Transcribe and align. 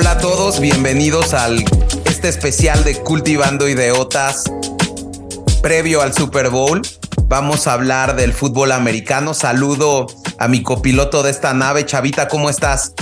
Hola 0.00 0.12
a 0.12 0.18
todos, 0.18 0.60
bienvenidos 0.60 1.34
al 1.34 1.64
este 2.04 2.28
especial 2.28 2.84
de 2.84 2.94
Cultivando 3.02 3.68
Ideotas 3.68 4.44
previo 5.60 6.02
al 6.02 6.14
Super 6.14 6.50
Bowl. 6.50 6.82
Vamos 7.24 7.66
a 7.66 7.72
hablar 7.72 8.14
del 8.14 8.32
fútbol 8.32 8.70
americano. 8.70 9.34
Saludo 9.34 10.06
a 10.38 10.46
mi 10.46 10.62
copiloto 10.62 11.24
de 11.24 11.32
esta 11.32 11.52
nave, 11.52 11.84
Chavita, 11.84 12.28
¿cómo 12.28 12.48
estás? 12.48 12.94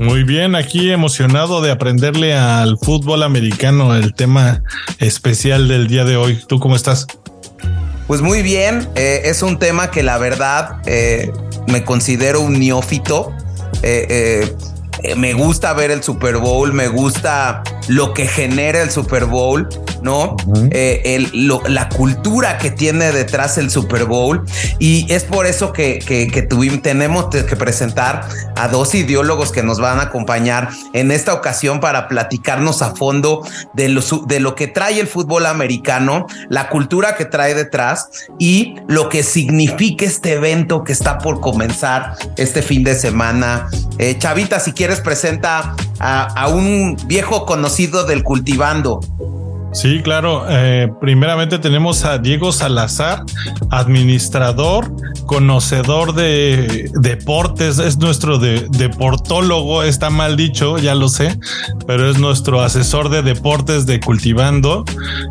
Muy 0.00 0.24
bien, 0.24 0.56
aquí 0.56 0.90
emocionado 0.90 1.62
de 1.62 1.70
aprenderle 1.70 2.34
al 2.34 2.76
fútbol 2.76 3.22
americano, 3.22 3.94
el 3.94 4.12
tema 4.12 4.64
especial 4.98 5.68
del 5.68 5.86
día 5.86 6.04
de 6.04 6.16
hoy. 6.16 6.42
¿Tú 6.48 6.58
cómo 6.58 6.74
estás? 6.74 7.06
Pues 8.08 8.20
muy 8.20 8.42
bien, 8.42 8.88
eh, 8.96 9.20
es 9.26 9.44
un 9.44 9.60
tema 9.60 9.92
que 9.92 10.02
la 10.02 10.18
verdad 10.18 10.82
eh, 10.86 11.30
me 11.68 11.84
considero 11.84 12.40
un 12.40 12.58
neófito. 12.58 13.32
Eh, 13.84 14.52
eh, 15.02 15.14
me 15.16 15.32
gusta 15.34 15.72
ver 15.72 15.90
el 15.90 16.02
Super 16.02 16.36
Bowl, 16.36 16.72
me 16.72 16.88
gusta 16.88 17.62
lo 17.88 18.14
que 18.14 18.26
genera 18.26 18.82
el 18.82 18.90
Super 18.90 19.26
Bowl, 19.26 19.68
¿no? 20.02 20.36
Eh, 20.70 21.28
la 21.68 21.88
cultura 21.88 22.58
que 22.58 22.70
tiene 22.70 23.12
detrás 23.12 23.58
el 23.58 23.70
Super 23.70 24.04
Bowl. 24.04 24.44
Y 24.78 25.12
es 25.12 25.24
por 25.24 25.46
eso 25.46 25.72
que, 25.72 26.46
tuvimos, 26.48 26.82
tenemos 26.82 27.28
que 27.30 27.56
presentar 27.56 28.28
a 28.56 28.68
dos 28.68 28.94
ideólogos 28.94 29.52
que 29.52 29.62
nos 29.62 29.80
van 29.80 29.98
a 29.98 30.04
acompañar 30.04 30.68
en 30.92 31.10
esta 31.10 31.34
ocasión 31.34 31.80
para 31.80 32.08
platicarnos 32.08 32.82
a 32.82 32.94
fondo 32.94 33.46
de 33.74 33.88
lo, 33.88 34.02
de 34.26 34.40
lo 34.40 34.54
que 34.54 34.68
trae 34.68 35.00
el 35.00 35.06
fútbol 35.06 35.46
americano, 35.46 36.26
la 36.48 36.68
cultura 36.68 37.16
que 37.16 37.24
trae 37.24 37.54
detrás 37.54 38.08
y 38.38 38.76
lo 38.88 39.08
que 39.08 39.22
significa 39.22 40.04
este 40.04 40.34
evento 40.34 40.84
que 40.84 40.92
está 40.92 41.18
por 41.18 41.40
comenzar 41.40 42.14
este 42.36 42.62
fin 42.62 42.84
de 42.84 42.94
semana. 42.94 43.68
Eh, 43.98 44.16
Chavita, 44.18 44.60
si 44.60 44.72
quieres 44.72 44.91
presenta 45.00 45.74
a, 45.98 46.48
un 46.48 46.96
viejo 47.06 47.46
conocido 47.46 48.04
del 48.04 48.22
cultivando. 48.22 49.00
Sí, 49.72 50.02
claro. 50.02 50.44
Eh, 50.50 50.92
primeramente 51.00 51.58
tenemos 51.58 52.04
a 52.04 52.18
Diego 52.18 52.52
Salazar, 52.52 53.24
administrador, 53.70 54.94
conocedor 55.24 56.14
de 56.14 56.90
deportes, 56.92 57.78
es 57.78 57.96
nuestro 57.96 58.38
deportólogo, 58.38 59.82
está 59.82 60.10
mal 60.10 60.36
dicho, 60.36 60.76
ya 60.76 60.94
lo 60.94 61.08
sé, 61.08 61.38
pero 61.86 62.10
es 62.10 62.18
nuestro 62.18 62.60
asesor 62.60 63.08
de 63.08 63.22
deportes 63.22 63.86
de 63.86 63.98
Cultivando 63.98 64.84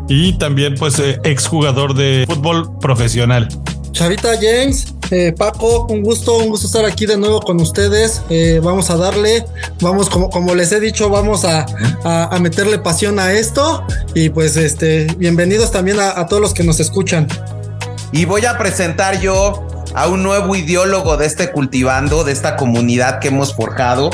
y 0.08 0.32
también 0.38 0.74
pues 0.74 0.98
eh, 0.98 1.20
exjugador 1.22 1.94
de 1.94 2.24
fútbol 2.26 2.78
profesional. 2.80 3.48
Chavita 3.92 4.30
James, 4.40 4.92
eh, 5.12 5.32
Paco, 5.32 5.86
un 5.90 6.02
gusto, 6.02 6.38
un 6.38 6.48
gusto 6.48 6.66
estar 6.66 6.86
aquí 6.86 7.04
de 7.04 7.18
nuevo 7.18 7.40
con 7.40 7.60
ustedes. 7.60 8.22
Eh, 8.30 8.60
vamos 8.62 8.88
a 8.88 8.96
darle, 8.96 9.44
vamos, 9.80 10.08
como, 10.08 10.30
como 10.30 10.54
les 10.54 10.72
he 10.72 10.80
dicho, 10.80 11.10
vamos 11.10 11.44
a, 11.44 11.66
meterle 12.40 12.78
pasión 12.78 13.18
a 13.18 13.32
esto. 13.32 13.84
Y 14.14 14.30
pues, 14.30 14.56
este, 14.56 15.06
bienvenidos 15.18 15.70
también 15.70 15.98
a, 16.00 16.26
todos 16.26 16.40
los 16.40 16.54
que 16.54 16.64
nos 16.64 16.80
escuchan. 16.80 17.28
Y 18.10 18.24
voy 18.24 18.46
a 18.46 18.56
presentar 18.56 19.20
yo 19.20 19.66
a 19.94 20.08
un 20.08 20.22
nuevo 20.22 20.56
ideólogo 20.56 21.16
de 21.16 21.26
este 21.26 21.52
cultivando, 21.52 22.24
de 22.24 22.32
esta 22.32 22.56
comunidad 22.56 23.18
que 23.18 23.28
hemos 23.28 23.54
forjado. 23.54 24.10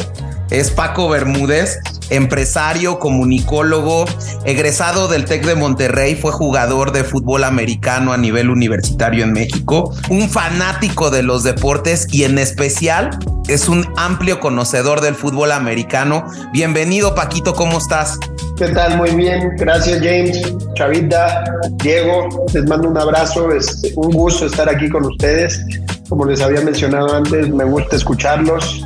Es 0.50 0.70
Paco 0.70 1.08
Bermúdez 1.08 1.78
empresario, 2.10 2.98
comunicólogo, 2.98 4.04
egresado 4.44 5.08
del 5.08 5.24
TEC 5.24 5.44
de 5.44 5.54
Monterrey, 5.54 6.16
fue 6.16 6.32
jugador 6.32 6.92
de 6.92 7.04
fútbol 7.04 7.44
americano 7.44 8.12
a 8.12 8.16
nivel 8.16 8.50
universitario 8.50 9.24
en 9.24 9.32
México, 9.32 9.94
un 10.08 10.28
fanático 10.28 11.10
de 11.10 11.22
los 11.22 11.42
deportes 11.42 12.06
y 12.10 12.24
en 12.24 12.38
especial 12.38 13.18
es 13.48 13.68
un 13.68 13.86
amplio 13.96 14.40
conocedor 14.40 15.00
del 15.00 15.14
fútbol 15.14 15.52
americano. 15.52 16.24
Bienvenido 16.52 17.14
Paquito, 17.14 17.54
¿cómo 17.54 17.78
estás? 17.78 18.18
¿Qué 18.58 18.66
tal? 18.70 18.96
Muy 18.96 19.10
bien, 19.14 19.54
gracias 19.56 19.98
James, 19.98 20.52
Chavita, 20.74 21.44
Diego, 21.80 22.28
les 22.52 22.66
mando 22.66 22.88
un 22.88 22.98
abrazo, 22.98 23.52
es 23.52 23.80
un 23.94 24.10
gusto 24.10 24.46
estar 24.46 24.68
aquí 24.68 24.88
con 24.88 25.06
ustedes. 25.06 25.64
Como 26.08 26.24
les 26.24 26.40
había 26.40 26.60
mencionado 26.62 27.14
antes, 27.14 27.48
me 27.50 27.62
gusta 27.62 27.94
escucharlos, 27.94 28.84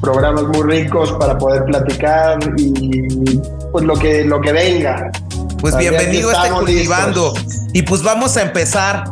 programas 0.00 0.42
muy 0.48 0.62
ricos 0.64 1.12
para 1.12 1.38
poder 1.38 1.64
platicar 1.66 2.40
y 2.56 3.38
pues 3.70 3.84
lo 3.84 3.94
que, 3.94 4.24
lo 4.24 4.40
que 4.40 4.52
venga. 4.52 5.12
Pues 5.60 5.76
bienvenido 5.76 6.30
a 6.30 6.32
este 6.32 6.50
cultivando. 6.50 7.34
Y 7.72 7.82
pues 7.82 8.02
vamos 8.02 8.36
a 8.36 8.42
empezar. 8.42 9.04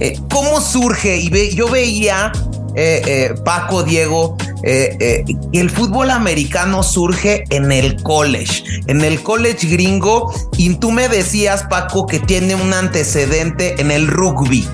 Eh, 0.00 0.18
¿Cómo 0.30 0.62
surge? 0.62 1.18
Y 1.18 1.54
yo 1.54 1.68
veía, 1.68 2.32
eh, 2.76 3.02
eh, 3.06 3.34
Paco, 3.44 3.82
Diego, 3.82 4.36
que 4.62 5.24
el 5.52 5.70
fútbol 5.70 6.10
americano 6.10 6.82
surge 6.82 7.44
en 7.50 7.72
el 7.72 8.02
college, 8.02 8.62
en 8.86 9.02
el 9.02 9.22
college 9.22 9.66
gringo. 9.68 10.32
Y 10.56 10.74
tú 10.76 10.90
me 10.92 11.08
decías, 11.08 11.64
Paco, 11.64 12.06
que 12.06 12.18
tiene 12.20 12.54
un 12.54 12.72
antecedente 12.72 13.80
en 13.80 13.90
el 13.90 14.06
rugby. 14.06 14.66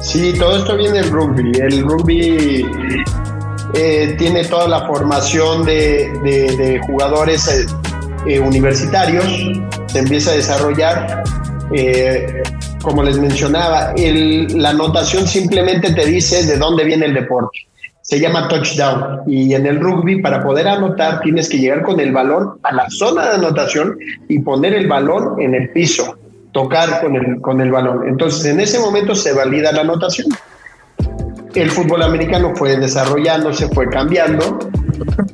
Sí, 0.00 0.34
todo 0.36 0.56
esto 0.56 0.76
viene 0.76 0.98
del 0.98 1.10
rugby. 1.10 1.52
El 1.60 1.82
rugby 1.82 2.66
eh, 3.74 4.14
tiene 4.18 4.44
toda 4.44 4.68
la 4.68 4.86
formación 4.86 5.64
de, 5.64 6.80
jugadores 6.86 7.48
eh, 7.48 7.66
eh, 8.26 8.38
universitarios, 8.38 9.24
se 9.86 9.98
empieza 9.98 10.32
a 10.32 10.34
desarrollar. 10.34 11.22
Como 12.82 13.02
les 13.02 13.18
mencionaba, 13.18 13.94
la 13.96 14.70
anotación 14.70 15.26
simplemente 15.26 15.92
te 15.92 16.04
dice 16.04 16.44
de 16.44 16.56
dónde 16.58 16.84
viene 16.84 17.06
el 17.06 17.14
deporte. 17.14 17.58
Se 18.02 18.18
llama 18.18 18.48
touchdown 18.48 19.20
y 19.26 19.54
en 19.54 19.64
el 19.66 19.78
rugby 19.78 20.20
para 20.20 20.42
poder 20.42 20.66
anotar 20.66 21.20
tienes 21.20 21.48
que 21.48 21.58
llegar 21.58 21.82
con 21.82 22.00
el 22.00 22.12
balón 22.12 22.58
a 22.64 22.74
la 22.74 22.90
zona 22.90 23.28
de 23.28 23.36
anotación 23.36 23.96
y 24.28 24.40
poner 24.40 24.74
el 24.74 24.88
balón 24.88 25.40
en 25.40 25.54
el 25.54 25.70
piso, 25.70 26.16
tocar 26.52 27.00
con 27.00 27.14
el, 27.14 27.40
con 27.40 27.60
el 27.60 27.70
balón. 27.70 28.08
Entonces 28.08 28.44
en 28.46 28.60
ese 28.60 28.80
momento 28.80 29.14
se 29.14 29.32
valida 29.32 29.70
la 29.72 29.82
anotación 29.82 30.28
el 31.54 31.70
fútbol 31.70 32.02
americano 32.02 32.52
fue 32.54 32.76
desarrollándose, 32.76 33.68
fue 33.68 33.88
cambiando 33.88 34.58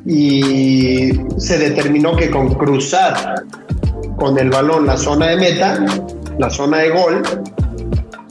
y 0.05 1.13
se 1.37 1.59
determinó 1.59 2.17
que 2.17 2.31
con 2.31 2.55
cruzar 2.55 3.45
con 4.17 4.39
el 4.39 4.51
balón 4.51 4.87
la 4.87 4.97
zona 4.97 5.29
de 5.29 5.37
meta, 5.37 5.85
la 6.39 6.51
zona 6.51 6.79
de 6.79 6.91
gol, 6.91 7.23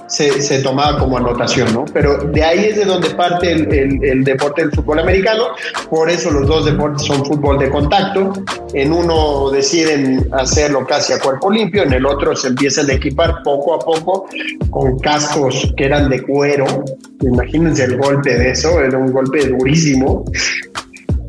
se, 0.07 0.61
tomaba 0.61 0.97
como 0.97 1.17
anotación, 1.17 1.73
¿no? 1.73 1.85
Pero 1.93 2.17
de 2.17 2.43
ahí 2.43 2.65
es 2.65 2.77
de 2.77 2.85
donde 2.85 3.09
parte 3.11 3.51
el, 3.51 4.23
deporte 4.23 4.61
del 4.61 4.71
fútbol 4.71 4.99
americano, 4.99 5.43
por 5.89 6.09
eso 6.09 6.31
los 6.31 6.47
dos 6.47 6.65
deportes 6.65 7.05
son 7.05 7.25
fútbol 7.25 7.59
de 7.59 7.69
contacto, 7.69 8.33
en 8.73 8.93
uno 8.93 9.49
deciden 9.51 10.27
hacerlo 10.31 10.85
casi 10.85 11.13
a 11.13 11.19
cuerpo 11.19 11.51
limpio, 11.51 11.83
en 11.83 11.93
el 11.93 12.05
otro 12.05 12.35
se 12.35 12.47
empiezan 12.47 12.89
a 12.89 12.93
equipar 12.93 13.43
poco 13.43 13.75
a 13.75 13.79
poco 13.79 14.27
con 14.69 14.97
cascos 14.99 15.73
que 15.75 15.85
eran 15.85 16.09
de 16.09 16.21
cuero, 16.23 16.65
imagínense 17.21 17.83
el 17.83 17.97
golpe 17.97 18.33
de 18.37 18.51
eso, 18.51 18.79
era 18.79 18.97
un 18.97 19.11
golpe 19.11 19.47
durísimo, 19.47 20.23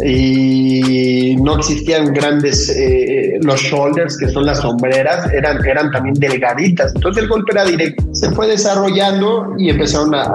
y 0.05 1.37
no 1.37 1.59
existían 1.59 2.13
grandes, 2.13 2.69
eh, 2.71 3.39
los 3.43 3.61
shoulders, 3.61 4.17
que 4.17 4.29
son 4.29 4.47
las 4.47 4.61
sombreras, 4.61 5.33
eran, 5.33 5.65
eran 5.67 5.91
también 5.91 6.15
delgaditas. 6.15 6.93
Entonces 6.95 7.25
el 7.25 7.29
golpe 7.29 7.53
era 7.53 7.65
directo. 7.65 8.05
Se 8.13 8.31
fue 8.31 8.47
desarrollando 8.47 9.55
y 9.59 9.71
empezaron 9.71 10.15
a... 10.15 10.35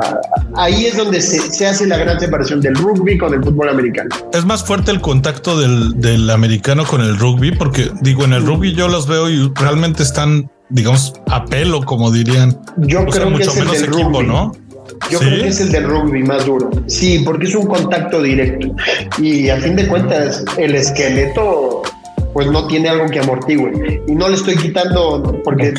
ahí 0.56 0.85
es 0.85 0.97
donde 0.97 1.22
se, 1.22 1.66
hace 1.66 1.88
la 1.88 1.97
gran 1.97 2.19
separación 2.19 2.59
del 2.62 2.75
rugby 2.75 3.18
con 3.18 3.34
el 3.34 3.44
fútbol 3.44 3.69
americano. 3.69 4.09
Es 4.34 4.46
más 4.46 4.63
fuerte 4.66 4.91
el 4.91 5.00
contacto 5.00 5.59
del, 5.59 6.00
del 6.00 6.30
americano 6.30 6.85
con 6.85 7.01
el 7.01 7.18
rugby, 7.18 7.51
porque 7.56 7.90
digo, 8.01 8.25
en 8.25 8.34
el 8.34 8.45
rugby 8.45 8.74
yo 8.74 8.88
los 8.88 9.07
veo 9.07 9.30
y 9.30 9.51
realmente 9.56 10.03
están 10.03 10.50
digamos, 10.69 11.13
a 11.30 11.45
pelo, 11.45 11.81
como 11.84 12.09
dirían. 12.12 12.59
Yo 12.78 13.06
creo 13.06 13.35
que 13.35 13.44
es 13.44 13.57
el 13.57 13.68
del 13.68 13.88
rugby. 13.88 14.25
¿no? 14.25 14.51
Yo 15.09 15.19
creo 15.19 15.41
que 15.41 15.47
es 15.47 15.59
el 15.62 15.72
del 15.72 15.84
rugby 15.84 16.24
más 16.24 16.46
duro. 16.46 16.69
Sí, 16.88 17.22
porque 17.25 17.45
es 17.45 17.56
un 17.56 17.68
contacto 17.68 18.22
directo. 18.22 18.75
Y 19.19 19.50
a 19.50 19.57
fin 19.57 19.75
de 19.75 19.88
cuentas, 19.88 20.44
el 20.57 20.75
esqueleto 20.75 21.73
pues 22.33 22.47
no 22.47 22.68
tiene 22.68 22.89
algo 22.89 23.06
que 23.07 23.19
amortigue. 23.19 24.01
Y 24.07 24.15
no 24.15 24.27
le 24.27 24.35
estoy 24.35 24.56
quitando, 24.57 25.41
porque 25.44 25.74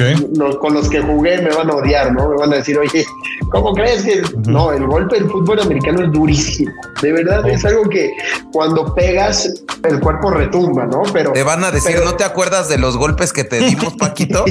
con 0.60 0.74
los 0.74 0.88
que 0.88 1.00
jugué 1.00 1.40
me 1.42 1.50
van 1.54 1.70
a 1.70 1.74
odiar, 1.74 2.12
¿no? 2.12 2.28
Me 2.28 2.36
van 2.36 2.52
a 2.52 2.56
decir, 2.56 2.78
oye, 2.78 3.04
¿cómo 3.50 3.72
crees 3.72 4.04
que.? 4.04 4.22
No, 4.46 4.72
el 4.72 4.86
golpe 4.86 5.16
del 5.16 5.28
fútbol 5.28 5.60
americano 5.60 6.04
es 6.04 6.12
durísimo. 6.12 6.72
De 7.02 7.12
verdad, 7.12 7.46
es 7.48 7.64
algo 7.64 7.88
que 7.88 8.12
cuando 8.52 8.94
pegas, 8.94 9.52
el 9.84 10.00
cuerpo 10.00 10.30
retumba, 10.30 10.86
¿no? 10.86 11.02
Pero. 11.12 11.32
Te 11.32 11.42
van 11.42 11.64
a 11.64 11.70
decir, 11.70 11.96
¿no 12.04 12.14
te 12.14 12.24
acuerdas 12.24 12.68
de 12.68 12.78
los 12.78 12.96
golpes 12.96 13.32
que 13.32 13.44
te 13.44 13.58
dimos, 13.58 13.94
Paquito? 13.98 14.44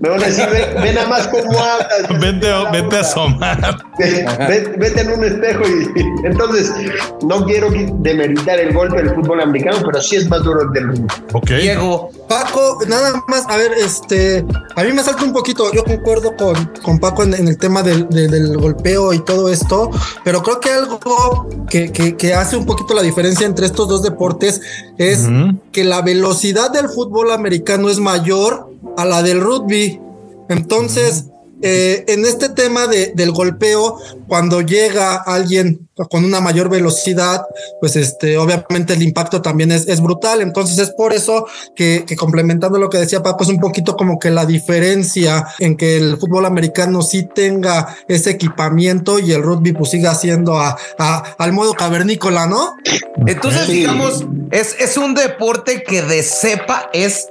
me 0.00 0.08
van 0.08 0.22
a 0.22 0.26
decir, 0.26 0.46
ven, 0.82 0.94
nada 0.94 1.08
más 1.08 1.28
cómo 1.28 1.58
hablas. 1.58 2.08
Vente, 2.20 2.46
vete 2.72 2.96
a 2.96 3.00
asomar. 3.00 3.78
Vete, 3.98 5.00
en 5.00 5.10
un 5.10 5.24
espejo 5.24 5.62
y. 5.66 6.26
Entonces, 6.26 6.72
no 7.26 7.44
quiero 7.44 7.68
demeritar 8.00 8.58
el 8.60 8.72
golpe 8.72 8.96
del 8.96 9.14
fútbol 9.14 9.40
americano, 9.40 9.78
pero 9.84 10.00
sí 10.00 10.16
es 10.16 10.28
más 10.28 10.42
duro 10.42 10.62
el 10.62 10.72
del 10.72 11.06
Diego. 11.56 12.10
Paco, 12.28 12.78
nada 12.86 13.24
más, 13.26 13.44
a 13.48 13.56
ver, 13.56 13.72
este, 13.72 14.44
a 14.76 14.84
mí 14.84 14.92
me 14.92 15.02
salta 15.02 15.24
un 15.24 15.32
poquito, 15.32 15.72
yo 15.72 15.82
concuerdo 15.82 16.36
con, 16.36 16.72
con 16.82 16.98
Paco 16.98 17.22
en, 17.22 17.34
el 17.34 17.56
tema 17.56 17.82
del, 17.82 18.56
golpeo 18.58 19.14
y 19.14 19.24
todo 19.24 19.48
esto, 19.48 19.90
pero 20.24 20.42
creo 20.42 20.60
que 20.60 20.70
algo 20.70 21.00
que, 21.70 21.90
que, 21.90 22.34
hace 22.34 22.56
un 22.56 22.66
poquito 22.66 22.92
la 22.92 23.02
diferencia 23.02 23.46
entre 23.46 23.66
estos 23.66 23.88
dos 23.88 24.02
deportes 24.02 24.60
es 24.98 25.26
que 25.72 25.84
la 25.84 26.02
velocidad 26.02 26.70
del 26.70 26.88
fútbol 26.88 27.30
americano 27.30 27.88
es 27.88 27.98
mayor 27.98 28.70
a 28.96 29.04
la 29.04 29.22
del 29.22 29.40
rugby. 29.40 30.00
Entonces, 30.48 31.24
eh, 31.62 32.04
en 32.08 32.24
este 32.24 32.48
tema 32.50 32.86
de, 32.86 33.12
del 33.14 33.32
golpeo, 33.32 33.98
cuando 34.26 34.60
llega 34.60 35.16
alguien 35.16 35.88
con 36.10 36.24
una 36.24 36.40
mayor 36.40 36.68
velocidad, 36.68 37.42
pues 37.80 37.96
este, 37.96 38.38
obviamente 38.38 38.92
el 38.92 39.02
impacto 39.02 39.42
también 39.42 39.72
es, 39.72 39.88
es 39.88 40.00
brutal. 40.00 40.40
Entonces 40.40 40.78
es 40.78 40.90
por 40.90 41.12
eso 41.12 41.46
que, 41.74 42.04
que, 42.06 42.14
complementando 42.14 42.78
lo 42.78 42.88
que 42.88 42.98
decía 42.98 43.22
Paco, 43.22 43.42
es 43.42 43.50
un 43.50 43.58
poquito 43.58 43.96
como 43.96 44.18
que 44.18 44.30
la 44.30 44.46
diferencia 44.46 45.46
en 45.58 45.76
que 45.76 45.96
el 45.96 46.16
fútbol 46.18 46.46
americano 46.46 47.02
sí 47.02 47.28
tenga 47.34 47.96
ese 48.06 48.30
equipamiento 48.30 49.18
y 49.18 49.32
el 49.32 49.42
rugby 49.42 49.72
pues 49.72 49.90
siga 49.90 50.14
siendo 50.14 50.58
a, 50.58 50.76
al 51.38 51.52
modo 51.52 51.74
cavernícola, 51.74 52.46
¿no? 52.46 52.76
Entonces, 53.26 53.66
digamos, 53.66 54.26
es, 54.50 54.76
es 54.78 54.96
un 54.96 55.14
deporte 55.14 55.82
que 55.82 56.02
de 56.02 56.22
cepa 56.22 56.88
es 56.92 57.28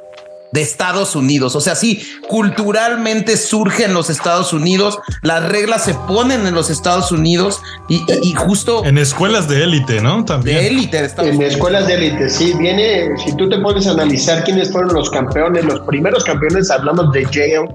de 0.52 0.62
Estados 0.62 1.16
Unidos. 1.16 1.56
O 1.56 1.62
sea, 1.62 1.76
sí, 1.76 2.02
culturalmente 2.28 3.38
surge 3.38 3.86
en 3.86 3.94
los 3.94 4.10
Estados 4.10 4.54
Unidos, 4.54 5.00
las 5.22 5.48
reglas 5.50 5.84
se 5.84 5.94
ponen 5.94 6.48
en 6.48 6.54
los 6.54 6.70
Estados 6.70 7.12
Unidos 7.12 7.62
y, 7.90 8.34
justo... 8.34 8.84
En 8.86 8.98
escuelas 8.98 9.48
de 9.48 9.64
élite, 9.64 10.02
¿no? 10.02 10.24
También. 10.26 10.58
De 10.58 10.68
élite. 10.68 11.12
en 11.18 11.42
escuelas 11.42 11.88
de 11.88 11.96
élite, 11.96 12.30
sí. 12.30 12.54
Viene, 12.58 13.10
si 13.24 13.36
tú 13.36 13.50
te 13.50 13.60
pones 13.60 13.88
a 13.88 13.92
analizar 13.92 14.44
quiénes 14.44 14.72
fueron 14.72 14.94
los 14.94 15.10
campeones, 15.10 15.66
los 15.66 15.80
primeros 15.82 16.24
campeones, 16.24 16.70
hablamos 16.70 17.12
de 17.12 17.26
Yale, 17.26 17.70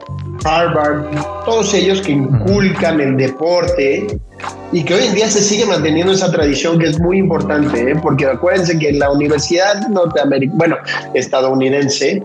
Harvard, 0.44 1.04
todos 1.44 1.72
ellos 1.74 2.00
que 2.00 2.12
inculcan 2.12 3.00
el 3.00 3.16
deporte 3.16 4.06
y 4.72 4.84
que 4.84 4.94
hoy 4.94 5.04
en 5.04 5.14
día 5.14 5.28
se 5.28 5.40
sigue 5.40 5.66
manteniendo 5.66 6.12
esa 6.12 6.30
tradición 6.30 6.78
que 6.78 6.86
es 6.86 6.98
muy 6.98 7.18
importante, 7.18 7.90
¿eh? 7.90 7.96
porque 8.02 8.26
acuérdense 8.26 8.78
que 8.78 8.90
en 8.90 8.98
la 8.98 9.10
Universidad 9.10 9.88
Norteamericana, 9.88 10.56
bueno, 10.56 10.76
estadounidense, 11.14 12.22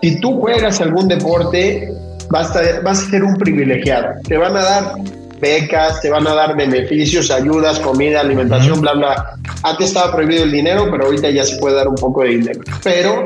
si 0.00 0.20
tú 0.20 0.40
juegas 0.40 0.80
algún 0.80 1.08
deporte, 1.08 1.88
vas 2.30 2.54
a, 2.56 2.80
vas 2.82 3.02
a 3.02 3.10
ser 3.10 3.22
un 3.22 3.36
privilegiado. 3.36 4.14
Te 4.26 4.36
van 4.36 4.56
a 4.56 4.62
dar 4.62 4.94
becas, 5.40 6.00
te 6.00 6.08
van 6.08 6.26
a 6.26 6.34
dar 6.34 6.56
beneficios, 6.56 7.30
ayudas, 7.30 7.80
comida, 7.80 8.20
alimentación, 8.20 8.80
bla, 8.80 8.94
bla. 8.94 9.36
Antes 9.64 9.88
estaba 9.88 10.12
prohibido 10.12 10.44
el 10.44 10.52
dinero, 10.52 10.88
pero 10.90 11.06
ahorita 11.06 11.30
ya 11.30 11.44
se 11.44 11.56
puede 11.58 11.76
dar 11.76 11.88
un 11.88 11.96
poco 11.96 12.22
de 12.22 12.28
dinero. 12.30 12.60
Pero 12.82 13.24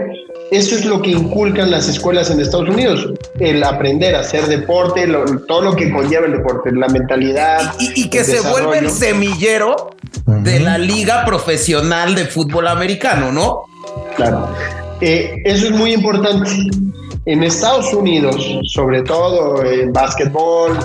eso 0.51 0.77
es 0.77 0.85
lo 0.85 1.03
que 1.03 1.11
inculcan 1.11 1.71
las 1.71 1.89
escuelas 1.89 2.31
en 2.31 2.41
Estados 2.41 2.69
Unidos, 2.69 3.09
el 3.41 3.65
aprender 3.65 4.15
a 4.15 4.21
hacer 4.21 4.47
deporte, 4.47 5.09
todo 5.49 5.63
lo 5.63 5.75
que 5.75 5.91
conlleva 5.91 6.27
el 6.27 6.33
deporte, 6.33 6.71
la 6.73 6.89
mentalidad. 6.89 7.75
Y, 7.81 8.09
que 8.09 8.23
se 8.23 8.41
vuelve 8.41 8.79
el 8.79 8.91
semillero 8.91 9.91
de 10.27 10.61
la 10.61 10.79
liga 10.79 11.25
profesional 11.25 12.15
de 12.15 12.27
fútbol 12.27 12.69
americano, 12.69 13.33
¿no? 13.33 13.65
Claro. 14.15 14.49
Eh, 15.01 15.43
eso 15.45 15.67
es 15.67 15.73
muy 15.73 15.95
importante. 15.95 16.51
En 17.25 17.43
Estados 17.43 17.93
Unidos, 17.93 18.37
sobre 18.73 19.03
todo 19.03 19.65
en 19.65 19.93
básquetbol, 19.93 20.79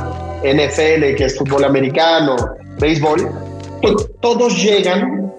NFL, 0.43 1.15
que 1.15 1.25
es 1.25 1.37
fútbol 1.37 1.65
americano, 1.65 2.35
béisbol, 2.79 3.29
todos 4.21 4.61
llegan 4.61 5.31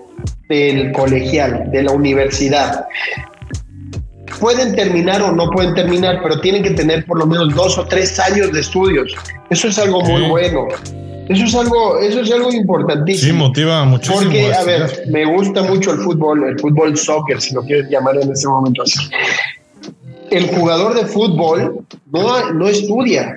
del 0.49 0.93
colegial, 0.93 1.71
de 1.73 1.83
la 1.83 1.93
universidad 1.93 2.87
pueden 4.38 4.75
terminar 4.75 5.23
o 5.23 5.32
no 5.32 5.50
pueden 5.50 5.75
terminar, 5.75 6.20
pero 6.23 6.40
tienen 6.40 6.62
que 6.62 6.70
tener 6.70 7.05
por 7.06 7.19
lo 7.19 7.26
menos 7.26 7.55
dos 7.55 7.79
o 7.79 7.87
tres 7.87 8.19
años 8.19 8.52
de 8.52 8.61
estudios. 8.61 9.14
Eso 9.50 9.69
es 9.69 9.79
algo 9.79 10.00
muy 10.02 10.23
bueno. 10.23 10.69
Eso 11.29 11.44
es 11.44 11.55
algo, 11.55 11.99
eso 11.99 12.20
es 12.20 12.32
algo 12.32 12.52
importantísimo. 12.52 13.32
Sí, 13.32 13.32
motiva 13.32 13.84
muchísimo. 13.84 14.20
Porque, 14.20 14.52
a 14.52 14.64
ver, 14.64 15.05
me 15.08 15.25
gusta 15.25 15.62
mucho 15.62 15.93
el 15.93 15.99
fútbol, 15.99 16.44
el 16.49 16.58
fútbol 16.58 16.96
soccer, 16.96 17.40
si 17.40 17.55
lo 17.55 17.62
quieres 17.62 17.88
llamar 17.88 18.17
en 18.17 18.31
ese 18.31 18.49
momento 18.49 18.82
así. 18.82 18.99
El 20.31 20.49
jugador 20.49 20.94
de 20.94 21.06
fútbol 21.06 21.84
no, 22.11 22.52
no 22.52 22.69
estudia. 22.69 23.37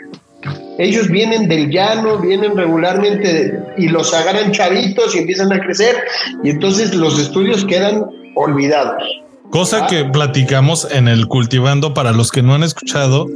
Ellos 0.78 1.10
vienen 1.10 1.48
del 1.48 1.70
llano, 1.70 2.18
vienen 2.18 2.56
regularmente 2.56 3.60
y 3.78 3.88
los 3.88 4.14
agarran 4.14 4.52
chavitos 4.52 5.16
y 5.16 5.20
empiezan 5.20 5.52
a 5.54 5.60
crecer 5.60 5.96
y 6.44 6.50
entonces 6.50 6.94
los 6.94 7.20
estudios 7.20 7.64
quedan 7.66 8.06
olvidados. 8.36 9.04
Cosa 9.52 9.88
que 9.88 10.06
platicamos 10.06 10.88
en 10.92 11.08
el 11.08 11.28
Cultivando, 11.28 11.94
para 11.94 12.12
los 12.12 12.32
que 12.32 12.42
no 12.42 12.56
han 12.56 12.64
escuchado, 12.64 13.28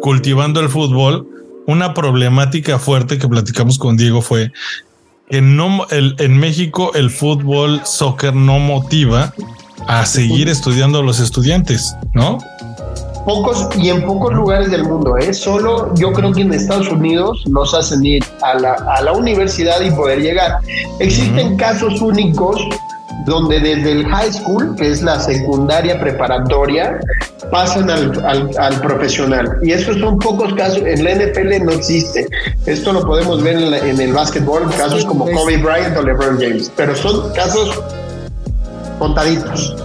Cultivando 0.00 0.60
el 0.60 0.68
Fútbol, 0.68 1.26
una 1.66 1.92
problemática 1.92 2.78
fuerte 2.78 3.18
que 3.18 3.28
platicamos 3.28 3.78
con 3.78 3.96
Diego 3.96 4.22
fue 4.22 4.52
que 5.28 5.42
no 5.42 5.86
el, 5.90 6.14
en 6.18 6.38
México 6.38 6.92
el 6.94 7.10
fútbol 7.10 7.82
soccer 7.84 8.34
no 8.34 8.58
motiva 8.58 9.34
a 9.86 10.06
seguir 10.06 10.48
estudiando 10.48 11.00
a 11.00 11.02
los 11.02 11.20
estudiantes, 11.20 11.94
¿no? 12.14 12.38
Pocos 13.26 13.68
y 13.76 13.90
en 13.90 14.06
pocos 14.06 14.32
lugares 14.32 14.70
del 14.70 14.84
mundo, 14.84 15.18
¿eh? 15.18 15.34
Solo 15.34 15.94
yo 15.96 16.12
creo 16.12 16.32
que 16.32 16.40
en 16.40 16.54
Estados 16.54 16.88
Unidos 16.88 17.42
los 17.46 17.74
hacen 17.74 18.04
ir 18.04 18.24
a 18.42 18.58
la, 18.58 18.72
a 18.72 19.02
la 19.02 19.12
universidad 19.12 19.82
y 19.82 19.90
poder 19.90 20.20
llegar. 20.20 20.58
Existen 20.98 21.56
casos 21.56 22.00
únicos 22.00 22.66
donde 23.26 23.60
desde 23.60 23.92
el 23.92 24.06
high 24.06 24.32
school, 24.32 24.74
que 24.76 24.90
es 24.90 25.02
la 25.02 25.18
secundaria 25.20 25.98
preparatoria, 26.00 26.98
pasan 27.50 27.90
al, 27.90 28.80
profesional. 28.80 29.58
Y 29.62 29.72
esos 29.72 29.98
son 29.98 30.18
pocos 30.18 30.54
casos. 30.54 30.78
En 30.78 31.04
la 31.04 31.14
NFL 31.14 31.64
no 31.64 31.72
existe. 31.72 32.26
Esto 32.66 32.92
lo 32.92 33.04
podemos 33.04 33.42
ver 33.42 33.56
en, 33.56 34.00
el 34.00 34.12
básquetbol, 34.12 34.70
casos 34.76 35.04
como 35.04 35.24
Kobe 35.30 35.58
Bryant 35.58 35.96
o 35.96 36.02
LeBron 36.02 36.38
James. 36.38 36.70
Pero 36.76 36.94
son 36.96 37.32
casos 37.32 37.80
contaditos. 38.98 39.76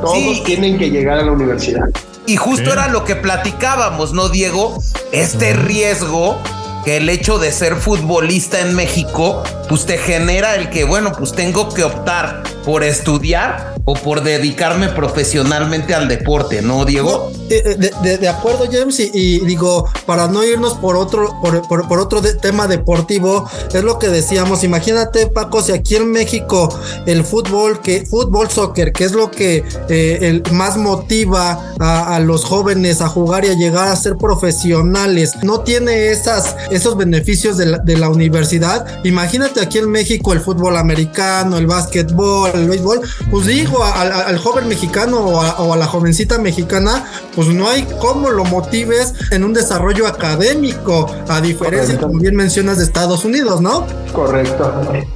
Todos 0.00 0.42
tienen 0.44 0.78
que 0.78 0.90
llegar 0.90 1.18
a 1.18 1.22
la 1.22 1.32
universidad. 1.32 1.84
Y 2.26 2.36
justo 2.36 2.72
era 2.72 2.88
lo 2.88 3.04
que 3.04 3.16
platicábamos, 3.16 4.12
¿no, 4.12 4.28
Diego? 4.28 4.78
Este 5.12 5.54
riesgo 5.54 6.38
que 6.84 6.96
el 6.96 7.08
hecho 7.08 7.38
de 7.38 7.52
ser 7.52 7.76
futbolista 7.76 8.60
en 8.60 8.74
México, 8.74 9.42
pues 9.68 9.86
te 9.86 9.98
genera 9.98 10.56
el 10.56 10.70
que, 10.70 10.84
bueno, 10.84 11.12
pues 11.12 11.32
tengo 11.32 11.72
que 11.72 11.84
optar 11.84 12.42
por 12.64 12.82
estudiar 12.82 13.74
o 13.84 13.94
por 13.94 14.22
dedicarme 14.22 14.88
profesionalmente 14.88 15.94
al 15.94 16.08
deporte, 16.08 16.62
¿no, 16.62 16.84
Diego? 16.84 17.32
Eh, 17.50 17.76
eh, 18.04 18.18
de, 18.18 18.28
acuerdo, 18.28 18.64
James, 18.70 18.98
y, 19.00 19.40
digo, 19.40 19.86
para 20.06 20.28
no 20.28 20.44
irnos 20.44 20.74
por 20.74 20.96
otro, 20.96 21.28
por, 21.68 22.00
otro 22.00 22.22
tema 22.40 22.66
deportivo, 22.66 23.48
es 23.72 23.82
lo 23.82 23.98
que 23.98 24.08
decíamos. 24.08 24.64
Imagínate, 24.64 25.26
Paco, 25.26 25.62
si 25.62 25.72
aquí 25.72 25.96
en 25.96 26.10
México 26.10 26.68
el 27.06 27.24
fútbol, 27.24 27.80
que 27.80 28.06
fútbol, 28.06 28.48
soccer, 28.48 28.92
que 28.92 29.04
es 29.04 29.12
lo 29.12 29.30
que 29.30 29.64
eh, 29.88 30.18
el, 30.22 30.42
más 30.52 30.76
motiva 30.76 31.74
a, 31.78 32.20
los 32.20 32.44
jóvenes 32.44 33.00
a 33.00 33.08
jugar 33.08 33.44
y 33.44 33.48
a 33.48 33.54
llegar 33.54 33.88
a 33.88 33.96
ser 33.96 34.16
profesionales, 34.16 35.32
no 35.42 35.60
tiene 35.60 36.10
esas, 36.10 36.56
esos 36.70 36.96
beneficios 36.96 37.56
de 37.56 37.66
la, 37.66 37.78
de 37.78 37.98
la 37.98 38.08
universidad. 38.08 39.04
Imagínate 39.04 39.60
aquí 39.60 39.78
en 39.78 39.90
México 39.90 40.32
el 40.32 40.40
fútbol 40.40 40.76
americano, 40.76 41.58
el 41.58 41.66
básquetbol, 41.66 42.50
el 42.54 42.68
béisbol, 42.68 43.00
pues 43.30 43.46
digo, 43.72 43.84
al, 43.84 44.38
joven 44.38 44.68
mexicano 44.68 45.18
o 45.18 45.72
a, 45.72 45.76
la 45.76 45.86
jovencita 45.86 46.38
mexicana, 46.38 47.04
pues 47.34 47.48
no 47.48 47.68
hay 47.68 47.86
cómo 48.00 48.30
lo 48.30 48.44
motives 48.44 49.14
en 49.30 49.44
un 49.44 49.52
desarrollo 49.54 50.06
académico, 50.06 51.10
a 51.28 51.40
diferencia, 51.40 51.98
como 51.98 52.18
bien 52.18 52.36
mencionas, 52.36 52.78
de 52.78 52.84
Estados 52.84 53.24
Unidos, 53.24 53.60
¿no? 53.60 53.86
Correcto. 54.12 54.72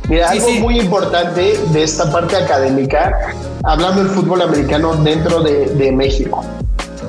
Mira, 0.09 0.31
algo 0.31 0.51
muy 0.53 0.81
importante 0.81 1.59
de 1.73 1.83
esta 1.83 2.11
parte 2.11 2.37
académica, 2.37 3.35
hablando 3.65 4.05
del 4.05 4.13
fútbol 4.13 4.43
americano 4.43 4.97
dentro 4.97 5.43
de, 5.43 5.67
de 5.67 5.93
México, 5.93 6.43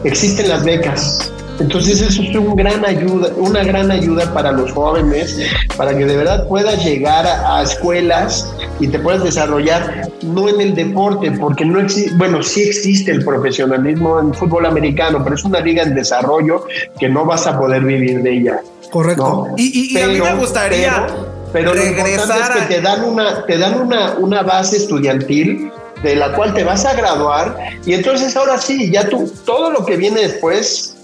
existen 0.03 0.49
las 0.49 0.63
becas 0.63 1.31
entonces 1.59 2.01
eso 2.01 2.21
es 2.21 2.35
un 2.35 2.55
gran 2.55 2.85
ayuda, 2.85 3.29
una 3.37 3.63
gran 3.63 3.89
ayuda 3.89 4.31
para 4.33 4.51
los 4.51 4.71
jóvenes, 4.71 5.37
para 5.75 5.97
que 5.97 6.05
de 6.05 6.15
verdad 6.15 6.47
puedas 6.47 6.83
llegar 6.83 7.25
a, 7.25 7.63
escuelas 7.63 8.51
y 8.79 8.87
te 8.87 8.99
puedas 8.99 9.23
desarrollar, 9.23 10.09
no 10.21 10.47
en 10.49 10.61
el 10.61 10.75
deporte, 10.75 11.31
porque 11.31 11.65
no 11.65 11.79
existe, 11.79 12.13
bueno, 12.15 12.43
sí 12.43 12.61
existe 12.63 13.11
el 13.11 13.25
profesionalismo 13.25 14.19
en 14.19 14.33
fútbol 14.33 14.65
americano, 14.65 15.21
pero 15.23 15.35
es 15.35 15.43
una 15.43 15.59
liga 15.59 15.83
en 15.83 15.95
desarrollo 15.95 16.65
que 16.99 17.09
no 17.09 17.25
vas 17.25 17.47
a 17.47 17.57
poder 17.59 17.83
vivir 17.83 18.21
de 18.21 18.37
ella. 18.37 18.61
Correcto. 18.91 19.47
Y, 19.57 19.97
a 19.97 20.07
mí 20.07 20.21
me 20.21 20.35
gustaría 20.35 21.07
pero, 21.51 21.73
regresar 21.73 22.57
es 22.57 22.65
que 22.65 22.75
te 22.75 22.81
dan 22.81 23.03
una, 23.03 23.45
te 23.45 23.57
dan 23.57 23.81
una, 23.81 24.13
una 24.19 24.43
base 24.43 24.77
estudiantil 24.77 25.71
de 26.03 26.15
la 26.15 26.33
cual 26.33 26.53
te 26.53 26.63
vas 26.63 26.85
a 26.85 26.93
graduar 26.93 27.57
y 27.85 27.93
entonces 27.93 28.35
ahora 28.37 28.59
sí, 28.59 28.91
ya 28.91 29.09
tú, 29.09 29.31
todo 29.45 29.71
lo 29.71 29.83
que 29.83 29.97
viene 29.97 30.21
después 30.21 30.96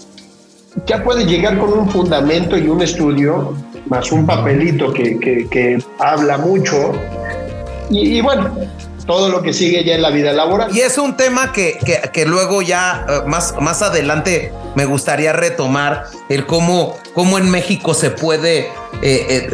ya 0.86 1.02
puedes 1.02 1.26
llegar 1.26 1.58
con 1.58 1.72
un 1.72 1.88
fundamento 1.88 2.56
y 2.56 2.68
un 2.68 2.82
estudio, 2.82 3.56
más 3.86 4.10
un 4.12 4.26
papelito 4.26 4.92
que, 4.92 5.18
que, 5.18 5.82
habla 5.98 6.38
mucho. 6.38 6.92
Y, 7.90 8.20
bueno, 8.20 8.50
todo 9.06 9.28
lo 9.28 9.42
que 9.42 9.52
sigue 9.52 9.84
ya 9.84 9.94
en 9.94 10.02
la 10.02 10.10
vida 10.10 10.32
laboral. 10.32 10.74
Y 10.74 10.80
es 10.80 10.98
un 10.98 11.16
tema 11.16 11.52
que, 11.52 11.78
que, 12.12 12.26
luego 12.26 12.62
ya 12.62 13.06
eh, 13.08 13.20
más, 13.26 13.54
más 13.60 13.82
adelante 13.82 14.52
me 14.74 14.84
gustaría 14.84 15.32
retomar, 15.32 16.04
el 16.28 16.46
cómo, 16.46 16.96
cómo 17.14 17.38
en 17.38 17.50
México 17.50 17.94
se 17.94 18.10
puede 18.10 18.60
eh, 18.60 18.70
eh, 19.02 19.50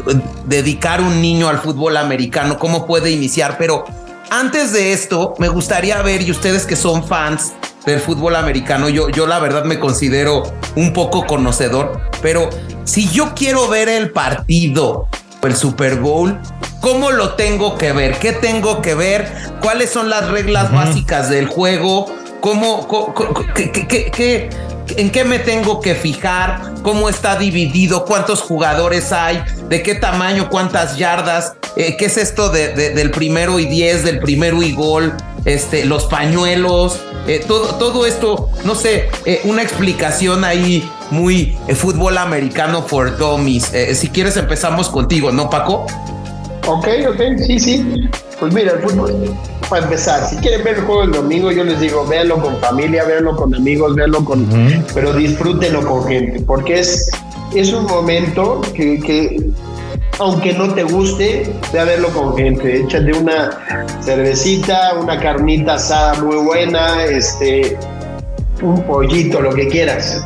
dedicar 0.46 1.00
un 1.00 1.20
niño 1.20 1.48
al 1.48 1.58
fútbol 1.58 1.96
americano, 1.96 2.58
cómo 2.58 2.86
puede 2.86 3.10
iniciar, 3.10 3.56
pero 3.58 3.84
antes 4.30 4.72
de 4.72 4.92
esto 4.92 5.34
me 5.38 5.48
gustaría 5.48 6.00
ver, 6.02 6.22
y 6.22 6.30
ustedes 6.30 6.64
que 6.64 6.76
son 6.76 7.04
fans 7.04 7.52
del 7.86 8.00
fútbol 8.00 8.36
americano, 8.36 8.88
yo, 8.88 9.08
yo 9.08 9.26
la 9.26 9.38
verdad 9.38 9.64
me 9.64 9.78
considero 9.78 10.42
un 10.76 10.92
poco 10.92 11.26
conocedor, 11.26 12.00
pero 12.22 12.50
si 12.84 13.08
yo 13.08 13.34
quiero 13.34 13.68
ver 13.68 13.88
el 13.88 14.10
partido 14.10 15.08
el 15.42 15.56
Super 15.56 15.96
Bowl, 15.96 16.38
¿cómo 16.80 17.10
lo 17.10 17.34
tengo 17.34 17.78
que 17.78 17.92
ver? 17.92 18.18
¿Qué 18.18 18.32
tengo 18.32 18.82
que 18.82 18.94
ver? 18.94 19.30
¿Cuáles 19.62 19.90
son 19.90 20.10
las 20.10 20.28
reglas 20.28 20.72
básicas 20.72 21.30
del 21.30 21.46
juego? 21.46 22.06
¿Cómo, 22.40 22.86
qué, 23.54 24.50
en 24.96 25.10
qué 25.10 25.24
me 25.24 25.38
tengo 25.38 25.80
que 25.80 25.94
fijar? 25.94 26.74
¿Cómo 26.82 27.08
está 27.08 27.36
dividido? 27.36 28.04
¿Cuántos 28.04 28.40
jugadores 28.42 29.12
hay? 29.12 29.42
¿De 29.68 29.82
qué 29.82 29.94
tamaño? 29.94 30.48
¿Cuántas 30.50 30.96
yardas? 30.96 31.54
Eh, 31.76 31.96
¿Qué 31.96 32.06
es 32.06 32.16
esto 32.16 32.48
de, 32.50 32.72
del 32.74 33.10
primero 33.10 33.58
y 33.58 33.66
diez, 33.66 34.04
del 34.04 34.18
primero 34.18 34.62
y 34.62 34.72
gol? 34.72 35.14
Este, 35.44 35.84
los 35.84 36.04
pañuelos, 36.04 37.00
eh, 37.26 37.42
todo, 37.46 37.76
todo 37.76 38.06
esto, 38.06 38.50
no 38.64 38.74
sé, 38.74 39.08
eh, 39.24 39.40
una 39.44 39.62
explicación 39.62 40.44
ahí 40.44 40.88
muy 41.10 41.56
fútbol 41.74 42.18
americano 42.18 42.82
for 42.82 43.16
dummies. 43.16 43.72
si 43.94 44.08
quieres 44.08 44.36
empezamos 44.36 44.88
contigo, 44.88 45.32
¿no, 45.32 45.48
Paco? 45.48 45.86
Ok, 46.66 46.88
ok, 47.08 47.20
sí, 47.38 47.58
sí. 47.58 48.08
Pues 48.38 48.54
mira, 48.54 48.72
el 48.72 48.80
fútbol, 48.80 49.34
para 49.68 49.84
empezar, 49.84 50.26
si 50.28 50.36
quieren 50.36 50.64
ver 50.64 50.76
el 50.78 50.84
juego 50.84 51.02
el 51.02 51.12
domingo, 51.12 51.50
yo 51.50 51.64
les 51.64 51.80
digo, 51.80 52.06
véanlo 52.06 52.40
con 52.40 52.58
familia, 52.58 53.04
véanlo 53.04 53.36
con 53.36 53.54
amigos, 53.54 53.94
véanlo 53.94 54.24
con... 54.24 54.46
Pero 54.94 55.12
disfrútenlo 55.12 55.86
con 55.86 56.06
gente, 56.06 56.40
porque 56.40 56.80
es, 56.80 57.10
es 57.54 57.72
un 57.72 57.84
momento 57.86 58.60
que, 58.74 58.98
que 59.00 59.50
aunque 60.20 60.52
no 60.52 60.72
te 60.72 60.84
guste, 60.84 61.52
ve 61.72 61.80
a 61.80 61.84
verlo 61.84 62.10
con 62.10 62.36
gente. 62.36 62.82
Échate 62.82 63.12
una 63.12 63.50
cervecita, 64.02 64.94
una 65.00 65.18
carnita 65.18 65.74
asada 65.74 66.14
muy 66.22 66.36
buena, 66.36 67.04
este, 67.04 67.76
un 68.62 68.82
pollito, 68.82 69.40
lo 69.40 69.54
que 69.54 69.66
quieras. 69.68 70.22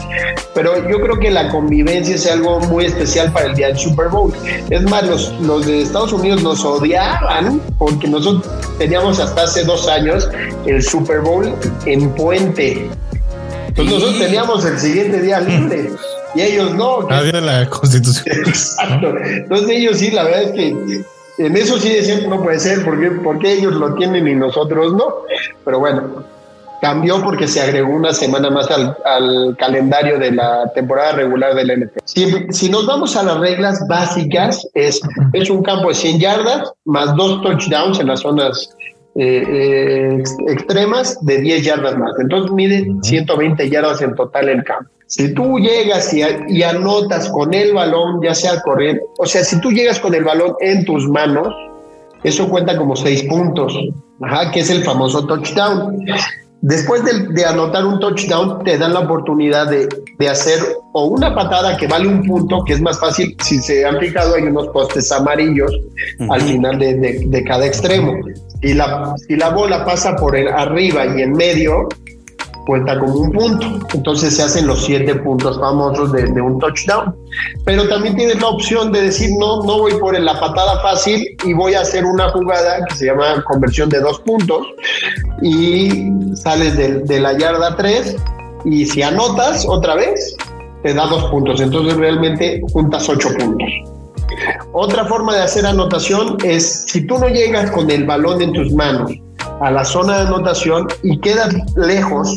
Pero 0.52 0.88
yo 0.88 1.00
creo 1.00 1.18
que 1.18 1.30
la 1.30 1.48
convivencia 1.48 2.16
es 2.16 2.26
algo 2.30 2.60
muy 2.60 2.86
especial 2.86 3.32
para 3.32 3.46
el 3.46 3.54
día 3.54 3.68
del 3.68 3.78
Super 3.78 4.08
Bowl. 4.08 4.32
Es 4.68 4.82
más, 4.82 5.04
los, 5.06 5.32
los 5.40 5.64
de 5.66 5.82
Estados 5.82 6.12
Unidos 6.12 6.42
nos 6.42 6.64
odiaban 6.64 7.60
porque 7.78 8.08
nosotros 8.08 8.52
teníamos 8.78 9.20
hasta 9.20 9.44
hace 9.44 9.62
dos 9.62 9.88
años 9.88 10.28
el 10.66 10.82
Super 10.82 11.20
Bowl 11.20 11.54
en 11.86 12.10
puente. 12.10 12.90
Entonces 13.68 13.94
nosotros 13.94 14.18
teníamos 14.18 14.64
el 14.64 14.78
siguiente 14.78 15.20
día 15.20 15.40
libre 15.40 15.90
y 16.34 16.42
ellos 16.42 16.74
no. 16.74 17.02
Nadie 17.02 17.32
de 17.32 17.40
la 17.40 17.66
Constitución. 17.70 18.36
Exacto. 18.46 19.14
Entonces 19.24 19.70
ellos 19.70 19.98
sí, 19.98 20.10
la 20.10 20.24
verdad 20.24 20.42
es 20.42 20.52
que 20.52 21.04
en 21.38 21.56
eso 21.56 21.78
sí 21.78 21.88
decían 21.88 22.28
no 22.28 22.42
puede 22.42 22.58
ser, 22.60 22.84
porque, 22.84 23.10
porque 23.10 23.52
ellos 23.52 23.74
lo 23.74 23.94
tienen 23.94 24.28
y 24.28 24.34
nosotros 24.34 24.92
no. 24.92 25.24
Pero 25.64 25.80
bueno, 25.80 26.24
cambió 26.80 27.22
porque 27.22 27.48
se 27.48 27.60
agregó 27.60 27.94
una 27.94 28.12
semana 28.12 28.50
más 28.50 28.68
al, 28.70 29.56
calendario 29.56 30.18
de 30.18 30.32
la 30.32 30.70
temporada 30.74 31.12
regular 31.12 31.54
del 31.54 31.84
NFL. 31.84 31.98
Si, 32.04 32.46
si, 32.50 32.68
nos 32.68 32.86
vamos 32.86 33.16
a 33.16 33.22
las 33.22 33.38
reglas 33.38 33.80
básicas, 33.88 34.68
es, 34.74 35.00
es 35.32 35.50
un 35.50 35.62
campo 35.62 35.88
de 35.88 35.94
100 35.94 36.20
yardas 36.20 36.72
más 36.84 37.16
dos 37.16 37.42
touchdowns 37.42 38.00
en 38.00 38.08
las 38.08 38.20
zonas 38.20 38.76
eh, 39.16 40.22
extremas 40.48 41.24
de 41.24 41.38
10 41.38 41.64
yardas 41.64 41.96
más. 41.96 42.12
Entonces 42.20 42.50
mide 42.52 42.92
120 43.02 43.70
yardas 43.70 44.02
en 44.02 44.14
total 44.14 44.48
el 44.48 44.64
campo. 44.64 44.90
Si 45.06 45.32
tú 45.34 45.58
llegas 45.58 46.12
y, 46.12 46.22
y, 46.48 46.62
anotas 46.62 47.28
con 47.30 47.52
el 47.52 47.74
balón, 47.74 48.20
ya 48.22 48.34
sea 48.34 48.60
correr, 48.62 49.00
o 49.18 49.26
sea, 49.26 49.44
si 49.44 49.60
tú 49.60 49.70
llegas 49.70 50.00
con 50.00 50.14
el 50.14 50.24
balón 50.24 50.54
en 50.60 50.84
tus 50.84 51.06
manos, 51.08 51.54
eso 52.24 52.48
cuenta 52.48 52.76
como 52.76 52.96
6 52.96 53.24
puntos, 53.24 53.76
ajá, 54.22 54.50
que 54.50 54.60
es 54.60 54.70
el 54.70 54.82
famoso 54.82 55.26
touchdown. 55.26 56.04
Después 56.62 57.02
de, 57.04 57.44
anotar 57.44 57.84
un 57.84 58.00
touchdown, 58.00 58.64
te 58.64 58.78
dan 58.78 58.94
la 58.94 59.00
oportunidad 59.00 59.68
de, 59.68 59.86
hacer 60.26 60.58
o 60.94 61.04
una 61.08 61.34
patada 61.34 61.76
que 61.76 61.86
vale 61.86 62.08
un 62.08 62.22
punto, 62.22 62.64
que 62.64 62.72
es 62.72 62.80
más 62.80 62.98
fácil, 62.98 63.36
si 63.44 63.58
se 63.58 63.84
han 63.84 64.00
fijado, 64.00 64.34
hay 64.36 64.44
unos 64.44 64.68
postes 64.68 65.12
amarillos 65.12 65.70
al 66.30 66.40
final 66.40 66.78
de, 66.78 67.44
cada 67.46 67.66
extremo. 67.66 68.14
Si 68.68 69.36
la 69.36 69.50
bola 69.50 69.84
pasa 69.84 70.16
por 70.16 70.36
el 70.36 70.48
arriba 70.48 71.06
y 71.06 71.22
en 71.22 71.32
medio, 71.32 71.88
cuenta 72.64 72.98
como 72.98 73.14
un 73.14 73.30
punto. 73.30 73.66
Entonces 73.94 74.36
se 74.36 74.42
hacen 74.42 74.66
los 74.66 74.84
siete 74.84 75.14
puntos 75.16 75.58
famosos 75.58 76.12
de, 76.12 76.40
un 76.40 76.58
touchdown. 76.58 77.14
Pero 77.64 77.88
también 77.88 78.16
tienes 78.16 78.40
la 78.40 78.48
opción 78.48 78.92
de 78.92 79.02
decir, 79.02 79.30
no, 79.38 79.62
no 79.62 79.78
voy 79.78 79.94
por 79.94 80.18
la 80.18 80.38
patada 80.38 80.80
fácil 80.80 81.26
y 81.44 81.52
voy 81.52 81.74
a 81.74 81.80
hacer 81.80 82.04
una 82.04 82.30
jugada 82.30 82.84
que 82.86 82.94
se 82.94 83.06
llama 83.06 83.42
conversión 83.44 83.88
de 83.88 84.00
dos 84.00 84.20
puntos 84.20 84.66
y 85.42 86.10
sales 86.36 86.76
de, 86.76 87.20
la 87.20 87.36
yarda 87.36 87.76
tres 87.76 88.16
y 88.64 88.86
si 88.86 89.02
anotas 89.02 89.66
otra 89.68 89.94
vez, 89.94 90.36
te 90.82 90.94
da 90.94 91.06
dos 91.06 91.24
puntos. 91.26 91.60
Entonces 91.60 91.96
realmente 91.96 92.60
juntas 92.72 93.08
ocho 93.08 93.28
puntos. 93.38 93.68
Otra 94.72 95.04
forma 95.04 95.34
de 95.34 95.42
hacer 95.42 95.66
anotación 95.66 96.36
es 96.44 96.84
si 96.86 97.06
tú 97.06 97.18
no 97.18 97.28
llegas 97.28 97.70
con 97.70 97.90
el 97.90 98.04
balón 98.04 98.42
en 98.42 98.52
tus 98.52 98.72
manos 98.72 99.12
a 99.60 99.70
la 99.70 99.84
zona 99.84 100.16
de 100.16 100.26
anotación 100.28 100.88
y 101.02 101.18
quedas 101.20 101.54
lejos, 101.76 102.36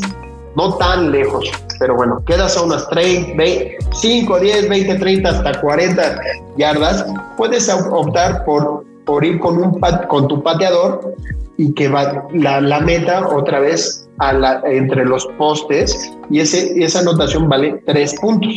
no 0.56 0.76
tan 0.76 1.12
lejos, 1.12 1.50
pero 1.80 1.96
bueno, 1.96 2.24
quedas 2.26 2.58
a 2.58 2.64
unas 2.64 2.88
30, 2.90 3.44
5, 3.92 4.40
10, 4.40 4.70
20, 4.70 4.96
30, 4.96 5.30
hasta 5.30 5.62
40 5.62 6.20
yardas, 6.58 7.06
puedes 7.38 7.70
optar 7.70 8.44
por, 8.46 8.86
por 9.06 9.24
ir 9.24 9.40
con, 9.40 9.58
un, 9.58 9.80
con 10.08 10.28
tu 10.28 10.42
pateador 10.44 11.16
y 11.58 11.74
que 11.74 11.88
va 11.88 12.28
la, 12.34 12.80
meta 12.80 13.28
otra 13.28 13.60
vez 13.60 14.08
a 14.20 14.34
la, 14.34 14.62
entre 14.66 15.06
los 15.06 15.26
postes 15.38 16.12
y 16.30 16.40
ese, 16.40 16.84
esa 16.84 17.00
anotación 17.00 17.50
vale 17.50 17.82
3 17.86 18.16
puntos. 18.20 18.54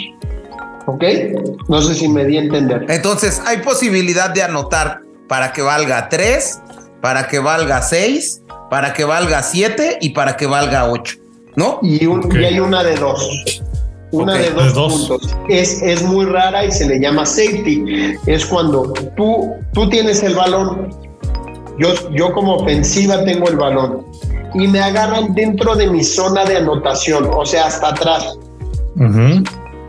¿Ok? 0.87 1.05
No 1.69 1.83
sé 1.83 1.95
si 1.95 2.09
me 2.09 2.25
di 2.25 2.39
a 2.39 2.41
entender. 2.41 2.87
Entonces, 2.89 3.41
hay 3.47 3.59
posibilidad 3.59 4.31
de 4.31 4.43
anotar 4.43 5.03
para 5.29 5.53
que 5.53 5.63
valga 5.63 6.09
3, 6.09 6.61
para 7.01 7.29
que 7.29 7.39
valga 7.39 7.83
6 7.83 8.43
para 8.71 8.95
que 8.95 9.05
valga 9.05 9.43
7 9.43 9.99
y 10.01 10.11
para 10.11 10.37
que 10.37 10.47
valga 10.47 10.89
8, 10.89 11.17
¿no? 11.57 11.81
Y, 11.83 12.07
hay 12.39 12.61
una 12.61 12.83
de 12.85 12.95
dos. 12.95 13.63
Una 14.13 14.35
de, 14.35 14.51
dos 14.51 15.07
puntos. 15.09 15.37
Es, 15.49 15.83
es 15.83 16.03
muy 16.03 16.25
rara 16.25 16.65
y 16.65 16.73
se 16.73 16.87
le 16.87 16.99
llama 16.99 17.27
safety. 17.27 18.17
Es 18.27 18.47
cuando 18.47 18.93
tú, 19.17 19.53
tú 19.73 19.89
tienes 19.89 20.23
el 20.23 20.35
balón, 20.35 20.91
yo, 21.79 22.11
yo 22.11 22.33
como 22.33 22.57
ofensiva 22.57 23.25
tengo 23.25 23.49
el 23.49 23.57
balón 23.57 24.05
y 24.55 24.67
me 24.67 24.81
agarran 24.81 25.33
dentro 25.35 25.77
de 25.77 25.89
mi 25.89 26.03
zona 26.03 26.45
de 26.45 26.57
anotación, 26.57 27.29
o 27.33 27.45
sea, 27.47 27.67
hasta 27.67 27.91
atrás. 27.91 28.37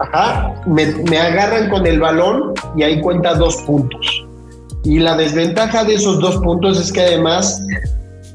Ajá, 0.02 0.56
me, 0.66 0.88
me, 1.10 1.18
agarran 1.20 1.70
con 1.70 1.86
el 1.86 2.00
balón 2.00 2.54
y 2.76 2.84
ahí 2.84 3.00
cuenta 3.02 3.36
dos 3.36 3.58
puntos. 3.64 4.26
Y 4.84 5.00
la 5.00 5.16
desventaja 5.16 5.84
de 5.84 5.96
esos 5.96 6.20
dos 6.20 6.38
puntos 6.38 6.80
es 6.80 6.92
que 6.92 7.02
además 7.02 7.62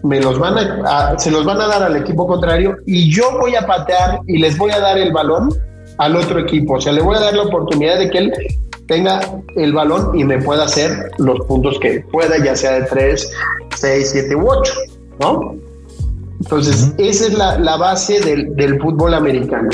me 0.02 0.20
los 0.20 0.38
van 0.38 0.56
a, 0.58 1.18
se 1.18 1.30
los 1.30 1.44
van 1.44 1.60
a 1.60 1.66
dar 1.66 1.82
al 1.82 1.96
equipo 1.96 2.26
contrario 2.26 2.76
y 2.86 3.10
yo 3.10 3.38
voy 3.40 3.56
a 3.56 3.66
patear 3.66 4.20
y 4.26 4.38
les 4.38 4.56
voy 4.56 4.70
a 4.70 4.78
dar 4.78 4.96
el 4.98 5.12
balón 5.12 5.48
al 5.98 6.14
otro 6.16 6.38
equipo. 6.38 6.74
O 6.74 6.80
sea, 6.80 6.92
le 6.92 7.02
voy 7.02 7.16
a 7.16 7.20
dar 7.20 7.34
la 7.34 7.42
oportunidad 7.42 7.98
de 7.98 8.10
que 8.10 8.18
él 8.18 8.32
tenga 8.86 9.20
el 9.56 9.72
balón 9.72 10.16
y 10.16 10.22
me 10.22 10.40
pueda 10.40 10.64
hacer 10.64 11.10
los 11.18 11.40
puntos 11.46 11.78
que 11.80 12.04
pueda, 12.12 12.42
ya 12.42 12.54
sea 12.54 12.72
de 12.80 12.82
3, 12.82 13.32
6, 13.76 14.10
7 14.12 14.36
u 14.36 14.48
8, 14.48 14.72
¿no? 15.20 15.54
Entonces, 16.40 16.92
esa 16.98 17.26
es 17.26 17.34
la, 17.36 17.58
la 17.58 17.76
base 17.76 18.20
del, 18.20 18.54
del 18.54 18.80
fútbol 18.80 19.14
americano. 19.14 19.70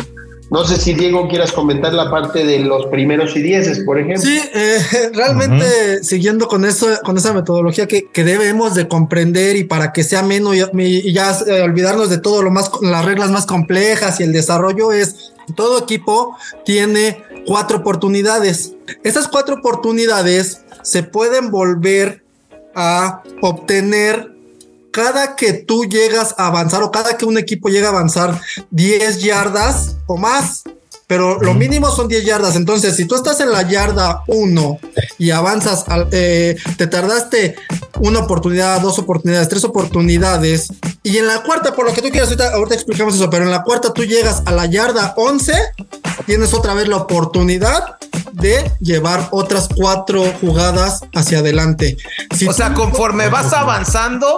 No 0.53 0.67
sé 0.67 0.77
si 0.77 0.93
Diego 0.93 1.29
quieras 1.29 1.51
comentar 1.51 1.95
la 1.95 2.11
parte 2.11 2.45
de 2.45 2.59
los 2.59 2.85
primeros 2.89 3.35
y 3.37 3.41
dieces, 3.41 3.81
por 3.87 3.99
ejemplo. 3.99 4.23
Sí, 4.23 4.39
eh, 4.53 4.79
realmente 5.15 6.05
siguiendo 6.05 6.47
con 6.47 6.67
eso, 6.67 6.89
con 7.03 7.17
esa 7.17 7.33
metodología 7.33 7.89
que, 7.89 8.07
debemos 8.13 8.75
de 8.75 8.87
comprender 8.87 9.57
y 9.57 9.65
para 9.65 9.95
que 9.95 10.05
sea 10.05 10.23
menos 10.23 10.55
y, 10.55 11.13
ya 11.13 11.35
eh, 11.47 11.63
olvidarnos 11.63 12.11
de 12.11 12.19
todo 12.19 12.43
lo 12.43 12.51
más, 12.51 12.71
las 12.83 13.03
reglas 13.03 13.31
más 13.31 13.47
complejas 13.47 14.21
y 14.21 14.25
el 14.25 14.33
desarrollo 14.33 14.93
es 14.93 15.33
todo 15.57 15.79
equipo 15.79 16.37
tiene 16.67 17.25
cuatro 17.47 17.79
oportunidades. 17.79 18.75
Esas 19.05 19.29
cuatro 19.29 19.55
oportunidades 19.55 20.61
se 20.83 21.03
pueden 21.03 21.51
volver 21.51 22.23
a 22.75 23.23
obtener 23.41 24.32
cada 24.93 25.35
que 25.35 25.55
tú 25.55 25.85
llegas 25.87 26.35
a 26.39 26.47
avanzar 26.47 26.83
o 26.83 26.91
cada 26.91 27.17
que 27.17 27.25
un 27.25 27.39
equipo 27.39 27.69
llega 27.69 27.89
a 27.89 27.91
avanzar 27.91 28.41
10 28.71 29.23
yardas 29.23 29.97
o 30.07 30.17
más, 30.17 30.63
pero 31.07 31.41
lo 31.41 31.55
mínimo 31.55 31.91
son 31.91 32.09
10 32.09 32.25
yardas. 32.25 32.57
Entonces, 32.57 32.97
si 32.97 33.07
tú 33.07 33.17
estás 33.17 33.41
en 33.41 33.51
la 33.51 33.69
yarda 33.69 34.23
1 34.29 34.79
y 35.19 35.31
avanzas, 35.31 35.85
eh, 36.13 36.57
te 36.77 36.87
tardaste 36.87 37.57
una 38.01 38.21
oportunidad, 38.21 38.81
dos 38.81 38.99
oportunidades, 38.99 39.49
tres 39.49 39.65
oportunidades, 39.65 40.69
y 41.03 41.19
en 41.19 41.27
la 41.27 41.43
cuarta, 41.43 41.75
por 41.75 41.87
lo 41.87 41.93
que 41.93 42.03
tú 42.03 42.11
quieras, 42.11 42.29
ahorita, 42.29 42.55
ahorita 42.55 42.75
explicamos 42.75 43.15
eso, 43.15 43.29
pero 43.29 43.45
en 43.45 43.51
la 43.51 43.63
cuarta 43.63 43.93
tú 43.93 44.05
llegas 44.05 44.43
a 44.47 44.53
la 44.53 44.67
yarda 44.67 45.15
11, 45.17 45.53
tienes 46.27 46.55
otra 46.55 46.75
vez 46.75 46.87
la 46.87 46.97
oportunidad 46.97 47.97
de 48.33 48.71
llevar 48.81 49.29
otras 49.31 49.69
cuatro 49.75 50.25
jugadas 50.41 51.01
hacia 51.15 51.39
adelante. 51.39 51.97
o 52.49 52.53
sea, 52.53 52.75
conforme 52.75 53.29
vas 53.29 53.53
avanzando 53.53 54.37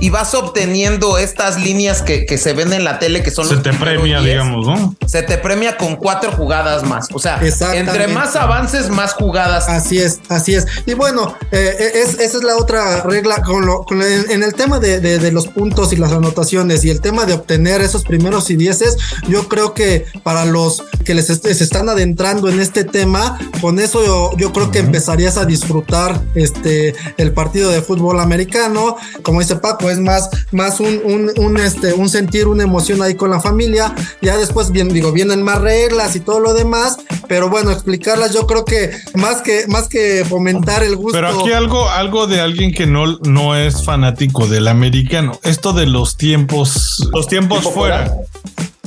y 0.00 0.10
vas 0.10 0.34
obteniendo 0.34 1.18
estas 1.18 1.60
líneas 1.60 2.02
que, 2.02 2.26
se 2.36 2.52
ven 2.52 2.72
en 2.72 2.84
la 2.84 2.98
tele, 2.98 3.22
que 3.22 3.30
son... 3.30 3.48
Se 3.48 3.56
te 3.56 3.72
premia, 3.72 4.20
digamos, 4.20 4.66
¿no? 4.66 4.94
Se 5.06 5.22
te 5.22 5.38
premia 5.38 5.76
con 5.76 5.96
cuatro 5.96 6.32
jugadas 6.32 6.82
más. 6.82 7.08
O 7.12 7.18
sea, 7.18 7.40
entre 7.74 8.08
más 8.08 8.36
avances, 8.36 8.90
más 8.90 9.14
jugadas. 9.14 9.68
Así 9.68 9.98
es, 9.98 10.20
así 10.28 10.54
es. 10.54 10.66
Y 10.84 10.94
bueno, 10.94 11.34
eh, 11.50 11.92
es, 11.94 12.18
esa 12.20 12.38
es 12.38 12.44
la 12.44 12.56
otra 12.56 13.02
regla 13.02 13.42
con 13.42 13.64
lo, 13.64 13.86
en 13.90 14.42
el 14.42 14.54
tema 14.54 14.78
de, 14.78 15.32
los 15.32 15.48
puntos 15.48 15.92
y 15.92 15.96
las 15.96 16.12
anotaciones 16.12 16.84
y 16.84 16.90
el 16.90 17.00
tema 17.00 17.24
de 17.24 17.34
obtener 17.34 17.80
esos 17.80 18.04
primeros 18.04 18.50
y 18.50 18.56
dieces, 18.56 18.96
yo 19.28 19.48
creo 19.48 19.74
que 19.74 20.06
para 20.22 20.44
los 20.44 20.84
que 21.04 21.14
les 21.14 21.26
se 21.26 21.64
están 21.64 21.88
adentrando 21.88 22.48
en 22.48 22.60
este 22.60 22.84
tema, 22.84 23.35
con 23.60 23.78
eso 23.78 24.32
yo, 24.36 24.52
creo 24.52 24.70
que 24.70 24.78
empezarías 24.78 25.36
a 25.36 25.44
disfrutar 25.44 26.20
este 26.34 26.94
el 27.16 27.32
partido 27.32 27.70
de 27.70 27.82
fútbol 27.82 28.20
americano. 28.20 28.96
Como 29.22 29.40
dice 29.40 29.56
Paco, 29.56 29.90
es 29.90 29.98
más, 29.98 30.28
más 30.52 30.80
un, 30.80 31.30
un, 31.36 31.56
este, 31.58 31.94
un 31.94 32.08
sentir, 32.08 32.48
una 32.48 32.62
emoción 32.62 33.02
ahí 33.02 33.14
con 33.14 33.30
la 33.30 33.40
familia. 33.40 33.94
Ya 34.22 34.36
después 34.36 34.70
bien, 34.70 34.88
digo, 34.88 35.12
vienen 35.12 35.42
más 35.42 35.60
reglas 35.60 36.16
y 36.16 36.20
todo 36.20 36.40
lo 36.40 36.54
demás, 36.54 36.98
pero 37.28 37.48
bueno, 37.48 37.70
explicarlas, 37.70 38.32
yo 38.32 38.46
creo 38.46 38.64
que 38.64 38.90
más 39.14 39.42
que, 39.42 39.66
más 39.68 39.88
que 39.88 40.24
fomentar 40.28 40.82
el 40.82 40.96
gusto. 40.96 41.12
Pero 41.12 41.40
aquí 41.40 41.52
algo, 41.52 41.88
algo 41.88 42.26
de 42.26 42.40
alguien 42.40 42.72
que 42.72 42.86
no, 42.86 43.18
no 43.18 43.56
es 43.56 43.84
fanático 43.84 44.46
del 44.46 44.68
americano. 44.68 45.38
Esto 45.42 45.72
de 45.72 45.86
los 45.86 46.16
tiempos, 46.16 47.08
los 47.12 47.26
tiempos 47.26 47.64
fuera. 47.72 48.16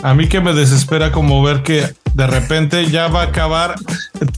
A 0.01 0.13
mí 0.13 0.29
que 0.29 0.39
me 0.39 0.53
desespera 0.53 1.11
como 1.11 1.43
ver 1.43 1.61
que 1.63 1.93
de 2.13 2.27
repente 2.27 2.89
ya 2.89 3.07
va 3.07 3.21
a 3.21 3.25
acabar. 3.25 3.75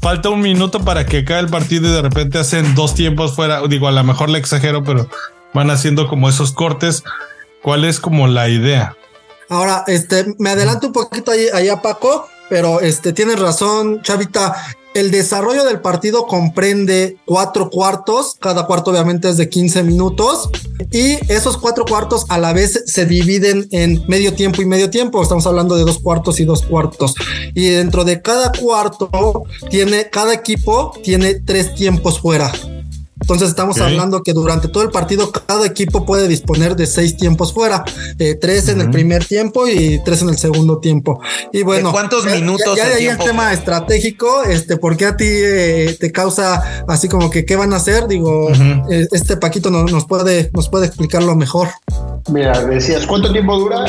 Falta 0.01 0.29
un 0.29 0.41
minuto 0.41 0.81
para 0.81 1.05
que 1.05 1.19
acabe 1.19 1.41
el 1.41 1.49
partido 1.49 1.89
y 1.89 1.91
de 1.91 2.01
repente 2.01 2.39
hacen 2.39 2.75
dos 2.75 2.93
tiempos 2.93 3.35
fuera. 3.35 3.61
Digo, 3.67 3.87
a 3.87 3.91
lo 3.91 4.03
mejor 4.03 4.29
le 4.29 4.39
exagero, 4.39 4.83
pero 4.83 5.09
van 5.53 5.69
haciendo 5.69 6.07
como 6.07 6.29
esos 6.29 6.51
cortes. 6.51 7.03
¿Cuál 7.61 7.85
es 7.85 7.99
como 7.99 8.27
la 8.27 8.49
idea? 8.49 8.95
Ahora, 9.49 9.83
este, 9.87 10.33
me 10.39 10.51
adelanto 10.51 10.87
un 10.87 10.93
poquito 10.93 11.31
allá, 11.31 11.81
Paco, 11.81 12.27
pero 12.49 12.79
este, 12.79 13.13
tienes 13.13 13.39
razón, 13.39 14.01
Chavita. 14.01 14.55
El 14.93 15.09
desarrollo 15.09 15.63
del 15.63 15.79
partido 15.79 16.27
comprende 16.27 17.17
cuatro 17.23 17.69
cuartos, 17.69 18.35
cada 18.39 18.65
cuarto 18.65 18.91
obviamente 18.91 19.29
es 19.29 19.37
de 19.37 19.47
15 19.47 19.83
minutos 19.83 20.49
y 20.91 21.17
esos 21.31 21.57
cuatro 21.57 21.85
cuartos 21.85 22.25
a 22.27 22.37
la 22.37 22.51
vez 22.51 22.83
se 22.87 23.05
dividen 23.05 23.69
en 23.71 24.03
medio 24.07 24.33
tiempo 24.33 24.61
y 24.61 24.65
medio 24.65 24.89
tiempo, 24.89 25.21
estamos 25.21 25.47
hablando 25.47 25.77
de 25.77 25.83
dos 25.83 25.99
cuartos 25.99 26.41
y 26.41 26.43
dos 26.43 26.63
cuartos 26.63 27.15
y 27.55 27.69
dentro 27.69 28.03
de 28.03 28.21
cada 28.21 28.51
cuarto 28.51 29.43
tiene, 29.69 30.09
cada 30.09 30.33
equipo 30.33 30.91
tiene 31.01 31.35
tres 31.35 31.73
tiempos 31.73 32.19
fuera. 32.19 32.51
Entonces 33.21 33.49
estamos 33.49 33.79
hablando 33.79 34.23
que 34.23 34.33
durante 34.33 34.67
todo 34.67 34.83
el 34.83 34.89
partido 34.89 35.31
cada 35.31 35.65
equipo 35.65 36.05
puede 36.05 36.27
disponer 36.27 36.75
de 36.75 36.87
seis 36.87 37.15
tiempos 37.15 37.53
fuera, 37.53 37.83
eh, 38.19 38.35
tres 38.35 38.67
en 38.67 38.81
el 38.81 38.89
primer 38.89 39.23
tiempo 39.25 39.67
y 39.67 40.01
tres 40.03 40.21
en 40.21 40.29
el 40.29 40.37
segundo 40.37 40.79
tiempo. 40.79 41.21
Y 41.53 41.63
bueno, 41.63 41.91
cuántos 41.91 42.25
minutos? 42.25 42.75
Ya, 42.75 42.85
hay 42.85 43.05
el 43.05 43.17
tema 43.17 43.53
estratégico, 43.53 44.43
este, 44.43 44.77
porque 44.77 45.05
a 45.05 45.15
ti 45.15 45.27
eh, 45.27 45.95
te 45.99 46.11
causa 46.11 46.83
así 46.87 47.07
como 47.07 47.29
que 47.29 47.45
qué 47.45 47.55
van 47.55 47.73
a 47.73 47.77
hacer? 47.77 48.07
Digo, 48.07 48.49
eh, 48.89 49.07
este 49.11 49.37
Paquito 49.37 49.69
nos 49.69 50.05
puede 50.05 50.49
nos 50.53 50.69
puede 50.69 50.87
explicarlo 50.87 51.35
mejor. 51.35 51.69
Mira, 52.29 52.65
decías, 52.65 53.05
¿cuánto 53.05 53.31
tiempo 53.31 53.57
dura? 53.57 53.85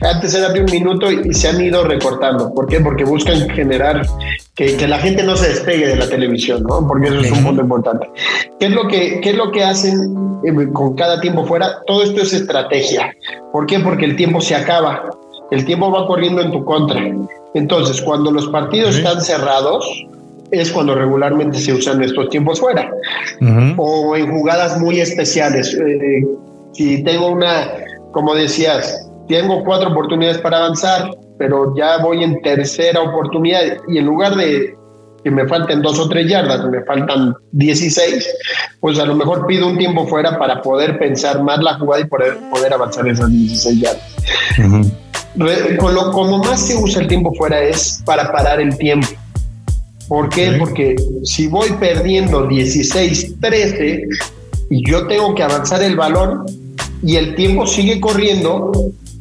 Antes 0.00 0.34
era 0.34 0.50
de 0.50 0.60
un 0.60 0.70
minuto 0.70 1.10
y 1.10 1.34
se 1.34 1.48
han 1.48 1.60
ido 1.60 1.84
recortando. 1.84 2.52
¿Por 2.54 2.66
qué? 2.66 2.80
Porque 2.80 3.04
buscan 3.04 3.48
generar 3.50 4.06
que, 4.54 4.86
la 4.86 4.98
gente 4.98 5.22
no 5.22 5.36
se 5.36 5.48
despegue 5.48 5.88
de 5.88 5.96
la 5.96 6.08
televisión, 6.08 6.62
¿no? 6.62 6.86
Porque 6.86 7.08
eso 7.08 7.20
es 7.20 7.32
un 7.32 7.44
punto 7.44 7.62
importante. 7.62 8.08
¿Qué 8.60 8.66
es 8.66 8.72
lo 8.72 8.86
que, 8.86 9.20
qué 9.20 9.30
es 9.30 9.36
lo 9.36 9.50
que 9.50 9.64
hacen 9.64 9.96
eh, 10.44 10.72
con 10.72 10.94
cada 10.94 11.20
tiempo 11.20 11.44
fuera? 11.46 11.80
Todo 11.86 12.02
esto 12.02 12.22
es 12.22 12.32
estrategia. 12.32 13.12
¿Por 13.52 13.66
qué? 13.66 13.80
Porque 13.80 14.04
el 14.04 14.16
tiempo 14.16 14.40
se 14.40 14.54
acaba. 14.54 15.10
El 15.50 15.64
tiempo 15.64 15.90
va 15.90 16.06
corriendo 16.06 16.42
en 16.42 16.52
tu 16.52 16.64
contra. 16.64 17.00
Entonces, 17.54 18.00
cuando 18.02 18.30
los 18.30 18.48
partidos 18.48 18.96
están 18.96 19.20
cerrados, 19.20 19.84
es 20.50 20.70
cuando 20.70 20.94
regularmente 20.94 21.58
se 21.58 21.72
usan 21.72 22.02
estos 22.02 22.28
tiempos 22.30 22.60
fuera. 22.60 22.90
O 23.76 24.16
en 24.16 24.30
jugadas 24.30 24.78
muy 24.80 25.00
especiales. 25.00 25.74
Eh, 25.74 26.26
si 26.72 27.02
tengo 27.02 27.28
una, 27.28 27.68
como 28.12 28.34
decías, 28.34 29.07
tengo 29.28 29.64
cuatro 29.64 29.90
oportunidades 29.90 30.38
para 30.38 30.58
avanzar, 30.58 31.10
pero 31.38 31.74
ya 31.76 31.98
voy 31.98 32.24
en 32.24 32.40
tercera 32.42 33.00
oportunidad 33.00 33.60
y 33.88 33.98
en 33.98 34.06
lugar 34.06 34.34
de 34.34 34.74
que 35.22 35.30
me 35.30 35.46
falten 35.46 35.82
dos 35.82 35.98
o 35.98 36.08
tres 36.08 36.28
yardas, 36.28 36.64
me 36.66 36.82
faltan 36.84 37.34
16, 37.52 38.26
pues 38.80 38.98
a 38.98 39.04
lo 39.04 39.14
mejor 39.14 39.46
pido 39.46 39.66
un 39.66 39.76
tiempo 39.76 40.06
fuera 40.06 40.38
para 40.38 40.62
poder 40.62 40.98
pensar 40.98 41.42
más 41.42 41.58
la 41.62 41.74
jugada 41.74 42.02
y 42.02 42.06
poder, 42.06 42.38
poder 42.50 42.72
avanzar 42.72 43.06
esas 43.08 43.30
16 43.30 43.80
yardas. 43.80 45.76
con 45.78 45.94
lo, 45.94 46.12
como 46.12 46.38
más 46.38 46.66
se 46.66 46.76
usa 46.76 47.02
el 47.02 47.08
tiempo 47.08 47.32
fuera 47.34 47.60
es 47.60 48.02
para 48.04 48.30
parar 48.32 48.60
el 48.60 48.76
tiempo. 48.78 49.08
¿Por 50.08 50.30
qué? 50.30 50.52
Porque 50.58 50.96
si 51.24 51.48
voy 51.48 51.70
perdiendo 51.78 52.48
16-13 52.48 54.04
y 54.70 54.90
yo 54.90 55.06
tengo 55.06 55.34
que 55.34 55.42
avanzar 55.42 55.82
el 55.82 55.96
balón 55.96 56.46
y 57.02 57.16
el 57.16 57.34
tiempo 57.34 57.66
sigue 57.66 58.00
corriendo, 58.00 58.72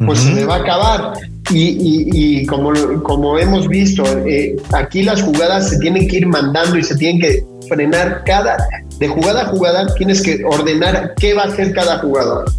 pues 0.06 0.20
se 0.20 0.32
me 0.32 0.46
va 0.46 0.56
a 0.56 0.60
acabar. 0.60 1.14
Y, 1.50 2.46
como, 2.48 2.74
como 3.04 3.38
hemos 3.38 3.68
visto, 3.68 4.04
eh, 4.26 4.58
aquí 4.74 5.04
las 5.04 5.22
jugadas 5.22 5.70
se 5.70 5.80
tienen 5.80 6.08
que 6.08 6.18
ir 6.18 6.28
mandando 6.28 6.78
y 6.78 6.84
se 6.84 6.96
tienen 6.96 7.22
que 7.22 7.46
frenar 7.70 8.24
cada, 8.26 8.58
de 9.00 9.08
jugada 9.08 9.44
a 9.44 9.46
jugada, 9.48 9.94
tienes 9.96 10.22
que 10.22 10.44
ordenar 10.44 11.14
qué 11.16 11.34
va 11.34 11.44
a 11.44 11.46
hacer 11.48 11.74
cada 11.74 12.00
jugador. 12.00 12.52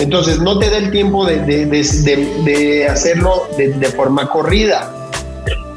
Entonces 0.00 0.40
no 0.40 0.58
te 0.58 0.70
da 0.70 0.78
el 0.78 0.90
tiempo 0.90 1.26
de, 1.26 1.66
de, 1.66 2.88
hacerlo 2.88 3.48
de, 3.56 3.86
forma 3.88 4.28
corrida. 4.30 4.90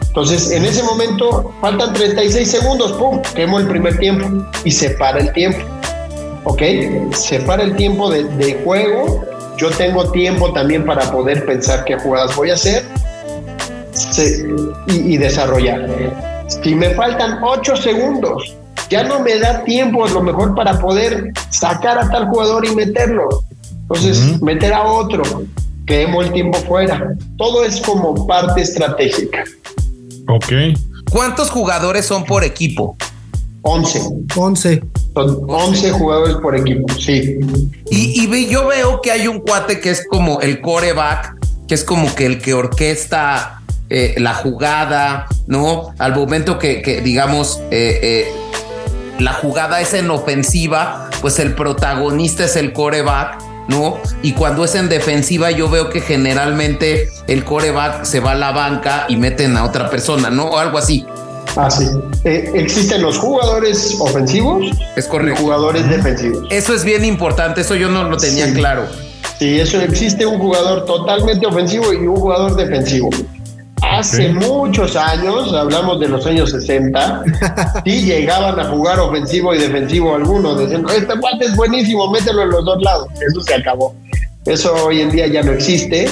Entonces 0.08 0.52
en 0.52 0.64
ese 0.64 0.82
momento 0.82 1.54
faltan 1.60 1.94
36 1.94 2.50
segundos, 2.50 2.94
¡pum! 2.94 3.22
Quemo 3.36 3.60
el 3.60 3.68
primer 3.68 3.98
tiempo 3.98 4.46
y 4.64 4.72
se 4.72 4.92
para 4.92 5.20
el 5.20 5.34
tiempo. 5.34 5.60
¿Ok? 6.46 6.62
Se 7.12 7.42
para 7.42 7.64
el 7.64 7.76
tiempo 7.76 8.10
de 8.10 8.62
juego 8.64 9.35
yo 9.58 9.70
tengo 9.72 10.12
tiempo 10.12 10.52
también 10.54 10.86
para 10.86 11.12
poder 11.12 11.46
pensar 11.46 11.86
qué 11.86 11.96
jugadas 11.96 12.36
voy 12.36 12.50
a 12.50 12.54
hacer 12.54 12.84
y, 14.88 15.18
desarrollar. 15.18 15.88
Si 16.48 16.76
me 16.76 16.92
faltan 16.92 17.40
ocho 17.44 17.76
segundos, 17.76 18.56
ya 18.90 19.04
no 19.04 19.20
me 19.20 19.40
da 19.40 19.64
tiempo 19.64 20.06
a 20.06 20.10
lo 20.10 20.22
mejor 20.22 20.54
para 20.56 20.80
poder 20.80 21.32
sacar 21.50 21.98
a 21.98 22.10
tal 22.10 22.28
jugador 22.28 22.66
y 22.66 22.76
meterlo. 22.76 23.44
Entonces, 23.82 24.42
meter 24.42 24.74
a 24.74 24.84
otro, 24.84 25.24
quedemos 25.86 26.26
el 26.26 26.34
tiempo 26.34 26.58
fuera. 26.60 27.16
Todo 27.38 27.64
es 27.64 27.80
como 27.82 28.28
parte 28.28 28.62
estratégica. 28.62 29.44
Ok. 30.28 30.78
¿Cuántos 31.12 31.50
jugadores 31.50 32.06
son 32.06 32.26
por 32.26 32.44
equipo? 32.44 32.98
11. 33.62 34.02
11. 34.36 34.84
Son 35.16 35.40
11 35.48 35.92
jugadores 35.92 36.36
por 36.36 36.58
equipo, 36.58 36.94
sí. 37.00 37.40
Y, 37.90 38.50
yo 38.50 38.68
veo 38.68 39.02
que 39.02 39.12
hay 39.12 39.28
un 39.28 39.40
cuate 39.40 39.80
que 39.80 39.90
es 39.90 40.06
como 40.06 40.42
el 40.42 40.60
coreback, 40.60 41.38
que 41.68 41.76
es 41.76 41.86
como 41.86 42.14
que 42.14 42.26
el 42.26 42.42
que 42.42 42.54
orquesta 42.54 43.62
eh, 43.90 44.16
la 44.18 44.34
jugada, 44.34 45.28
¿no? 45.48 45.94
Al 46.00 46.14
momento 46.14 46.60
que, 46.60 47.02
digamos, 47.02 47.62
eh, 47.72 48.00
eh, 48.04 48.28
la 49.20 49.32
jugada 49.32 49.80
es 49.80 49.94
en 49.94 50.12
ofensiva, 50.12 51.10
pues 51.22 51.40
el 51.40 51.56
protagonista 51.56 52.44
es 52.44 52.56
el 52.58 52.74
coreback. 52.74 53.42
¿no? 53.68 53.98
Y 54.22 54.34
cuando 54.34 54.64
es 54.64 54.76
en 54.76 54.90
defensiva, 54.90 55.50
yo 55.50 55.68
veo 55.68 55.90
que 55.90 56.00
generalmente 56.00 57.10
el 57.26 57.44
coreback 57.44 58.04
se 58.04 58.20
va 58.20 58.34
a 58.34 58.36
la 58.36 58.52
banca 58.52 59.06
y 59.10 59.16
meten 59.16 59.58
a 59.58 59.64
otra 59.64 59.90
persona, 59.90 60.30
¿no? 60.30 60.46
O 60.46 60.60
algo 60.60 60.78
así. 60.78 61.04
Así. 61.56 61.86
Ah, 61.86 62.12
eh, 62.26 62.52
existen 62.56 63.02
los 63.02 63.18
jugadores 63.18 63.96
ofensivos 64.00 64.66
es 64.96 65.08
correcto. 65.08 65.42
y 65.42 65.44
jugadores 65.44 65.90
defensivos. 65.90 66.48
Eso 66.50 66.74
es 66.74 66.84
bien 66.84 67.06
importante, 67.06 67.62
eso 67.62 67.76
yo 67.76 67.90
no 67.90 68.04
lo 68.04 68.18
tenía 68.18 68.54
claro. 68.54 68.88
Sí, 69.40 69.60
eso 69.60 69.82
existe 69.82 70.26
un 70.26 70.40
jugador 70.40 70.86
totalmente 70.86 71.46
ofensivo 71.46 71.92
y 71.94 72.08
un 72.08 72.16
jugador 72.16 72.56
defensivo. 72.56 73.10
Hace 73.82 74.30
muchos 74.30 74.96
años, 74.96 75.54
hablamos 75.54 76.00
de 76.00 76.08
los 76.08 76.26
años 76.26 76.52
60, 76.52 77.24
sí 77.86 78.02
llegaban 78.02 78.60
a 78.60 78.66
jugar 78.66 79.00
ofensivo 79.00 79.54
y 79.54 79.60
defensivo 79.60 80.16
algunos, 80.16 80.60
diciendo, 80.60 80.90
este 80.90 81.14
guante 81.18 81.46
es 81.46 81.56
buenísimo, 81.56 82.10
mételo 82.10 82.44
en 82.44 82.50
los 82.50 82.66
dos 82.66 82.82
lados. 82.82 83.08
Eso 83.16 83.42
se 83.42 83.56
acabó. 83.56 83.94
Eso 84.46 84.74
hoy 84.86 85.02
en 85.02 85.10
día 85.10 85.26
ya 85.28 85.42
no 85.42 85.52
existe 85.52 86.08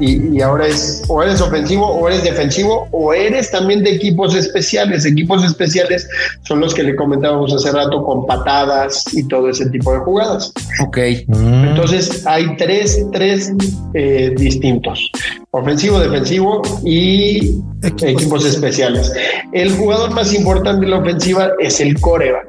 y, 0.00 0.40
ahora 0.40 0.66
es 0.66 1.02
o 1.08 1.22
eres 1.22 1.40
ofensivo 1.40 1.86
o 1.86 2.08
eres 2.08 2.24
defensivo 2.24 2.88
o 2.90 3.12
eres 3.14 3.50
también 3.50 3.82
de 3.82 3.92
equipos 3.92 4.34
especiales. 4.34 5.04
Equipos 5.06 5.44
especiales 5.44 6.06
son 6.42 6.60
los 6.60 6.74
que 6.74 6.82
le 6.82 6.94
comentábamos 6.94 7.54
hace 7.54 7.70
rato 7.70 8.02
con 8.04 8.26
patadas 8.26 9.04
y 9.12 9.26
todo 9.28 9.48
ese 9.48 9.68
tipo 9.70 9.92
de 9.92 9.98
jugadas. 10.00 10.52
Ok. 10.82 10.98
Mm. 11.26 11.64
Entonces 11.68 12.26
hay 12.26 12.54
tres, 12.56 13.02
tres 13.12 13.52
eh, 13.94 14.34
distintos. 14.36 15.10
Ofensivo, 15.52 15.98
defensivo 16.00 16.62
y 16.84 17.58
equipos 17.82 18.44
especiales. 18.46 19.12
El 19.52 19.72
jugador 19.72 20.12
más 20.12 20.34
importante 20.34 20.84
de 20.84 20.90
la 20.90 20.98
ofensiva 20.98 21.50
es 21.60 21.80
el 21.80 21.98
coreback. 22.00 22.46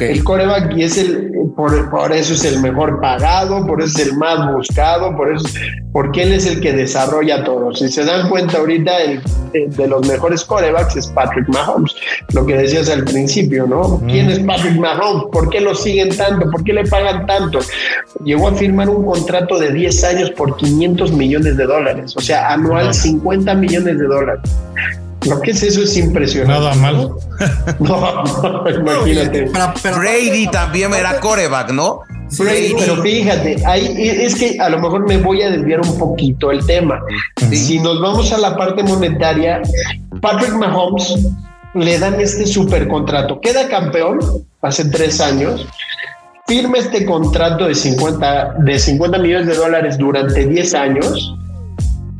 El 0.00 0.24
coreback 0.24 0.76
y 0.76 0.82
es 0.82 0.98
el, 0.98 1.30
por, 1.56 1.90
por, 1.90 2.12
eso 2.12 2.34
es 2.34 2.44
el 2.44 2.60
mejor 2.60 3.00
pagado, 3.00 3.66
por 3.66 3.82
eso 3.82 3.98
es 3.98 4.08
el 4.08 4.16
más 4.16 4.52
buscado, 4.52 5.16
por 5.16 5.34
eso, 5.34 5.48
porque 5.92 6.22
él 6.22 6.34
es 6.34 6.46
el 6.46 6.60
que 6.60 6.72
desarrolla 6.72 7.42
todo. 7.42 7.74
Si 7.74 7.88
se 7.88 8.04
dan 8.04 8.28
cuenta 8.28 8.58
ahorita, 8.58 8.92
el, 9.02 9.22
de 9.52 9.88
los 9.88 10.06
mejores 10.06 10.44
corebacks 10.44 10.96
es 10.96 11.06
Patrick 11.08 11.48
Mahomes, 11.48 11.96
lo 12.34 12.44
que 12.44 12.54
decías 12.56 12.90
al 12.90 13.04
principio, 13.04 13.66
¿no? 13.66 14.00
¿Quién 14.06 14.28
es 14.28 14.40
Patrick 14.40 14.76
Mahomes? 14.76 15.24
¿Por 15.32 15.48
qué 15.48 15.60
lo 15.60 15.74
siguen 15.74 16.14
tanto? 16.14 16.50
¿Por 16.50 16.62
qué 16.62 16.74
le 16.74 16.84
pagan 16.84 17.26
tanto? 17.26 17.60
Llegó 18.22 18.48
a 18.48 18.54
firmar 18.54 18.90
un 18.90 19.06
contrato 19.06 19.58
de 19.58 19.72
10 19.72 20.04
años 20.04 20.30
por 20.32 20.56
500 20.56 21.12
millones 21.12 21.56
de 21.56 21.64
dólares, 21.64 22.14
o 22.16 22.20
sea, 22.20 22.52
anual 22.52 22.92
50 22.92 23.54
millones 23.54 23.98
de 23.98 24.04
dólares. 24.04 24.42
Lo 25.28 25.40
que 25.40 25.50
es 25.50 25.62
eso 25.62 25.82
es 25.82 25.96
impresionante. 25.96 26.60
Nada 26.60 26.74
mal. 26.74 27.10
No, 27.80 28.64
imagínate. 28.70 29.50
Brady 29.84 30.46
también 30.50 30.94
era 30.94 31.20
coreback, 31.20 31.70
¿no? 31.70 32.00
Brady, 32.38 32.74
pero 32.78 33.02
fíjate, 33.02 33.56
ahí 33.66 33.94
es 33.98 34.34
que 34.34 34.58
a 34.58 34.70
lo 34.70 34.78
mejor 34.78 35.06
me 35.06 35.18
voy 35.18 35.42
a 35.42 35.50
desviar 35.50 35.80
un 35.80 35.98
poquito 35.98 36.50
el 36.50 36.64
tema. 36.64 37.00
Si 37.52 37.78
nos 37.78 38.00
vamos 38.00 38.32
a 38.32 38.38
la 38.38 38.56
parte 38.56 38.82
monetaria, 38.82 39.60
Patrick 40.20 40.54
Mahomes 40.54 41.14
le 41.74 41.98
dan 41.98 42.20
este 42.20 42.46
super 42.46 42.88
contrato. 42.88 43.40
Queda 43.40 43.68
campeón 43.68 44.18
hace 44.62 44.86
tres 44.86 45.20
años. 45.20 45.66
Firma 46.48 46.78
este 46.78 47.04
contrato 47.04 47.66
de 47.66 47.74
50, 47.74 48.54
de 48.60 48.78
50 48.78 49.18
millones 49.18 49.46
de 49.48 49.54
dólares 49.54 49.98
durante 49.98 50.46
10 50.46 50.74
años 50.74 51.36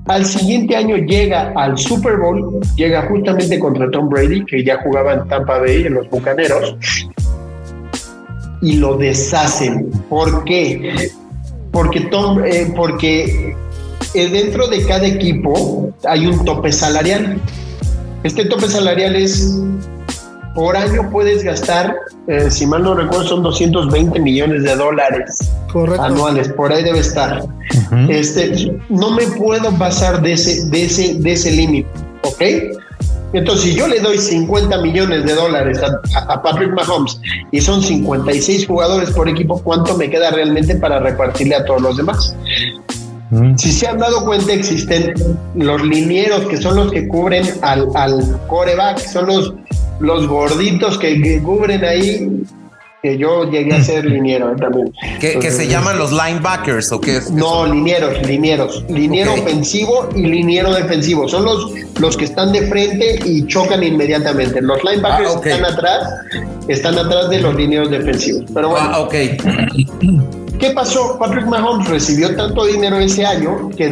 al 0.07 0.25
siguiente 0.25 0.77
año 0.77 0.97
llega 0.97 1.53
al 1.57 1.77
Super 1.77 2.17
Bowl, 2.17 2.61
llega 2.77 3.07
justamente 3.09 3.59
contra 3.59 3.91
Tom 3.91 4.09
Brady, 4.09 4.45
que 4.45 4.65
ya 4.65 4.81
jugaba 4.83 5.15
en 5.15 5.29
Tampa 5.29 5.59
Bay, 5.59 5.87
en 5.87 5.95
los 5.95 6.09
Bucaneros, 6.09 6.77
y 8.63 8.77
lo 8.77 8.97
deshacen. 8.97 9.91
¿Por 10.09 10.45
qué? 10.45 11.11
Porque, 11.73 12.01
Tom, 12.03 12.43
eh, 12.45 12.73
eh, 14.15 14.29
dentro 14.31 14.69
de 14.69 14.87
cada 14.87 15.07
equipo 15.07 15.93
hay 16.05 16.27
un 16.27 16.45
tope 16.45 16.73
salarial. 16.73 17.41
Este 18.23 18.45
tope 18.47 18.69
salarial 18.69 19.17
es 19.17 19.61
por 20.57 20.75
año 20.75 21.11
puedes 21.11 21.45
gastar, 21.45 21.95
eh, 22.29 22.51
si 22.51 22.67
mal 22.67 22.83
no 22.83 22.95
recuerdo, 22.95 23.29
son 23.29 23.43
220 23.43 24.19
millones 24.19 24.63
de 24.63 24.75
dólares 24.75 25.53
anuales, 26.01 26.49
por 26.49 26.73
ahí 26.73 26.83
debe 26.83 27.01
estar. 27.01 27.45
este, 28.09 28.73
no 28.89 29.11
me 29.11 29.27
puedo 29.27 29.71
pasar 29.79 30.23
de 30.23 30.33
ese, 30.33 30.67
de 30.71 30.85
ese, 30.85 31.15
de 31.17 31.33
ese 31.33 31.53
límite, 31.53 31.89
¿ok? 32.23 32.43
Entonces, 33.35 33.65
si 33.65 33.75
yo 33.75 33.87
le 33.87 34.01
doy 34.01 34.17
50 34.17 34.79
millones 34.79 35.27
de 35.27 35.35
dólares 35.35 35.79
a, 35.83 36.43
Patrick 36.43 36.73
Mahomes 36.73 37.21
y 37.51 37.61
son 37.61 37.83
56 37.83 38.67
jugadores 38.67 39.11
por 39.11 39.29
equipo, 39.29 39.61
¿cuánto 39.63 39.95
me 39.99 40.09
queda 40.09 40.31
realmente 40.31 40.75
para 40.77 41.01
repartirle 41.01 41.57
a 41.57 41.67
todos 41.67 41.83
los 41.83 41.97
demás? 41.99 42.35
Si 43.57 43.73
se 43.73 43.89
han 43.89 43.99
dado 43.99 44.25
cuenta, 44.25 44.55
existen 44.55 45.13
los 45.55 45.85
linieros 45.85 46.47
que 46.47 46.57
son 46.57 46.77
los 46.77 46.93
que 46.93 47.07
cubren 47.09 47.45
al, 47.61 47.89
al 47.95 48.41
coreback, 48.47 48.99
son 49.01 49.27
los 49.27 49.55
los 50.01 50.27
gorditos 50.27 50.99
que, 50.99 51.41
cubren 51.43 51.85
ahí, 51.85 52.43
que 53.03 53.19
yo 53.19 53.51
llegué 53.51 53.75
a 53.75 53.83
ser 53.83 54.05
liniero 54.05 54.53
eh, 54.53 54.57
también. 54.59 54.93
¿Que, 55.21 55.51
se 55.51 55.67
llaman 55.69 55.99
los 55.99 56.13
linebackers 56.13 56.93
o 56.93 57.01
qué 57.01 57.19
es? 57.19 57.31
No, 57.31 57.67
linieros, 57.67 58.27
linieros. 58.27 58.85
Liniero 58.89 59.35
ofensivo 59.35 60.09
y 60.15 60.23
liniero 60.23 60.75
defensivo. 60.75 61.29
Son 61.29 61.45
los, 61.45 61.73
los 62.01 62.17
que 62.17 62.25
están 62.25 62.53
de 62.53 62.67
frente 62.69 63.19
y 63.25 63.47
chocan 63.47 63.83
inmediatamente. 63.83 64.61
Los 64.61 64.83
linebackers 64.83 65.37
ah, 65.37 65.41
están 65.45 65.65
atrás, 65.65 66.09
están 66.69 66.99
atrás 66.99 67.31
de 67.31 67.41
los 67.41 67.55
linieros 67.55 67.91
defensivos. 67.91 68.45
Pero 68.53 68.71
bueno. 68.71 68.89
Ah, 68.91 69.01
ok. 69.01 69.15
¿Qué 70.59 70.71
pasó? 70.71 71.19
Patrick 71.19 71.47
Mahomes 71.47 71.87
recibió 71.89 72.35
tanto 72.35 72.65
dinero 72.65 72.99
ese 72.99 73.27
año 73.27 73.69
que 73.77 73.91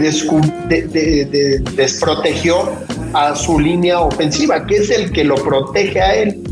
desprotegió 1.77 2.73
a 3.15 3.35
su 3.35 3.59
línea 3.59 4.01
ofensiva, 4.01 4.67
que 4.67 4.77
es 4.77 4.91
el 4.91 5.13
que 5.13 5.25
lo 5.25 5.37
protege 5.37 6.01
a 6.01 6.15
él. 6.15 6.43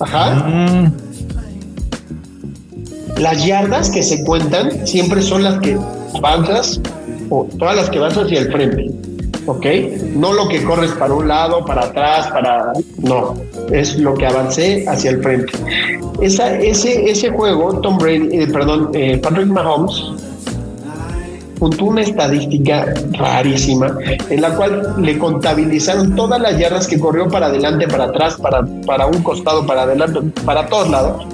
Ajá. 0.00 0.34
Mm. 0.46 0.92
Las 3.18 3.44
yardas 3.44 3.90
que 3.90 4.02
se 4.02 4.24
cuentan 4.24 4.86
siempre 4.86 5.22
son 5.22 5.42
las 5.42 5.58
que 5.58 5.76
avanzas 6.14 6.80
o 7.30 7.48
todas 7.58 7.76
las 7.76 7.90
que 7.90 7.98
vas 7.98 8.16
hacia 8.16 8.40
el 8.40 8.52
frente. 8.52 8.90
¿Ok? 9.46 9.66
No 10.14 10.34
lo 10.34 10.46
que 10.46 10.62
corres 10.62 10.92
para 10.92 11.14
un 11.14 11.26
lado, 11.26 11.64
para 11.64 11.86
atrás, 11.86 12.28
para. 12.28 12.72
No. 12.98 13.34
Es 13.72 13.98
lo 13.98 14.14
que 14.14 14.26
avancé 14.26 14.84
hacia 14.86 15.10
el 15.10 15.22
frente. 15.22 15.52
Esa, 16.20 16.54
ese, 16.56 17.10
ese 17.10 17.30
juego, 17.30 17.80
Tom 17.80 17.98
Brady, 17.98 18.28
eh, 18.32 18.46
perdón, 18.46 18.90
eh, 18.92 19.18
Patrick 19.18 19.46
Mahomes 19.46 20.12
puntó 21.58 21.86
una 21.86 22.02
estadística 22.02 22.94
rarísima 23.12 23.96
en 24.30 24.40
la 24.40 24.54
cual 24.54 24.94
le 24.98 25.18
contabilizaron 25.18 26.14
todas 26.14 26.40
las 26.40 26.58
yardas 26.58 26.86
que 26.86 26.98
corrió 26.98 27.28
para 27.28 27.46
adelante, 27.46 27.86
para 27.88 28.04
atrás, 28.04 28.36
para, 28.36 28.64
para 28.86 29.06
un 29.06 29.22
costado, 29.22 29.66
para 29.66 29.82
adelante, 29.82 30.20
para 30.44 30.66
todos 30.66 30.90
lados. 30.90 31.26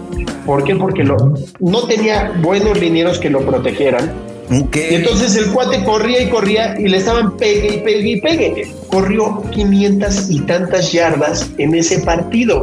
¿Por 0.47 0.65
qué? 0.65 0.77
Porque 0.77 1.05
lo, 1.05 1.35
no 1.61 1.83
tenía 1.85 2.33
buenos 2.43 2.79
linieros 2.79 3.19
que 3.19 3.31
lo 3.31 3.41
protegieran. 3.41 4.13
Y 4.51 4.95
entonces 4.95 5.37
el 5.37 5.51
cuate 5.53 5.83
corría 5.85 6.23
y 6.23 6.29
corría 6.29 6.79
y 6.79 6.89
le 6.89 6.99
estaban 6.99 7.37
pegue 7.37 7.77
y 7.77 7.81
pegue 7.81 8.11
y 8.11 8.21
pegue. 8.21 8.75
Corrió 8.89 9.43
500 9.51 10.31
y 10.31 10.41
tantas 10.41 10.93
yardas 10.93 11.49
en 11.57 11.75
ese 11.75 12.01
partido. 12.01 12.63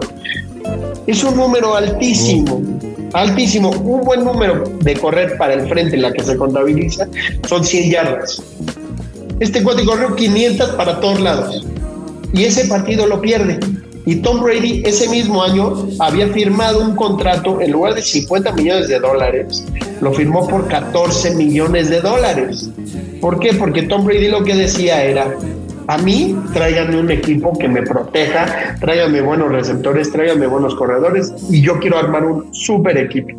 Es 1.08 1.24
un 1.24 1.36
número 1.36 1.76
altísimo 1.76 2.62
altísimo, 3.13 3.69
un 3.69 4.02
buen 4.02 4.24
número 4.24 4.63
de 4.82 4.95
correr 4.95 5.38
para 5.38 5.54
el 5.54 5.67
frente, 5.67 5.97
la 5.97 6.12
que 6.12 6.24
se 6.24 6.38
contabiliza, 6.38 7.08
son 7.47 7.63
100 7.63 7.91
yardas. 7.91 8.41
Este 9.39 9.63
cuate 9.63 9.84
corrió 9.84 10.15
500 10.15 10.71
para 10.71 11.00
todos 11.00 11.19
lados 11.19 11.65
y 12.34 12.43
ese 12.43 12.65
partido 12.65 13.08
lo 13.08 13.21
pierde. 13.21 13.60
Y 14.06 14.15
Tom 14.15 14.41
Brady 14.41 14.82
ese 14.86 15.08
mismo 15.10 15.43
año 15.43 15.88
había 16.00 16.28
firmado 16.28 16.82
un 16.82 16.95
contrato 16.95 17.62
en 17.62 17.71
lugar 17.71 17.93
de 17.93 18.02
50 18.02 18.52
millones 18.54 18.88
de 18.88 19.00
dólares, 19.00 19.63
lo 20.02 20.12
firmó 20.12 20.47
por 20.47 20.67
14 20.67 21.36
millones 21.36 21.89
de 21.89 22.02
dólares. 22.02 22.69
¿Por 23.19 23.39
qué? 23.39 23.54
Porque 23.54 23.84
Tom 23.84 24.04
Brady 24.04 24.30
lo 24.30 24.43
que 24.43 24.56
decía 24.56 25.04
era, 25.04 25.36
a 25.88 25.98
mí, 25.98 26.36
tráiganme 26.54 27.00
un 27.00 27.12
equipo 27.12 27.58
que 27.58 27.67
me 27.67 27.82
proteja, 27.84 28.76
tráiganme 28.80 29.22
buenos 29.22 29.52
receptores, 29.52 30.12
tráiganme 30.12 30.48
buenos 30.48 30.76
corredores 30.76 31.34
y 31.50 31.62
yo 31.62 31.80
quiero 31.80 31.98
armar 31.98 32.26
un 32.26 32.54
super 32.54 32.98
equipo. 32.98 33.38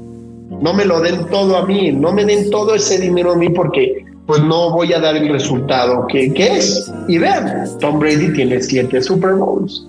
No 0.61 0.75
me 0.75 0.85
lo 0.85 1.01
den 1.01 1.27
todo 1.27 1.57
a 1.57 1.67
mí, 1.67 1.93
no 1.93 2.13
me 2.13 2.25
den 2.25 2.51
todo 2.51 2.75
ese 2.75 2.99
dinero 2.99 3.33
a 3.33 3.37
mí 3.37 3.49
porque 3.49 4.05
pues 4.27 4.43
no 4.43 4.71
voy 4.71 4.93
a 4.93 5.01
dar 5.01 5.17
el 5.17 5.29
resultado 5.29 6.07
que, 6.07 6.33
que 6.33 6.59
es. 6.59 6.93
Y 7.09 7.19
vean, 7.19 7.67
Tom 7.81 7.99
Brady 7.99 8.33
tiene 8.33 8.63
siete 8.63 9.01
Super 9.03 9.35
Bowls. 9.35 9.87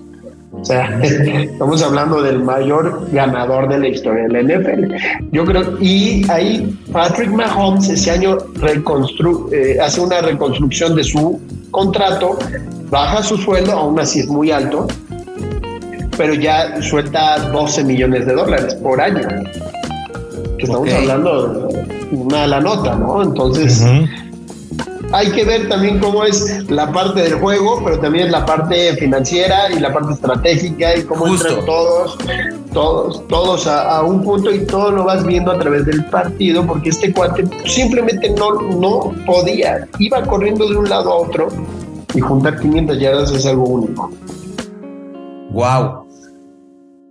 O 0.64 0.66
sea, 0.66 0.98
estamos 1.02 1.82
hablando 1.82 2.22
del 2.22 2.42
mayor 2.42 3.06
ganador 3.12 3.68
de 3.68 3.78
la 3.80 3.88
historia 3.88 4.22
de 4.22 4.28
la 4.30 4.42
NFL. 4.42 4.94
Yo 5.30 5.44
creo, 5.44 5.78
y 5.78 6.24
ahí 6.30 6.74
Patrick 6.90 7.28
Mahomes 7.30 7.90
ese 7.90 8.12
año 8.12 8.38
reconstru 8.54 9.50
eh, 9.52 9.76
hace 9.78 10.00
una 10.00 10.22
reconstrucción 10.22 10.96
de 10.96 11.04
su 11.04 11.38
contrato, 11.70 12.38
baja 12.88 13.22
su 13.22 13.36
sueldo, 13.36 13.72
aún 13.72 14.00
así 14.00 14.20
es 14.20 14.26
muy 14.28 14.52
alto, 14.52 14.86
pero 16.16 16.32
ya 16.32 16.80
suelta 16.80 17.50
12 17.50 17.84
millones 17.84 18.24
de 18.24 18.32
dólares 18.32 18.74
por 18.76 18.98
año. 19.02 19.28
Que 20.56 20.64
estamos 20.64 20.90
hablando 20.94 21.48
de 21.48 22.16
una 22.16 22.46
la 22.46 22.60
nota, 22.60 22.96
¿no? 22.96 23.22
Entonces, 23.22 23.84
hay 25.14 25.30
que 25.30 25.44
ver 25.44 25.68
también 25.68 26.00
cómo 26.00 26.24
es 26.24 26.68
la 26.68 26.90
parte 26.90 27.22
del 27.22 27.34
juego, 27.34 27.80
pero 27.84 28.00
también 28.00 28.32
la 28.32 28.44
parte 28.44 28.96
financiera 28.96 29.70
y 29.70 29.78
la 29.78 29.92
parte 29.92 30.14
estratégica 30.14 30.96
y 30.96 31.04
cómo 31.04 31.28
entran 31.28 31.64
todos, 31.64 32.18
todos, 32.72 33.28
todos 33.28 33.66
a, 33.68 34.02
un 34.02 34.24
punto 34.24 34.50
y 34.50 34.66
todo 34.66 34.90
lo 34.90 35.04
vas 35.04 35.24
viendo 35.24 35.52
a 35.52 35.58
través 35.58 35.86
del 35.86 36.04
partido, 36.06 36.66
porque 36.66 36.88
este 36.88 37.12
cuate 37.12 37.44
simplemente 37.64 38.28
no, 38.30 38.60
no 38.60 39.14
podía, 39.24 39.86
iba 40.00 40.20
corriendo 40.22 40.68
de 40.68 40.76
un 40.78 40.88
lado 40.88 41.12
a 41.12 41.16
otro 41.16 41.46
y 42.12 42.20
juntar 42.20 42.58
500 42.58 42.98
yardas 42.98 43.30
es 43.30 43.46
algo 43.46 43.66
único. 43.66 44.10
Wow. 45.52 46.08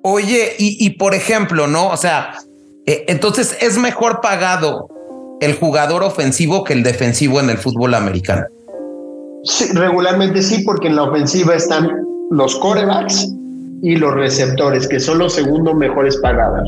Oye, 0.02 0.56
y, 0.60 0.90
por 0.98 1.16
ejemplo, 1.16 1.68
¿no? 1.68 1.88
O 1.88 1.96
sea, 1.96 2.34
eh, 2.86 3.06
entonces 3.08 3.58
es 3.62 3.78
mejor 3.78 4.20
pagado 4.20 4.90
el 5.46 5.56
jugador 5.56 6.04
ofensivo 6.04 6.64
que 6.64 6.74
el 6.74 6.84
defensivo 6.84 7.40
en 7.40 7.50
el 7.50 7.58
fútbol 7.58 7.94
americano? 7.94 8.46
Sí, 9.44 9.66
regularmente 9.74 10.42
sí, 10.42 10.64
porque 10.64 10.88
en 10.88 10.96
la 10.96 11.04
ofensiva 11.04 11.56
están 11.56 11.90
los 12.32 12.56
corebacks 12.58 13.30
y 13.82 13.98
los 13.98 14.14
receptores, 14.14 14.88
que 14.88 15.00
son 15.00 15.20
los 15.20 15.34
segundos 15.34 15.76
mejores 15.76 16.18
pagados. 16.18 16.64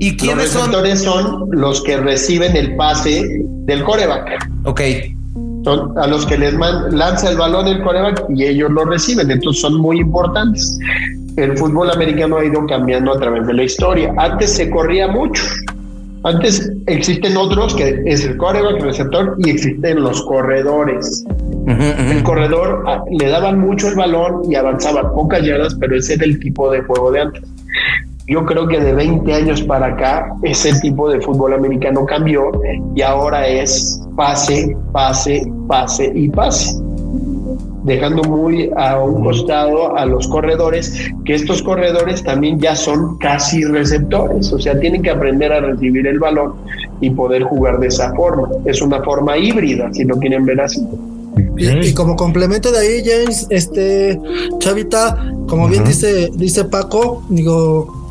¿Y 0.00 0.16
quiénes 0.16 0.52
los 0.52 0.54
receptores 0.54 1.02
son? 1.02 1.48
los 1.52 1.82
que 1.82 1.96
reciben 1.96 2.56
el 2.56 2.74
pase 2.76 3.24
del 3.66 3.84
coreback. 3.84 4.48
Ok. 4.64 4.80
Son 5.64 5.96
a 5.96 6.06
los 6.08 6.26
que 6.26 6.36
les 6.36 6.52
lanza 6.54 7.30
el 7.30 7.38
balón 7.38 7.68
el 7.68 7.82
coreback 7.82 8.24
y 8.28 8.44
ellos 8.44 8.70
lo 8.70 8.84
reciben, 8.84 9.30
entonces 9.30 9.62
son 9.62 9.80
muy 9.80 10.00
importantes. 10.00 10.78
El 11.36 11.56
fútbol 11.56 11.90
americano 11.90 12.36
ha 12.36 12.44
ido 12.44 12.66
cambiando 12.66 13.12
a 13.12 13.18
través 13.18 13.46
de 13.46 13.54
la 13.54 13.62
historia. 13.62 14.12
Antes 14.18 14.50
se 14.50 14.68
corría 14.68 15.08
mucho, 15.08 15.42
antes 16.24 16.72
existen 16.86 17.36
otros 17.36 17.74
que 17.74 18.02
es 18.06 18.24
el 18.24 18.36
coreback, 18.38 18.76
el 18.76 18.82
receptor 18.82 19.36
y 19.38 19.50
existen 19.50 20.02
los 20.02 20.22
corredores. 20.22 21.24
El 21.66 22.22
corredor 22.22 22.82
ah, 22.86 23.02
le 23.10 23.28
daban 23.28 23.60
mucho 23.60 23.88
el 23.88 23.94
balón 23.94 24.50
y 24.50 24.54
avanzaba 24.54 25.12
pocas 25.12 25.42
yardas, 25.42 25.74
pero 25.78 25.96
ese 25.96 26.14
era 26.14 26.24
el 26.24 26.38
tipo 26.40 26.70
de 26.70 26.82
juego 26.82 27.12
de 27.12 27.20
antes. 27.20 27.42
Yo 28.26 28.46
creo 28.46 28.66
que 28.66 28.80
de 28.80 28.94
20 28.94 29.34
años 29.34 29.62
para 29.62 29.88
acá 29.88 30.26
ese 30.42 30.72
tipo 30.80 31.10
de 31.10 31.20
fútbol 31.20 31.52
americano 31.52 32.06
cambió 32.06 32.50
y 32.94 33.02
ahora 33.02 33.46
es 33.46 34.00
pase, 34.16 34.74
pase, 34.92 35.42
pase 35.68 36.10
y 36.14 36.30
pase 36.30 36.74
dejando 37.84 38.22
muy 38.24 38.70
a 38.76 38.98
un 38.98 39.22
costado 39.22 39.96
a 39.96 40.04
los 40.06 40.26
corredores, 40.26 41.10
que 41.24 41.34
estos 41.34 41.62
corredores 41.62 42.22
también 42.24 42.58
ya 42.58 42.74
son 42.74 43.18
casi 43.18 43.62
receptores, 43.64 44.52
o 44.52 44.58
sea, 44.58 44.78
tienen 44.80 45.02
que 45.02 45.10
aprender 45.10 45.52
a 45.52 45.60
recibir 45.60 46.06
el 46.06 46.18
balón 46.18 46.54
y 47.00 47.10
poder 47.10 47.42
jugar 47.44 47.78
de 47.78 47.88
esa 47.88 48.12
forma. 48.14 48.48
Es 48.64 48.82
una 48.82 49.02
forma 49.02 49.36
híbrida, 49.36 49.92
si 49.92 50.04
lo 50.04 50.18
quieren 50.18 50.44
ver 50.44 50.60
así. 50.62 50.84
Y, 51.56 51.92
como 51.94 52.16
complemento 52.16 52.72
de 52.72 52.78
ahí, 52.78 53.02
James, 53.04 53.46
este 53.50 54.18
Chavita, 54.58 55.32
como 55.46 55.68
bien 55.68 55.84
dice, 55.84 56.30
dice 56.34 56.64
Paco, 56.64 57.22
digo, 57.28 58.03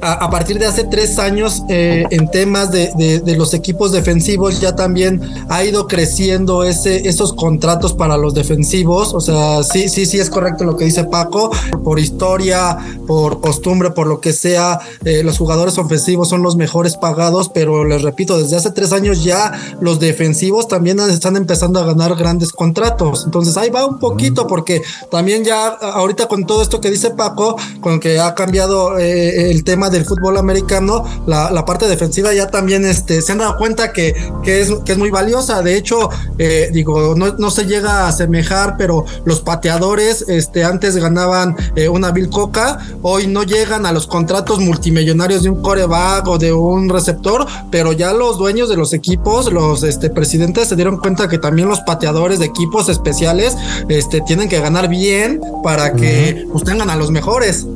a, 0.00 0.30
partir 0.30 0.58
de 0.58 0.66
hace 0.66 0.84
tres 0.84 1.18
años 1.18 1.62
eh, 1.68 2.04
en 2.10 2.30
temas 2.30 2.70
de, 2.70 3.22
los 3.36 3.54
equipos 3.54 3.92
defensivos 3.92 4.60
ya 4.60 4.74
también 4.74 5.20
ha 5.48 5.64
ido 5.64 5.86
creciendo 5.86 6.64
ese, 6.64 7.08
esos 7.08 7.32
contratos 7.32 7.92
para 7.92 8.16
los 8.16 8.34
defensivos. 8.34 9.14
O 9.14 9.20
sea, 9.20 9.62
sí, 9.62 9.88
sí, 9.88 10.06
sí 10.06 10.18
es 10.18 10.30
correcto 10.30 10.64
lo 10.64 10.76
que 10.76 10.84
dice 10.84 11.04
Paco. 11.04 11.50
Por 11.82 11.98
historia, 11.98 12.78
por 13.06 13.40
costumbre, 13.40 13.90
por 13.90 14.06
lo 14.06 14.20
que 14.20 14.32
sea, 14.32 14.78
eh, 15.04 15.22
los 15.22 15.38
jugadores 15.38 15.78
ofensivos 15.78 16.28
son 16.28 16.42
los 16.42 16.56
mejores 16.56 16.96
pagados, 16.96 17.48
pero 17.48 17.84
les 17.84 18.02
repito, 18.02 18.38
desde 18.38 18.56
hace 18.56 18.70
tres 18.70 18.92
años 18.92 19.24
ya 19.24 19.52
los 19.80 20.00
defensivos 20.00 20.68
también 20.68 20.98
están 21.00 21.36
empezando 21.36 21.80
a 21.80 21.84
ganar 21.84 22.14
grandes 22.16 22.52
contratos. 22.52 23.24
Entonces 23.24 23.56
ahí 23.56 23.70
va 23.70 23.86
un 23.86 23.98
poquito 23.98 24.46
porque 24.46 24.82
también 25.10 25.44
ya 25.44 25.66
ahorita 25.66 26.26
con 26.26 26.46
todo 26.46 26.62
esto 26.62 26.80
que 26.80 26.90
dice 26.90 27.10
Paco, 27.10 27.56
con 27.80 28.00
que 28.00 28.18
ha 28.20 28.34
cambiado 28.34 28.98
eh, 28.98 29.50
el 29.50 29.64
tema 29.64 29.73
tema 29.74 29.90
del 29.90 30.04
fútbol 30.04 30.36
americano, 30.36 31.04
la, 31.26 31.64
parte 31.64 31.88
defensiva 31.88 32.32
ya 32.32 32.46
también 32.46 32.84
este, 32.84 33.20
se 33.22 33.32
han 33.32 33.38
dado 33.38 33.56
cuenta 33.56 33.92
que, 33.92 34.14
que, 34.44 34.60
es, 34.60 34.70
que 34.84 34.92
es 34.92 34.98
muy 34.98 35.10
valiosa. 35.10 35.62
De 35.62 35.76
hecho, 35.76 36.10
eh, 36.38 36.70
digo, 36.72 37.16
no, 37.16 37.34
no, 37.38 37.50
se 37.50 37.64
llega 37.64 38.02
a 38.02 38.08
asemejar, 38.08 38.76
pero 38.76 39.04
los 39.24 39.40
pateadores 39.40 40.26
este, 40.28 40.62
antes 40.62 40.94
ganaban 40.96 41.56
eh, 41.74 41.88
una 41.88 42.12
Bill 42.12 42.30
Coca, 42.30 42.78
hoy 43.02 43.26
no 43.26 43.42
llegan 43.42 43.84
a 43.84 43.90
los 43.90 44.06
contratos 44.06 44.60
multimillonarios 44.60 45.42
de 45.42 45.50
un 45.50 45.60
coreback 45.60 46.28
o 46.28 46.38
de 46.38 46.52
un 46.52 46.88
receptor, 46.88 47.44
pero 47.72 47.90
ya 47.92 48.12
los 48.12 48.38
dueños 48.38 48.68
de 48.68 48.76
los 48.76 48.92
equipos, 48.92 49.52
los 49.52 49.82
este, 49.82 50.08
presidentes 50.08 50.68
se 50.68 50.76
dieron 50.76 50.98
cuenta 50.98 51.26
que 51.26 51.38
también 51.38 51.66
los 51.66 51.80
pateadores 51.80 52.38
de 52.38 52.46
equipos 52.46 52.88
especiales 52.88 53.56
este, 53.88 54.20
tienen 54.20 54.48
que 54.48 54.60
ganar 54.60 54.88
bien 54.88 55.40
para 55.64 55.94
que 55.94 56.46
pues, 56.52 56.62
tengan 56.62 56.90
a 56.90 56.94
los 56.94 57.10
mejores. 57.10 57.66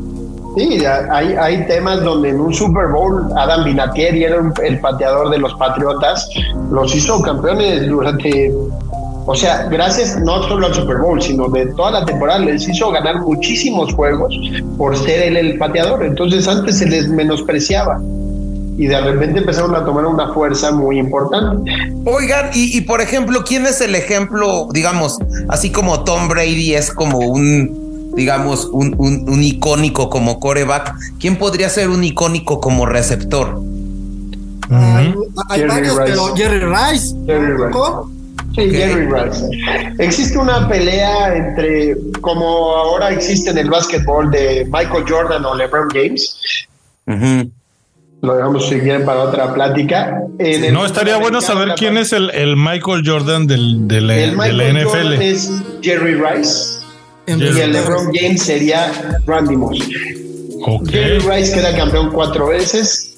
Sí, 0.59 0.85
hay, 0.85 1.35
hay 1.35 1.67
temas 1.69 2.03
donde 2.03 2.31
en 2.31 2.41
un 2.41 2.53
Super 2.53 2.89
Bowl 2.89 3.25
Adam 3.37 3.63
Vinatieri 3.63 4.25
era 4.25 4.43
el 4.65 4.81
pateador 4.81 5.31
de 5.31 5.39
los 5.39 5.55
Patriotas, 5.55 6.29
los 6.73 6.93
hizo 6.97 7.23
campeones 7.23 7.87
durante, 7.89 8.53
o 9.25 9.37
sea, 9.37 9.69
gracias 9.71 10.19
no 10.21 10.43
solo 10.49 10.67
al 10.67 10.75
Super 10.75 10.97
Bowl, 10.97 11.23
sino 11.23 11.49
de 11.49 11.67
toda 11.77 11.93
la 11.93 12.05
temporada, 12.05 12.41
les 12.41 12.69
hizo 12.69 12.91
ganar 12.91 13.21
muchísimos 13.21 13.95
juegos 13.95 14.35
por 14.77 14.97
ser 14.97 15.29
él 15.29 15.37
el 15.37 15.59
pateador. 15.59 16.05
Entonces 16.05 16.49
antes 16.49 16.79
se 16.79 16.87
les 16.87 17.09
menospreciaba 17.09 18.01
y 18.77 18.89
de 18.89 19.01
repente 19.01 19.39
empezaron 19.39 19.77
a 19.77 19.85
tomar 19.85 20.07
una 20.07 20.33
fuerza 20.33 20.73
muy 20.73 20.99
importante. 20.99 21.71
Oigan, 22.05 22.51
y, 22.53 22.77
y, 22.77 22.81
por 22.81 23.01
ejemplo, 23.01 23.45
¿quién 23.47 23.65
es 23.65 23.81
el 23.81 23.95
ejemplo, 23.95 24.67
digamos, 24.73 25.19
así 25.49 25.71
como 25.71 26.03
Tom 26.03 26.27
Brady 26.27 26.75
es 26.75 26.93
como 26.93 27.19
un 27.19 27.88
digamos, 28.15 28.67
un, 28.73 28.95
un, 28.99 29.43
icónico 29.43 30.11
como 30.11 30.41
coreback, 30.41 30.95
¿quién 31.21 31.37
podría 31.37 31.69
ser 31.69 31.89
un 31.89 32.05
icónico 32.05 32.61
como 32.61 32.87
receptor? 32.87 33.61
Hay, 34.71 35.63
varios, 35.65 35.99
pero 36.05 36.37
Jerry 36.37 36.61
Rice. 36.61 37.15
Jerry 37.27 37.53
Rice. 37.57 37.79
Sí, 38.55 38.71
Jerry 38.71 39.07
Rice. 39.07 39.49
Existe 39.99 40.39
una 40.39 40.69
pelea 40.69 41.37
entre, 41.37 41.97
como 42.21 42.47
ahora 42.71 43.11
existe 43.11 43.51
en 43.51 43.59
el 43.59 43.71
básquetbol 43.71 44.31
de 44.31 44.67
Michael 44.71 45.05
Jordan 45.09 45.45
o 45.45 45.55
LeBron 45.55 45.89
James. 45.91 46.39
Lo 48.21 48.35
dejamos 48.35 48.69
seguir 48.69 49.05
para 49.05 49.21
otra 49.21 49.55
plática. 49.55 50.23
no, 50.73 50.85
estaría 50.85 51.19
bueno 51.19 51.41
saber 51.41 51.75
quién 51.77 51.97
es 51.97 52.13
el, 52.13 52.31
el, 52.31 52.57
Michael 52.57 53.03
Jordan 53.07 53.47
del, 53.47 53.87
del, 53.87 54.11
el 54.11 54.37
Michael 54.37 54.77
NFL. 54.77 54.89
Jordan 54.89 55.23
es 55.23 55.53
Jerry 55.83 56.15
Rice 56.15 56.79
y 57.29 57.61
el 57.61 57.73
LeBron 57.73 58.11
James 58.13 58.43
sería 58.43 59.21
Randy 59.27 59.57
Moss. 59.57 59.79
Jerry 60.91 61.19
Rice 61.19 61.53
queda 61.53 61.77
campeón 61.77 62.11
cuatro 62.13 62.49
veces. 62.49 63.17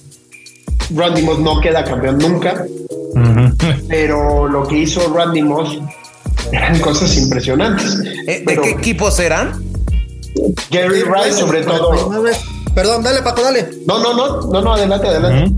Randy 0.95 1.23
Moss 1.23 1.39
no 1.39 1.61
queda 1.61 1.85
campeón 1.85 2.19
nunca. 2.19 2.65
Pero 3.89 4.49
lo 4.49 4.67
que 4.67 4.79
hizo 4.79 5.13
Randy 5.13 5.43
Moss 5.43 5.79
eran 6.53 6.79
cosas 6.81 7.17
impresionantes. 7.17 7.99
Eh, 8.27 8.43
¿De 8.47 8.57
qué 8.61 8.71
equipos 8.71 9.19
eran? 9.21 9.63
Jerry 10.71 11.03
Rice, 11.03 11.39
sobre 11.39 11.63
todo. 11.63 11.93
Perdón, 12.75 13.03
dale, 13.03 13.23
Paco, 13.23 13.43
dale. 13.43 13.69
No, 13.87 13.99
no, 13.99 14.15
no, 14.15 14.41
no, 14.51 14.63
no, 14.63 14.75
adelante, 14.75 15.09
adelante. 15.09 15.55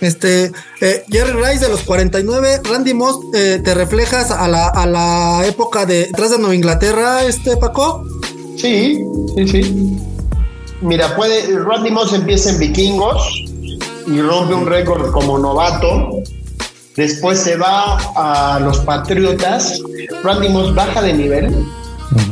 Este, 0.00 0.50
eh, 0.80 1.04
Jerry 1.08 1.32
Rice 1.32 1.64
de 1.64 1.68
los 1.68 1.82
49, 1.82 2.62
Randy 2.64 2.94
Moss, 2.94 3.18
eh, 3.34 3.60
¿te 3.62 3.74
reflejas 3.74 4.30
a 4.30 4.48
la, 4.48 4.68
a 4.68 4.86
la 4.86 5.46
época 5.46 5.84
de 5.84 6.10
tras 6.16 6.30
de 6.30 6.38
Nueva 6.38 6.54
Inglaterra, 6.54 7.24
este 7.24 7.56
Paco? 7.56 8.04
Sí, 8.56 9.04
sí, 9.36 9.48
sí. 9.48 9.98
Mira, 10.80 11.14
puede, 11.14 11.58
Randy 11.58 11.90
Moss 11.90 12.12
empieza 12.14 12.50
en 12.50 12.58
Vikingos 12.58 13.44
y 14.06 14.20
rompe 14.20 14.54
un 14.54 14.66
récord 14.66 15.10
como 15.12 15.38
novato. 15.38 16.22
Después 16.96 17.38
se 17.38 17.56
va 17.56 17.98
a 18.16 18.58
los 18.60 18.78
Patriotas. 18.80 19.80
Randy 20.22 20.48
Moss 20.48 20.74
baja 20.74 21.02
de 21.02 21.12
nivel 21.12 21.54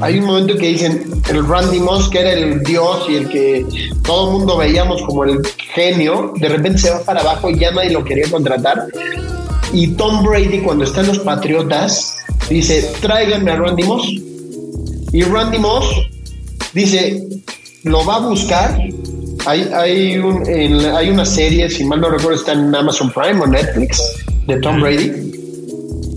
hay 0.00 0.18
un 0.18 0.26
momento 0.26 0.56
que 0.56 0.68
dicen 0.68 1.10
el 1.30 1.46
Randy 1.46 1.78
Moss, 1.78 2.08
que 2.08 2.20
era 2.20 2.32
el 2.32 2.62
dios 2.62 3.06
y 3.08 3.16
el 3.16 3.28
que 3.28 3.66
todo 4.02 4.28
el 4.28 4.38
mundo 4.38 4.56
veíamos 4.56 5.02
como 5.02 5.24
el 5.24 5.44
genio, 5.74 6.32
de 6.36 6.48
repente 6.48 6.78
se 6.78 6.90
va 6.90 7.00
para 7.00 7.20
abajo 7.20 7.50
y 7.50 7.58
ya 7.58 7.70
nadie 7.70 7.90
lo 7.90 8.04
quería 8.04 8.28
contratar. 8.30 8.86
Y 9.72 9.88
Tom 9.88 10.24
Brady, 10.24 10.60
cuando 10.60 10.84
está 10.84 11.00
en 11.02 11.08
los 11.08 11.18
Patriotas, 11.20 12.16
dice: 12.48 12.90
tráiganme 13.00 13.50
a 13.52 13.56
Randy 13.56 13.82
Moss. 13.84 14.08
Y 15.12 15.22
Randy 15.22 15.58
Moss 15.58 15.86
dice: 16.72 17.22
lo 17.84 18.04
va 18.04 18.16
a 18.16 18.20
buscar. 18.20 18.78
Hay, 19.46 19.70
hay, 19.72 20.18
un, 20.18 20.44
hay 20.94 21.10
una 21.10 21.24
serie, 21.24 21.70
si 21.70 21.84
mal 21.84 22.00
no 22.00 22.10
recuerdo, 22.10 22.36
está 22.36 22.52
en 22.52 22.74
Amazon 22.74 23.10
Prime 23.10 23.40
o 23.40 23.46
Netflix, 23.46 24.02
de 24.46 24.58
Tom 24.60 24.80
Brady 24.80 25.27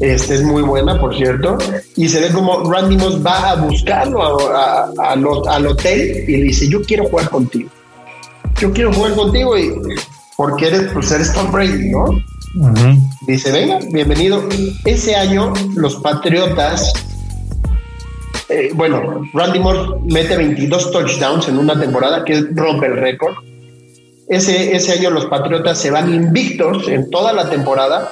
este 0.01 0.33
es 0.35 0.43
muy 0.43 0.63
buena, 0.63 0.99
por 0.99 1.15
cierto. 1.15 1.57
Y 1.95 2.09
se 2.09 2.19
ve 2.19 2.31
como 2.31 2.69
Randy 2.69 2.97
Moss 2.97 3.23
va 3.23 3.51
a 3.51 3.55
buscarlo 3.55 4.51
al 4.99 5.67
hotel 5.67 6.25
y 6.27 6.37
le 6.37 6.43
dice, 6.45 6.67
yo 6.67 6.81
quiero 6.81 7.05
jugar 7.05 7.29
contigo. 7.29 7.69
Yo 8.59 8.71
quiero 8.73 8.91
jugar 8.91 9.13
contigo 9.13 9.57
y 9.57 9.71
porque 10.35 10.67
eres, 10.67 10.91
pues 10.91 11.11
eres 11.11 11.31
Tom 11.33 11.51
Brady, 11.51 11.89
¿no? 11.89 12.05
Dice, 13.27 13.51
venga, 13.51 13.79
bienvenido. 13.91 14.43
Ese 14.85 15.15
año 15.15 15.53
los 15.75 15.97
Patriotas, 15.97 16.91
eh, 18.49 18.71
bueno, 18.73 19.23
Randy 19.33 19.59
Moss 19.59 20.01
mete 20.05 20.35
22 20.35 20.91
touchdowns 20.91 21.47
en 21.47 21.59
una 21.59 21.79
temporada 21.79 22.25
que 22.25 22.43
rompe 22.55 22.87
el 22.87 22.97
récord. 22.97 23.35
Ese, 24.27 24.75
ese 24.75 24.93
año 24.93 25.11
los 25.11 25.25
Patriotas 25.25 25.77
se 25.77 25.91
van 25.91 26.11
invictos 26.11 26.87
en 26.87 27.09
toda 27.11 27.33
la 27.33 27.49
temporada 27.49 28.11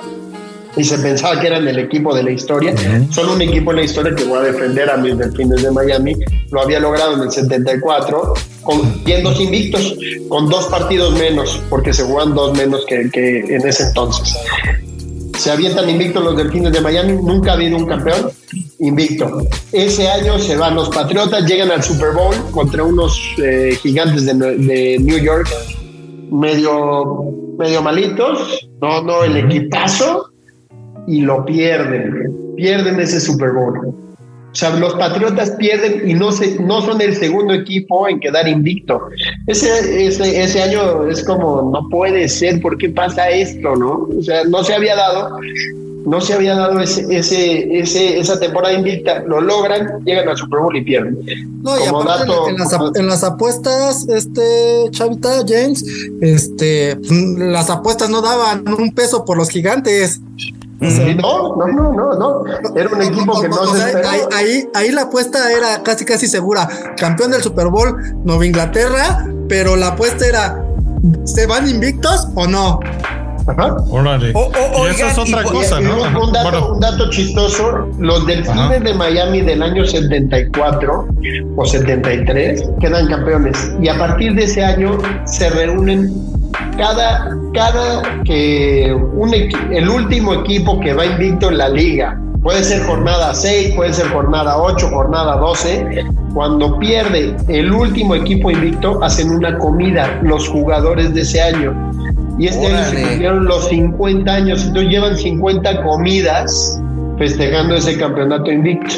y 0.75 0.83
se 0.83 0.97
pensaba 0.99 1.39
que 1.39 1.47
eran 1.47 1.67
el 1.67 1.79
equipo 1.79 2.13
de 2.13 2.23
la 2.23 2.31
historia. 2.31 2.73
Solo 3.11 3.33
un 3.33 3.41
equipo 3.41 3.71
de 3.71 3.77
la 3.77 3.83
historia 3.83 4.15
que 4.15 4.23
voy 4.23 4.39
a 4.39 4.41
defender 4.41 4.89
a 4.89 4.97
mis 4.97 5.17
delfines 5.17 5.63
de 5.63 5.71
Miami 5.71 6.15
lo 6.51 6.61
había 6.61 6.79
logrado 6.79 7.15
en 7.15 7.21
el 7.21 7.31
74, 7.31 8.33
con, 8.61 9.03
yendo 9.03 9.31
invictos, 9.33 9.95
con 10.27 10.49
dos 10.49 10.65
partidos 10.67 11.13
menos, 11.17 11.61
porque 11.69 11.93
se 11.93 12.03
jugaban 12.03 12.33
dos 12.33 12.57
menos 12.57 12.85
que, 12.87 13.09
que 13.11 13.39
en 13.39 13.67
ese 13.67 13.83
entonces. 13.83 14.35
se 15.37 15.51
avientan 15.51 15.89
invictos 15.89 16.23
los 16.23 16.35
delfines 16.35 16.71
de 16.71 16.81
Miami, 16.81 17.13
nunca 17.13 17.51
ha 17.51 17.53
habido 17.53 17.77
un 17.77 17.85
campeón 17.85 18.31
invicto. 18.79 19.41
Ese 19.71 20.07
año 20.07 20.39
se 20.39 20.55
van 20.57 20.75
los 20.75 20.89
Patriotas, 20.89 21.45
llegan 21.45 21.71
al 21.71 21.83
Super 21.83 22.13
Bowl 22.13 22.35
contra 22.51 22.83
unos 22.83 23.19
eh, 23.37 23.77
gigantes 23.81 24.25
de, 24.25 24.33
de, 24.33 24.97
New 24.99 25.17
York, 25.17 25.47
medio, 26.31 27.23
medio 27.57 27.81
malitos, 27.81 28.67
no, 28.81 29.01
no 29.01 29.23
el 29.23 29.37
equipazo, 29.37 30.28
y 31.07 31.21
lo 31.21 31.45
pierden, 31.45 32.55
pierden 32.55 32.99
ese 32.99 33.19
Super 33.19 33.51
Bowl. 33.51 33.93
O 34.51 34.55
sea, 34.55 34.71
los 34.71 34.95
Patriotas 34.95 35.51
pierden 35.51 36.09
y 36.09 36.15
no, 36.15 36.31
se, 36.31 36.59
no 36.59 36.81
son 36.81 36.99
el 37.01 37.15
segundo 37.15 37.53
equipo 37.53 38.07
en 38.07 38.19
quedar 38.19 38.47
invicto. 38.47 38.99
Ese, 39.45 40.07
ese, 40.07 40.41
ese 40.41 40.61
año 40.63 41.07
es 41.07 41.23
como, 41.23 41.69
no 41.71 41.87
puede 41.89 42.27
ser, 42.27 42.59
¿por 42.59 42.77
qué 42.77 42.89
pasa 42.89 43.29
esto? 43.29 43.75
¿no? 43.75 44.07
O 44.17 44.23
sea, 44.23 44.43
no 44.45 44.63
se 44.63 44.73
había 44.73 44.95
dado, 44.95 45.37
no 46.05 46.19
se 46.19 46.33
había 46.33 46.55
dado 46.55 46.79
ese, 46.79 47.05
ese, 47.15 47.79
ese, 47.79 48.17
esa 48.17 48.39
temporada 48.39 48.73
invicta, 48.73 49.19
lo 49.19 49.39
logran, 49.39 50.03
llegan 50.03 50.27
al 50.27 50.37
Super 50.37 50.61
Bowl 50.61 50.75
y 50.75 50.81
pierden. 50.81 51.19
No, 51.61 51.77
y 51.79 51.87
aparte 51.87 52.31
en, 52.49 52.57
las, 52.57 52.75
en, 52.95 53.07
las, 53.07 53.23
apuestas, 53.23 54.07
este 54.09 54.87
Chavita 54.89 55.43
James, 55.47 55.85
este, 56.21 56.97
las 57.37 57.69
apuestas 57.69 58.09
no 58.09 58.23
daban 58.23 58.67
un 58.67 58.91
peso 58.95 59.25
por 59.25 59.37
los 59.37 59.49
gigantes 59.49 60.21
no, 60.79 61.55
no, 61.55 61.67
no, 61.67 61.93
no, 61.93 62.13
no. 62.13 62.43
Era 62.75 62.89
un 62.89 63.01
equipo 63.01 63.41
que 63.41 63.49
no, 63.49 63.65
se 63.75 64.01
ahí, 64.33 64.69
ahí, 64.73 64.91
la 64.91 65.03
apuesta 65.03 65.51
era 65.51 65.83
casi 65.83 66.05
casi 66.05 66.27
segura. 66.27 66.67
Campeón 66.97 67.31
del 67.31 67.41
Super 67.41 67.67
Bowl, 67.67 67.95
Nueva 68.23 68.45
Inglaterra, 68.45 69.25
pero 69.47 69.75
la 69.75 69.89
apuesta 69.89 70.25
era 70.25 70.63
¿se 71.25 71.45
van 71.45 71.67
invictos 71.67 72.27
o 72.35 72.47
no? 72.47 72.79
Ajá. 73.47 73.77
Órale. 73.89 74.31
y 74.31 74.89
eso 74.89 75.07
es 75.07 75.17
otra 75.17 75.43
cosa, 75.43 75.79
¿no? 75.79 76.03
Un, 76.21 76.31
dato, 76.31 76.73
un, 76.73 76.79
dato, 76.79 77.09
chistoso, 77.09 77.89
los 77.97 78.25
delfines 78.27 78.83
de 78.83 78.93
Miami 78.93 79.41
del 79.41 79.63
año 79.63 79.85
74 79.85 81.07
o 81.55 81.65
73 81.65 82.69
quedan 82.79 83.07
campeones 83.07 83.71
y 83.81 83.87
a 83.87 83.97
partir 83.97 84.35
de 84.35 84.43
ese 84.43 84.63
año 84.63 84.99
se 85.25 85.49
reúnen 85.49 86.13
cada, 86.79 87.37
cada 87.53 88.23
que 88.23 88.95
un, 89.13 89.33
el 89.33 89.89
último 89.89 90.33
equipo 90.33 90.79
que 90.79 90.93
va 90.93 91.05
invicto 91.05 91.49
en 91.49 91.57
la 91.57 91.69
liga, 91.69 92.19
puede 92.41 92.63
ser 92.63 92.83
jornada 92.83 93.33
6, 93.33 93.75
puede 93.75 93.93
ser 93.93 94.07
jornada 94.07 94.57
8, 94.57 94.89
jornada 94.89 95.35
12, 95.37 96.05
cuando 96.33 96.79
pierde 96.79 97.35
el 97.49 97.71
último 97.71 98.15
equipo 98.15 98.49
invicto, 98.49 99.03
hacen 99.03 99.29
una 99.29 99.57
comida 99.57 100.19
los 100.23 100.47
jugadores 100.47 101.13
de 101.13 101.21
ese 101.21 101.41
año. 101.41 101.91
Y 102.37 102.47
este 102.47 102.67
año 102.67 102.85
se 102.85 103.01
cumplieron 103.01 103.45
los 103.45 103.67
50 103.67 104.33
años, 104.33 104.63
entonces 104.65 104.89
llevan 104.89 105.17
50 105.17 105.83
comidas 105.83 106.81
festejando 107.17 107.75
ese 107.75 107.97
campeonato 107.97 108.49
invicto. 108.49 108.95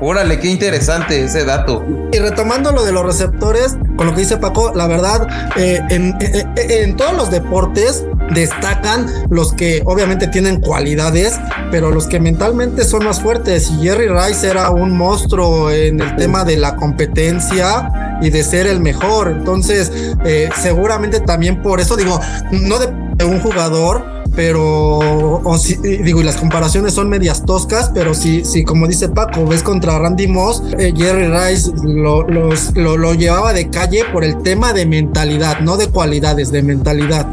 Órale, 0.00 0.38
qué 0.40 0.48
interesante 0.48 1.24
ese 1.24 1.44
dato. 1.44 1.84
Y 2.12 2.18
retomando 2.18 2.72
lo 2.72 2.84
de 2.84 2.92
los 2.92 3.04
receptores, 3.04 3.76
con 3.96 4.06
lo 4.06 4.14
que 4.14 4.20
dice 4.20 4.38
Paco, 4.38 4.72
la 4.74 4.86
verdad, 4.86 5.26
eh, 5.56 5.80
en, 5.90 6.96
todos 6.96 7.14
los 7.14 7.30
deportes 7.30 8.04
destacan 8.34 9.06
los 9.28 9.52
que 9.52 9.82
obviamente 9.84 10.28
tienen 10.28 10.60
cualidades, 10.60 11.38
pero 11.70 11.90
los 11.90 12.06
que 12.06 12.20
mentalmente 12.20 12.84
son 12.84 13.04
más 13.04 13.20
fuertes. 13.20 13.70
Y 13.70 13.82
Jerry 13.82 14.08
Rice 14.08 14.48
era 14.48 14.70
un 14.70 14.96
monstruo 14.96 15.70
en 15.70 16.00
el 16.00 16.16
tema 16.16 16.44
de 16.44 16.56
la 16.56 16.76
competencia 16.76 18.18
y 18.22 18.30
de 18.30 18.42
ser 18.42 18.66
el 18.66 18.80
mejor. 18.80 19.28
Entonces, 19.28 19.92
eh, 20.24 20.48
seguramente 20.56 21.20
también 21.20 21.62
por 21.62 21.80
eso 21.80 21.96
digo, 21.96 22.18
no 22.50 22.78
de 22.78 23.24
un 23.24 23.40
jugador, 23.40 24.15
pero 24.36 25.40
digo, 25.82 26.20
y 26.20 26.24
las 26.24 26.36
comparaciones 26.36 26.92
son 26.92 27.08
medias 27.08 27.44
toscas, 27.44 27.90
pero 27.94 28.14
si, 28.14 28.44
si 28.44 28.64
como 28.64 28.86
dice 28.86 29.08
Paco, 29.08 29.46
ves 29.46 29.62
contra 29.62 29.98
Randy 29.98 30.28
Moss, 30.28 30.62
eh, 30.78 30.92
Jerry 30.94 31.26
Rice 31.26 31.72
lo, 31.82 32.22
lo, 32.26 33.14
llevaba 33.14 33.54
de 33.54 33.70
calle 33.70 34.04
por 34.12 34.22
el 34.22 34.42
tema 34.42 34.74
de 34.74 34.84
mentalidad, 34.84 35.60
no 35.60 35.78
de 35.78 35.88
cualidades, 35.88 36.52
de 36.52 36.62
mentalidad. 36.62 37.26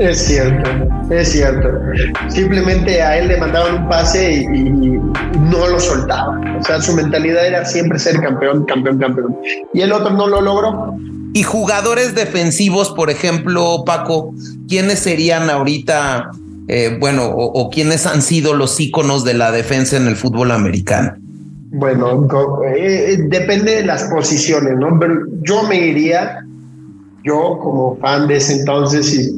Es 0.00 0.18
cierto, 0.26 0.70
es 1.10 1.30
cierto. 1.30 1.68
Simplemente 2.28 3.00
a 3.02 3.18
él 3.18 3.28
le 3.28 3.36
mandaban 3.36 3.82
un 3.82 3.88
pase 3.88 4.32
y, 4.32 4.98
no 5.38 5.68
lo 5.68 5.78
soltaba. 5.78 6.40
O 6.58 6.62
sea, 6.64 6.80
su 6.80 6.94
mentalidad 6.94 7.46
era 7.46 7.64
siempre 7.64 7.98
ser 7.98 8.18
campeón, 8.20 8.64
campeón, 8.64 8.98
campeón. 8.98 9.36
Y 9.74 9.82
el 9.82 9.92
otro 9.92 10.10
no 10.10 10.26
lo 10.26 10.40
logró. 10.40 10.94
Y 11.32 11.44
jugadores 11.44 12.14
defensivos, 12.14 12.90
por 12.90 13.10
ejemplo, 13.10 13.84
Paco, 13.84 14.34
¿quiénes 14.68 14.98
serían 14.98 15.48
ahorita, 15.48 16.30
eh, 16.72 16.96
bueno, 17.00 17.24
o, 17.26 17.68
quiénes 17.68 18.06
han 18.06 18.22
sido 18.22 18.54
los 18.54 18.78
íconos 18.78 19.24
de 19.24 19.34
la 19.34 19.50
defensa 19.50 19.96
en 19.96 20.06
el 20.06 20.14
fútbol 20.14 20.52
americano? 20.52 21.14
Bueno, 21.72 22.28
eh, 22.64 23.18
depende 23.24 23.74
de 23.74 23.84
las 23.84 24.04
posiciones, 24.04 24.74
¿no? 24.78 24.96
Pero 25.00 25.14
yo 25.42 25.64
me 25.64 25.88
iría, 25.88 26.44
yo 27.24 27.58
como 27.60 27.96
fan 27.96 28.28
de 28.28 28.36
ese 28.36 28.60
entonces, 28.60 29.32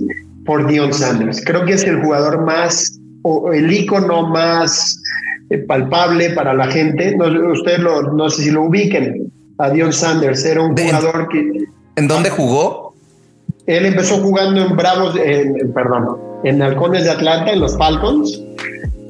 por 0.44 0.66
Dion 0.66 0.92
Sanders. 0.92 1.42
Creo 1.42 1.64
que 1.64 1.72
es 1.72 1.84
el 1.84 2.02
jugador 2.02 2.42
más, 2.44 3.00
o 3.22 3.50
el 3.50 3.72
ícono 3.72 4.28
más 4.28 5.00
eh, 5.48 5.56
palpable 5.56 6.34
para 6.34 6.52
la 6.52 6.66
gente. 6.66 7.16
No, 7.16 7.50
ustedes 7.50 7.80
no 7.80 8.28
sé 8.28 8.42
si 8.42 8.50
lo 8.50 8.64
ubiquen. 8.64 9.32
A 9.56 9.70
Dion 9.70 9.94
Sanders 9.94 10.44
era 10.44 10.60
un 10.60 10.76
jugador 10.76 11.28
que 11.30 11.64
¿En 11.96 12.08
dónde 12.08 12.28
jugó? 12.28 12.92
Él 13.64 13.86
empezó 13.86 14.16
jugando 14.18 14.60
en 14.66 14.76
Bravos, 14.76 15.16
en, 15.16 15.72
perdón, 15.72 16.31
en 16.44 16.62
Halcones 16.62 17.04
de 17.04 17.10
Atlanta, 17.10 17.52
en 17.52 17.60
los 17.60 17.76
Falcons. 17.76 18.40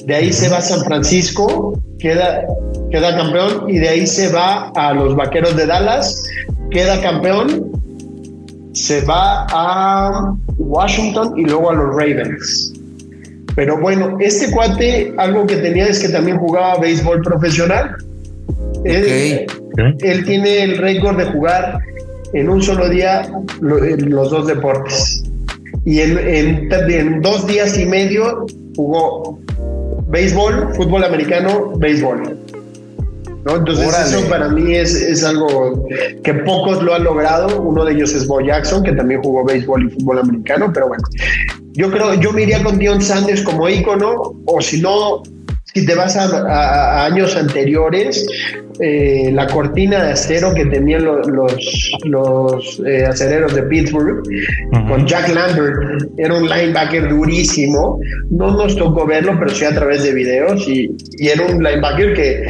De 0.07 0.15
ahí 0.15 0.33
se 0.33 0.49
va 0.49 0.59
a 0.59 0.63
San 0.63 0.85
Francisco, 0.85 1.79
queda, 1.99 2.45
queda 2.91 3.17
campeón, 3.17 3.69
y 3.69 3.79
de 3.79 3.89
ahí 3.89 4.07
se 4.07 4.33
va 4.33 4.73
a 4.75 4.93
los 4.93 5.15
Vaqueros 5.15 5.57
de 5.57 5.67
Dallas, 5.67 6.23
queda 6.71 7.01
campeón, 7.01 7.71
se 8.73 9.01
va 9.03 9.47
a 9.51 10.35
Washington 10.59 11.35
y 11.37 11.45
luego 11.45 11.71
a 11.71 11.75
los 11.75 11.95
Ravens. 11.95 12.73
Pero 13.55 13.79
bueno, 13.79 14.17
este 14.19 14.51
cuate, 14.51 15.15
algo 15.19 15.47
que 15.47 15.57
tenía 15.57 15.87
es 15.87 16.01
que 16.01 16.09
también 16.09 16.39
jugaba 16.39 16.79
béisbol 16.79 17.21
profesional. 17.23 17.97
Él, 18.85 19.47
él 20.01 20.25
tiene 20.25 20.63
el 20.65 20.79
récord 20.79 21.19
de 21.19 21.27
jugar 21.27 21.79
en 22.33 22.49
un 22.49 22.63
solo 22.63 22.89
día 22.89 23.31
los 23.61 24.31
dos 24.31 24.47
deportes. 24.47 25.23
Y 25.85 26.01
en, 26.01 27.21
dos 27.21 27.47
días 27.47 27.79
y 27.79 27.87
medio 27.87 28.47
jugó 28.77 29.39
béisbol, 30.09 30.75
fútbol 30.75 31.05
americano, 31.05 31.73
béisbol. 31.77 32.39
¿no? 33.45 33.57
Entonces 33.57 33.89
eso 34.07 34.29
para 34.29 34.49
mí 34.49 34.77
es, 34.77 34.95
es, 34.95 35.25
algo 35.25 35.85
que 36.23 36.35
pocos 36.35 36.83
lo 36.83 36.95
han 36.95 37.05
logrado. 37.05 37.61
Uno 37.61 37.85
de 37.85 37.95
ellos 37.95 38.15
es 38.15 38.27
Bo 38.27 38.41
Jackson, 38.41 38.85
que 38.85 38.93
también 38.93 39.21
jugó 39.23 39.45
béisbol 39.45 39.87
y 39.87 39.91
fútbol 39.91 40.21
americano, 40.21 40.71
pero 40.73 40.89
bueno, 40.89 41.03
yo 41.75 41.91
creo, 41.91 42.15
yo 42.15 42.33
me 42.33 42.43
iría 42.43 42.63
con 42.63 42.79
Dion 42.79 43.01
Sanders 43.01 43.43
como 43.43 43.69
ícono, 43.69 44.35
o 44.45 44.61
si 44.61 44.81
no, 44.81 45.23
si 45.73 45.87
te 45.87 45.95
vas 45.95 46.17
a, 46.17 47.07
años 47.07 47.35
anteriores, 47.35 48.27
eh, 48.85 49.31
la 49.33 49.47
cortina 49.47 50.03
de 50.03 50.11
acero 50.11 50.53
que 50.55 50.67
tenían 50.67 51.05
los, 51.05 51.25
los, 52.05 52.83
eh, 52.85 53.05
acereros 53.07 53.55
de 53.55 53.63
Pittsburgh 53.63 54.25
con 54.89 55.07
Jack 55.07 55.33
Lambert, 55.33 55.77
era 56.19 56.35
un 56.35 56.49
linebacker 56.49 57.09
durísimo. 57.09 58.01
No 58.31 58.51
nos 58.51 58.75
tocó 58.77 59.07
verlo, 59.07 59.37
pero 59.39 59.55
sí 59.55 59.65
a 59.65 59.73
través 59.73 60.03
de 60.03 60.13
videos. 60.13 60.67
Y, 60.67 60.91
era 61.21 61.47
un 61.47 61.63
linebacker 61.63 62.15
que 62.15 62.43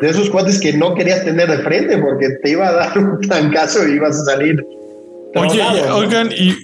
de 0.00 0.08
esos 0.08 0.30
cuates 0.30 0.60
que 0.60 0.72
no 0.72 0.94
querías 0.94 1.24
tener 1.24 1.50
de 1.50 1.58
frente 1.58 1.98
porque 1.98 2.28
te 2.44 2.50
iba 2.50 2.68
a 2.68 2.72
dar 2.72 2.98
un 2.98 3.20
tancazo 3.22 3.88
y 3.88 3.94
ibas 3.94 4.20
a 4.20 4.24
salir. 4.24 4.64
Oye, 5.34 5.62
oigan, 5.92 6.30
y, 6.30 6.54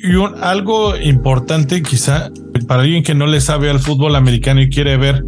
algo 0.40 0.96
importante 0.96 1.82
quizá 1.82 2.30
para 2.68 2.82
alguien 2.82 3.02
que 3.02 3.16
no 3.16 3.26
le 3.26 3.40
sabe 3.40 3.68
al 3.68 3.80
fútbol 3.80 4.14
americano 4.14 4.60
y 4.60 4.68
quiere 4.68 4.96
ver 4.96 5.24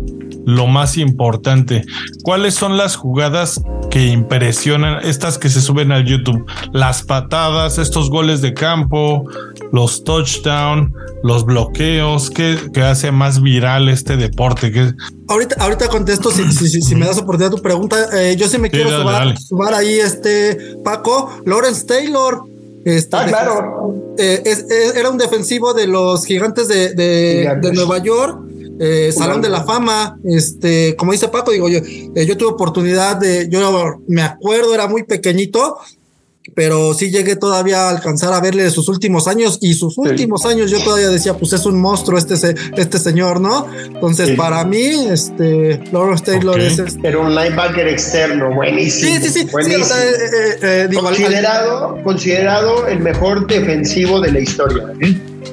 lo 0.46 0.66
más 0.66 0.96
importante. 0.96 1.84
¿Cuáles 2.22 2.54
son 2.54 2.76
las 2.76 2.96
jugadas 2.96 3.60
que 3.90 4.06
impresionan, 4.06 5.04
estas 5.04 5.38
que 5.38 5.48
se 5.48 5.60
suben 5.60 5.92
al 5.92 6.04
YouTube? 6.04 6.44
Las 6.72 7.02
patadas, 7.02 7.78
estos 7.78 8.10
goles 8.10 8.40
de 8.40 8.54
campo, 8.54 9.24
los 9.72 10.04
touchdown, 10.04 10.92
los 11.22 11.44
bloqueos, 11.44 12.30
¿qué, 12.30 12.58
hace 12.82 13.12
más 13.12 13.42
viral 13.42 13.88
este 13.88 14.16
deporte? 14.16 14.72
Ahorita, 15.28 15.56
ahorita 15.58 15.88
contesto 15.88 16.30
si, 16.30 16.50
si, 16.52 16.94
me 16.94 17.06
das 17.06 17.18
oportunidad 17.18 17.50
tu 17.50 17.62
pregunta. 17.62 17.96
Eh, 18.14 18.36
yo 18.36 18.48
sí 18.48 18.58
me 18.58 18.70
quiero 18.70 18.90
sumar, 18.90 19.74
ahí, 19.74 19.98
este 19.98 20.76
Paco, 20.84 21.30
Lawrence 21.44 21.86
Taylor. 21.86 22.42
Este, 22.84 23.14
ah, 23.14 23.26
claro. 23.26 24.14
Eh, 24.16 24.42
era 24.96 25.10
un 25.10 25.18
defensivo 25.18 25.74
de 25.74 25.86
los 25.86 26.24
gigantes 26.24 26.66
de, 26.66 26.94
de 26.94 27.72
Nueva 27.74 27.98
York 27.98 28.49
eh, 28.82 29.12
Salón 29.12 29.42
de 29.42 29.50
la 29.50 29.62
Fama, 29.62 30.18
este, 30.24 30.96
como 30.96 31.12
dice 31.12 31.28
Paco, 31.28 31.50
digo 31.50 31.68
yo, 31.68 31.80
eh, 31.80 32.24
yo 32.26 32.36
tuve 32.38 32.48
oportunidad 32.48 33.16
de, 33.16 33.46
yo 33.50 34.00
me 34.08 34.22
acuerdo, 34.22 34.74
era 34.74 34.88
muy 34.88 35.02
pequeñito, 35.02 35.76
pero 36.54 36.94
sí 36.94 37.10
llegué 37.10 37.36
todavía 37.36 37.86
a 37.86 37.90
alcanzar 37.90 38.32
a 38.32 38.40
verle 38.40 38.70
sus 38.70 38.88
últimos 38.88 39.28
años 39.28 39.58
y 39.60 39.74
sus 39.74 39.98
últimos 39.98 40.46
años 40.46 40.70
yo 40.70 40.82
todavía 40.82 41.08
decía, 41.08 41.34
pues 41.34 41.52
es 41.52 41.66
un 41.66 41.78
monstruo 41.78 42.18
este, 42.18 42.54
este 42.76 42.98
señor, 42.98 43.40
¿no? 43.40 43.66
Entonces, 43.84 44.30
para 44.36 44.64
mí, 44.64 45.08
este, 45.10 45.80
Lawrence 45.92 46.24
Taylor 46.24 46.58
es... 46.58 46.78
Este 46.78 47.06
Era 47.06 47.18
un 47.18 47.34
linebacker 47.34 47.86
externo, 47.88 48.54
buenísimo. 48.54 49.14
Sí, 49.14 49.22
sí, 49.22 49.40
sí. 49.40 49.48
Buenísimo. 49.52 49.84
Eh, 49.84 50.58
eh, 50.62 50.88
eh, 50.90 50.96
considerado, 50.96 52.02
considerado 52.02 52.86
el 52.86 53.00
mejor 53.00 53.46
defensivo 53.46 54.20
de 54.20 54.32
la 54.32 54.40
historia. 54.40 54.86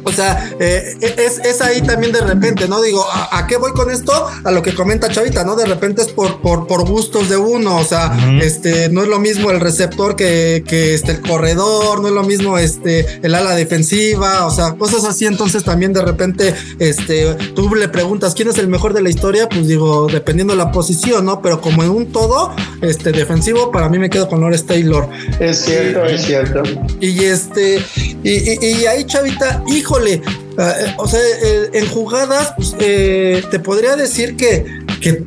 O 0.03 0.11
sea, 0.11 0.51
eh, 0.59 0.95
es, 1.01 1.39
es, 1.39 1.61
ahí 1.61 1.81
también 1.81 2.13
de 2.13 2.21
repente, 2.21 2.67
¿no? 2.67 2.81
Digo, 2.81 3.05
¿a, 3.11 3.45
qué 3.47 3.57
voy 3.57 3.71
con 3.71 3.91
esto? 3.91 4.11
A 4.43 4.51
lo 4.51 4.61
que 4.61 4.73
comenta 4.73 5.09
Chavita, 5.09 5.43
¿no? 5.43 5.55
De 5.55 5.65
repente 5.65 6.01
es 6.01 6.07
por, 6.09 6.41
por, 6.41 6.67
por 6.67 6.87
gustos 6.87 7.29
de 7.29 7.37
uno, 7.37 7.77
o 7.77 7.83
sea, 7.83 8.17
este, 8.41 8.89
no 8.89 9.03
es 9.03 9.09
lo 9.09 9.19
mismo 9.19 9.51
el 9.51 9.59
receptor 9.59 10.15
que, 10.15 10.63
que 10.65 10.93
este, 10.93 11.11
el 11.11 11.21
corredor, 11.21 12.01
no 12.01 12.07
es 12.07 12.13
lo 12.13 12.23
mismo 12.23 12.57
este, 12.57 13.19
el 13.21 13.35
ala 13.35 13.55
defensiva, 13.55 14.45
o 14.45 14.51
sea, 14.51 14.73
cosas 14.73 15.03
así, 15.03 15.25
entonces 15.25 15.63
también 15.63 15.93
de 15.93 16.01
repente, 16.01 16.53
este, 16.79 17.33
tú 17.55 17.73
le 17.75 17.89
preguntas 17.89 18.33
quién 18.33 18.47
es 18.47 18.57
el 18.57 18.67
mejor 18.67 18.93
de 18.93 19.01
la 19.01 19.09
historia, 19.09 19.49
pues 19.49 19.67
digo, 19.67 20.07
dependiendo 20.07 20.53
de 20.53 20.57
la 20.57 20.71
posición, 20.71 21.25
¿no? 21.25 21.41
Pero 21.41 21.61
como 21.61 21.83
en 21.83 21.89
un 21.89 22.11
todo, 22.11 22.55
este, 22.81 23.11
defensivo, 23.11 23.71
para 23.71 23.89
mí 23.89 23.99
me 23.99 24.09
quedo 24.09 24.27
con 24.27 24.41
Lawrence 24.41 24.65
Taylor. 24.65 25.09
Es 25.39 25.65
cierto, 25.65 26.05
es 26.05 26.23
cierto. 26.23 26.63
Y 26.99 27.25
este, 27.25 27.83
y, 28.23 28.31
y, 28.31 28.81
y 28.81 28.85
ahí, 28.85 29.03
Chavita, 29.05 29.63
hijo 29.67 29.76
híjole, 29.77 30.21
eh, 30.57 30.93
o 30.97 31.07
sea, 31.07 31.19
eh, 31.19 31.69
en 31.73 31.87
jugadas, 31.87 32.53
pues, 32.55 32.75
eh, 32.79 33.43
te 33.51 33.59
podría 33.59 33.95
decir 33.95 34.35
que, 34.35 34.65
que 35.01 35.23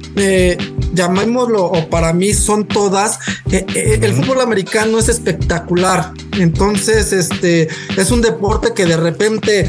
llamémoslo, 0.92 1.66
o 1.66 1.88
para 1.88 2.12
mí 2.12 2.34
son 2.34 2.66
todas, 2.66 3.18
el 3.50 4.12
fútbol 4.14 4.40
americano 4.40 4.98
es 4.98 5.08
espectacular. 5.08 6.12
Entonces, 6.38 7.12
este 7.12 7.68
es 7.96 8.10
un 8.10 8.22
deporte 8.22 8.72
que 8.74 8.86
de 8.86 8.96
repente, 8.96 9.68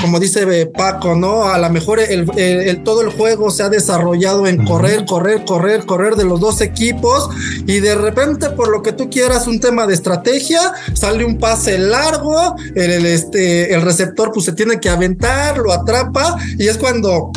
como 0.00 0.20
dice 0.20 0.66
Paco, 0.66 1.14
¿no? 1.14 1.44
A 1.44 1.58
lo 1.58 1.68
mejor 1.70 2.00
el, 2.00 2.82
todo 2.84 3.02
el 3.02 3.10
juego 3.10 3.50
se 3.50 3.62
ha 3.62 3.68
desarrollado 3.68 4.46
en 4.46 4.64
correr, 4.64 5.04
correr, 5.04 5.44
correr, 5.44 5.84
correr 5.86 6.16
de 6.16 6.24
los 6.24 6.40
dos 6.40 6.60
equipos, 6.60 7.28
y 7.66 7.80
de 7.80 7.94
repente, 7.94 8.50
por 8.50 8.68
lo 8.68 8.82
que 8.82 8.92
tú 8.92 9.10
quieras, 9.10 9.46
un 9.46 9.60
tema 9.60 9.86
de 9.86 9.94
estrategia, 9.94 10.72
sale 10.94 11.24
un 11.24 11.38
pase 11.38 11.78
largo, 11.78 12.56
el, 12.74 13.06
este, 13.06 13.74
el 13.74 13.82
receptor 13.82 14.30
pues 14.32 14.46
se 14.46 14.52
tiene 14.52 14.80
que 14.80 14.88
aventar, 14.88 15.58
lo 15.58 15.72
atrapa 15.72 16.36
y 16.58 16.68
es 16.68 16.78
cuando 16.78 17.30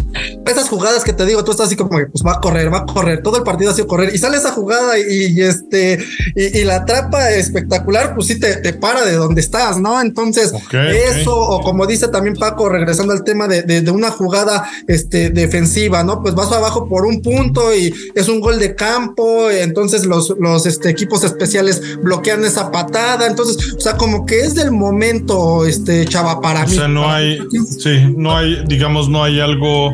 esas 0.46 0.70
jugadas 0.70 1.04
que 1.04 1.14
te 1.14 1.26
digo, 1.26 1.44
tú 1.44 1.52
estás 1.52 1.68
así 1.68 1.76
como 1.76 1.98
que 1.98 2.06
pues 2.08 2.24
va 2.26 2.34
a 2.34 2.42
correr, 2.42 2.72
va 2.72 2.80
a 2.80 2.86
correr, 2.86 3.03
todo 3.24 3.38
el 3.38 3.44
partido 3.44 3.72
ha 3.72 3.74
sido 3.74 3.88
correr 3.88 4.14
y 4.14 4.18
sale 4.18 4.38
esa 4.38 4.52
jugada 4.52 4.98
y, 5.00 5.42
este 5.42 6.00
y, 6.36 6.64
la 6.64 6.78
atrapa 6.78 7.32
espectacular, 7.32 8.16
pues 8.16 8.28
sí 8.28 8.40
te, 8.40 8.58
te, 8.58 8.74
para 8.74 9.06
de 9.06 9.14
donde 9.14 9.42
estás, 9.42 9.80
¿no? 9.80 10.02
Entonces, 10.02 10.54
eso, 10.72 11.36
o 11.36 11.62
como 11.62 11.86
dice 11.86 12.08
también 12.08 12.36
Paco, 12.36 12.70
regresando 12.70 13.14
al 13.14 13.24
tema 13.24 13.48
de, 13.48 13.64
de, 13.64 13.92
una 13.92 14.12
jugada 14.12 14.70
este, 14.88 15.30
defensiva, 15.30 16.04
¿no? 16.04 16.22
Pues 16.22 16.36
vas 16.36 16.52
abajo 16.52 16.88
por 16.88 17.06
un 17.06 17.22
punto 17.22 17.76
y 17.76 17.94
es 18.16 18.28
un 18.28 18.40
gol 18.40 18.60
de 18.60 18.76
campo, 18.76 19.50
entonces 19.50 20.06
los, 20.06 20.34
los 20.40 20.66
este, 20.66 20.90
equipos 20.90 21.24
especiales 21.24 21.98
bloquean 22.02 22.44
esa 22.46 22.72
patada, 22.72 23.28
entonces, 23.28 23.74
o 23.74 23.80
sea, 23.80 23.98
como 23.98 24.26
que 24.26 24.40
es 24.42 24.56
del 24.56 24.72
momento, 24.72 25.66
este, 25.66 26.06
chava, 26.06 26.42
para 26.42 26.66
mí. 26.66 26.74
O 26.74 26.76
sea, 26.76 26.88
no 26.88 27.12
hay 27.12 27.40
sí, 27.80 28.14
no 28.16 28.36
hay, 28.36 28.64
digamos, 28.68 29.10
no 29.10 29.24
hay 29.24 29.40
algo 29.40 29.94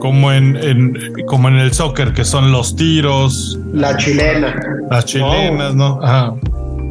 como 0.00 0.32
en, 0.32 0.58
como 1.26 1.48
en 1.48 1.56
el 1.56 1.72
soccer, 1.72 2.12
que 2.12 2.24
son 2.24 2.52
los 2.52 2.76
tiros. 2.76 3.58
La 3.72 3.96
chilena. 3.96 4.54
Las 4.90 5.04
chilenas, 5.04 5.74
¿no? 5.74 6.00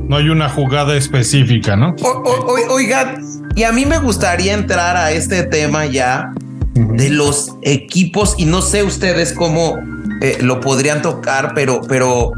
No 0.07 0.17
hay 0.17 0.29
una 0.29 0.49
jugada 0.49 0.95
específica, 0.95 1.75
¿no? 1.75 1.95
oigan, 2.69 3.23
y 3.55 3.63
a 3.63 3.71
mí 3.71 3.85
me 3.85 3.97
gustaría 3.97 4.53
entrar 4.53 4.97
a 4.97 5.11
este 5.11 5.43
tema 5.43 5.85
ya 5.85 6.31
de 6.75 7.09
los 7.09 7.55
equipos, 7.63 8.35
y 8.37 8.45
no 8.45 8.61
sé 8.61 8.83
ustedes 8.83 9.33
cómo 9.33 9.77
eh, 10.21 10.37
lo 10.41 10.59
podrían 10.59 11.01
tocar, 11.01 11.53
pero, 11.55 11.81
pero 11.87 12.33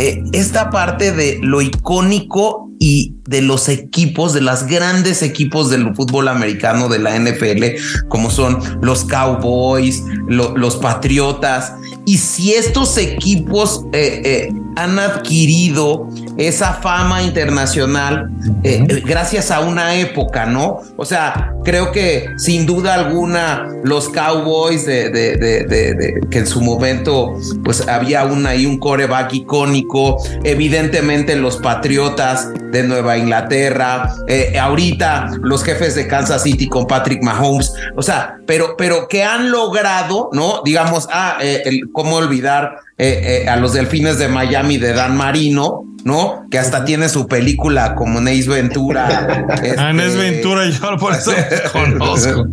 eh, 0.00 0.24
esta 0.32 0.70
parte 0.70 1.12
de 1.12 1.38
lo 1.42 1.60
icónico 1.60 2.70
y 2.78 3.16
de 3.28 3.42
los 3.42 3.68
equipos, 3.68 4.32
de 4.32 4.40
los 4.40 4.64
grandes 4.66 5.22
equipos 5.22 5.68
del 5.68 5.94
fútbol 5.94 6.28
americano 6.28 6.88
de 6.88 6.98
la 6.98 7.18
NFL, 7.18 8.08
como 8.08 8.30
son 8.30 8.58
los 8.80 9.04
Cowboys, 9.04 10.02
los 10.26 10.76
Patriotas. 10.76 11.74
Y 12.06 12.16
si 12.16 12.54
estos 12.54 12.96
equipos 12.96 13.84
eh, 13.92 14.22
eh, 14.24 14.52
han 14.76 14.98
adquirido 14.98 16.08
esa 16.40 16.72
fama 16.74 17.22
internacional 17.22 18.30
eh, 18.64 18.86
gracias 19.04 19.50
a 19.50 19.60
una 19.60 19.96
época, 19.96 20.46
¿no? 20.46 20.80
O 20.96 21.04
sea, 21.04 21.52
creo 21.64 21.92
que 21.92 22.30
sin 22.38 22.64
duda 22.64 22.94
alguna 22.94 23.68
los 23.84 24.08
Cowboys 24.08 24.86
de, 24.86 25.10
de, 25.10 25.36
de, 25.36 26.20
que 26.30 26.38
en 26.38 26.46
su 26.46 26.62
momento 26.62 27.34
pues 27.62 27.86
había 27.86 28.24
una 28.24 28.54
y 28.54 28.64
un 28.64 28.78
coreback 28.78 29.34
icónico, 29.34 30.16
evidentemente 30.44 31.36
los 31.36 31.58
Patriotas 31.58 32.48
de 32.70 32.84
Nueva 32.84 33.18
Inglaterra, 33.18 34.14
eh, 34.26 34.58
ahorita 34.58 35.32
los 35.42 35.62
jefes 35.62 35.94
de 35.94 36.06
Kansas 36.06 36.42
City 36.42 36.68
con 36.68 36.86
Patrick 36.86 37.22
Mahomes, 37.22 37.72
o 37.96 38.02
sea, 38.02 38.38
pero, 38.46 38.76
pero 38.78 39.08
que 39.08 39.24
han 39.24 39.50
logrado, 39.50 40.30
¿no? 40.32 40.62
Digamos, 40.64 41.06
ah, 41.12 41.38
eh, 41.42 41.62
el, 41.66 41.90
cómo 41.92 42.16
olvidar 42.16 42.78
eh, 42.96 43.46
a 43.48 43.56
los 43.56 43.72
delfines 43.72 44.18
de 44.18 44.28
Miami 44.28 44.78
de 44.78 44.92
Dan 44.92 45.16
Marino, 45.16 45.84
¿no? 46.04 46.44
Que 46.50 46.58
hasta 46.58 46.84
tiene 46.84 47.08
su 47.08 47.26
película 47.26 47.94
como 47.94 48.20
Neis 48.20 48.46
Ventura. 48.46 49.46
Ah, 49.78 49.92
Neis 49.92 50.10
este, 50.10 50.30
Ventura, 50.30 50.68
yo 50.68 50.96
por 50.96 51.14
eso 51.14 51.32
conozco. 51.72 52.46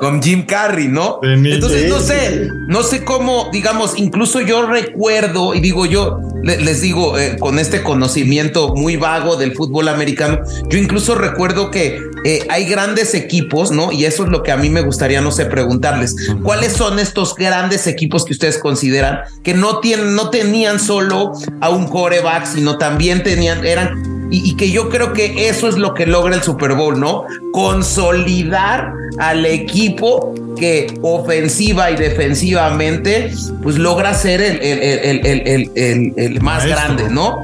Con, 0.00 0.22
Jim 0.22 0.44
Carrey, 0.46 0.88
¿no? 0.88 1.20
Entonces, 1.22 1.88
no 1.88 1.98
sé, 2.00 2.48
no 2.68 2.82
sé 2.82 3.04
cómo, 3.04 3.48
digamos, 3.52 3.98
incluso 3.98 4.40
yo 4.40 4.66
recuerdo, 4.66 5.54
y 5.54 5.60
digo 5.60 5.86
yo, 5.86 6.20
les 6.44 6.80
digo, 6.80 7.18
eh, 7.18 7.36
con 7.38 7.58
este 7.58 7.82
conocimiento 7.82 8.74
muy 8.74 8.96
vago 8.96 9.36
del 9.36 9.54
fútbol 9.54 9.88
americano, 9.88 10.40
yo 10.68 10.78
incluso 10.78 11.14
recuerdo 11.14 11.70
que 11.70 11.98
eh, 12.24 12.46
hay 12.48 12.66
grandes 12.66 13.14
equipos, 13.14 13.70
¿no? 13.70 13.92
Y 13.92 14.04
eso 14.04 14.24
es 14.24 14.30
lo 14.30 14.42
que 14.42 14.52
a 14.52 14.56
mí 14.56 14.68
me 14.68 14.82
gustaría, 14.82 15.20
no 15.20 15.30
sé, 15.30 15.46
preguntarles. 15.46 16.14
¿Cuáles 16.42 16.72
son 16.72 16.98
estos 16.98 17.34
grandes 17.34 17.86
equipos 17.86 18.24
que 18.24 18.32
ustedes 18.32 18.58
consideran 18.58 19.20
que 19.42 19.54
no 19.54 19.80
tienen, 19.80 20.14
no 20.14 20.30
tenían 20.30 20.78
solo 20.78 21.32
a 21.60 21.70
un 21.70 21.86
coreback, 21.86 22.46
sino 22.46 22.78
también 22.78 23.22
tenían, 23.22 23.64
eran 23.64 24.14
y, 24.30 24.56
que 24.56 24.70
yo 24.70 24.88
creo 24.88 25.12
que 25.12 25.48
eso 25.48 25.68
es 25.68 25.76
lo 25.76 25.94
que 25.94 26.06
logra 26.06 26.34
el 26.34 26.42
Super 26.42 26.74
Bowl, 26.74 26.98
¿no? 26.98 27.24
Consolidar 27.52 28.92
al 29.18 29.46
equipo 29.46 30.34
que 30.58 30.98
ofensiva 31.02 31.90
y 31.90 31.96
defensivamente, 31.96 33.32
pues 33.62 33.78
logra 33.78 34.14
ser 34.14 34.40
el, 34.42 34.60
el, 34.62 35.70
el, 35.74 36.12
el 36.16 36.40
más 36.40 36.66
grande, 36.66 37.08
¿no? 37.10 37.38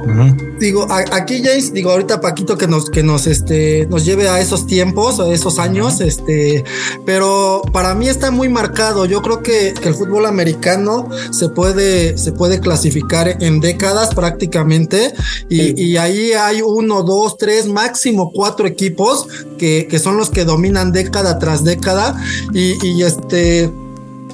Digo, 0.59 0.87
aquí 0.89 1.41
James, 1.43 1.73
digo, 1.73 1.91
ahorita 1.91 2.21
Paquito 2.21 2.55
que 2.55 2.67
nos, 2.67 2.89
que 2.89 3.01
nos, 3.01 3.25
este, 3.25 3.87
nos 3.89 4.05
lleve 4.05 4.29
a 4.29 4.39
esos 4.39 4.67
tiempos, 4.67 5.19
a 5.19 5.27
esos 5.33 5.57
años, 5.57 6.01
este, 6.01 6.63
pero 7.03 7.63
para 7.73 7.95
mí 7.95 8.07
está 8.07 8.29
muy 8.29 8.47
marcado. 8.47 9.05
Yo 9.05 9.23
creo 9.23 9.41
que, 9.41 9.73
que 9.81 9.89
el 9.89 9.95
fútbol 9.95 10.27
americano 10.27 11.09
se 11.31 11.49
puede, 11.49 12.15
se 12.17 12.31
puede 12.31 12.59
clasificar 12.59 13.37
en 13.41 13.59
décadas 13.59 14.13
prácticamente, 14.13 15.13
y, 15.49 15.81
y 15.81 15.97
ahí 15.97 16.33
hay 16.33 16.61
uno, 16.61 17.01
dos, 17.01 17.37
tres, 17.37 17.65
máximo 17.65 18.31
cuatro 18.31 18.67
equipos 18.67 19.27
que, 19.57 19.87
que 19.89 19.97
son 19.97 20.15
los 20.15 20.29
que 20.29 20.45
dominan 20.45 20.91
década 20.91 21.39
tras 21.39 21.63
década, 21.63 22.21
y, 22.53 22.75
y 22.85 23.00
este 23.03 23.71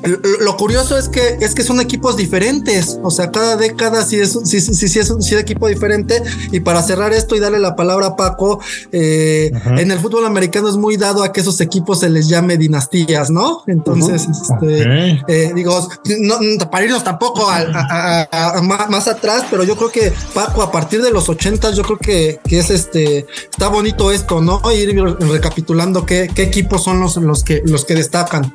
lo 0.03 0.57
curioso 0.57 0.97
es 0.97 1.09
que 1.09 1.37
es 1.41 1.53
que 1.55 1.63
son 1.63 1.79
equipos 1.79 2.17
diferentes, 2.17 2.99
o 3.03 3.11
sea, 3.11 3.31
cada 3.31 3.57
década 3.57 4.05
sí 4.05 4.19
es, 4.19 4.37
sí, 4.43 4.61
sí, 4.61 4.87
sí 4.87 4.99
es 4.99 5.09
un 5.09 5.21
equipo 5.37 5.67
diferente. 5.67 6.21
Y 6.51 6.59
para 6.59 6.81
cerrar 6.81 7.13
esto 7.13 7.35
y 7.35 7.39
darle 7.39 7.59
la 7.59 7.75
palabra 7.75 8.07
a 8.07 8.15
Paco, 8.15 8.59
eh, 8.91 9.51
en 9.77 9.91
el 9.91 9.99
fútbol 9.99 10.25
americano 10.25 10.69
es 10.69 10.75
muy 10.75 10.97
dado 10.97 11.23
a 11.23 11.31
que 11.31 11.41
esos 11.41 11.59
equipos 11.61 11.99
se 11.99 12.09
les 12.09 12.27
llame 12.27 12.57
dinastías, 12.57 13.29
¿no? 13.29 13.63
Entonces, 13.67 14.27
este, 14.29 15.21
eh, 15.27 15.51
digo, 15.53 15.87
no, 16.19 16.37
para 16.69 16.85
irnos 16.85 17.03
tampoco 17.03 17.49
a, 17.49 18.61
más 18.87 19.07
atrás, 19.07 19.45
pero 19.49 19.63
yo 19.63 19.75
creo 19.75 19.91
que 19.91 20.13
Paco, 20.33 20.61
a 20.61 20.71
partir 20.71 21.01
de 21.01 21.11
los 21.11 21.29
ochentas, 21.29 21.75
yo 21.75 21.83
creo 21.83 21.97
que, 21.97 22.39
que, 22.47 22.59
es 22.59 22.69
este, 22.69 23.25
está 23.51 23.69
bonito 23.69 24.11
esto, 24.11 24.41
¿no? 24.41 24.61
Ir 24.71 24.95
recapitulando 25.19 26.05
qué, 26.05 26.29
qué 26.33 26.43
equipos 26.43 26.83
son 26.83 26.99
los, 26.99 27.17
los 27.17 27.43
que 27.43 27.61
los 27.65 27.85
que 27.85 27.95
destacan. 27.95 28.53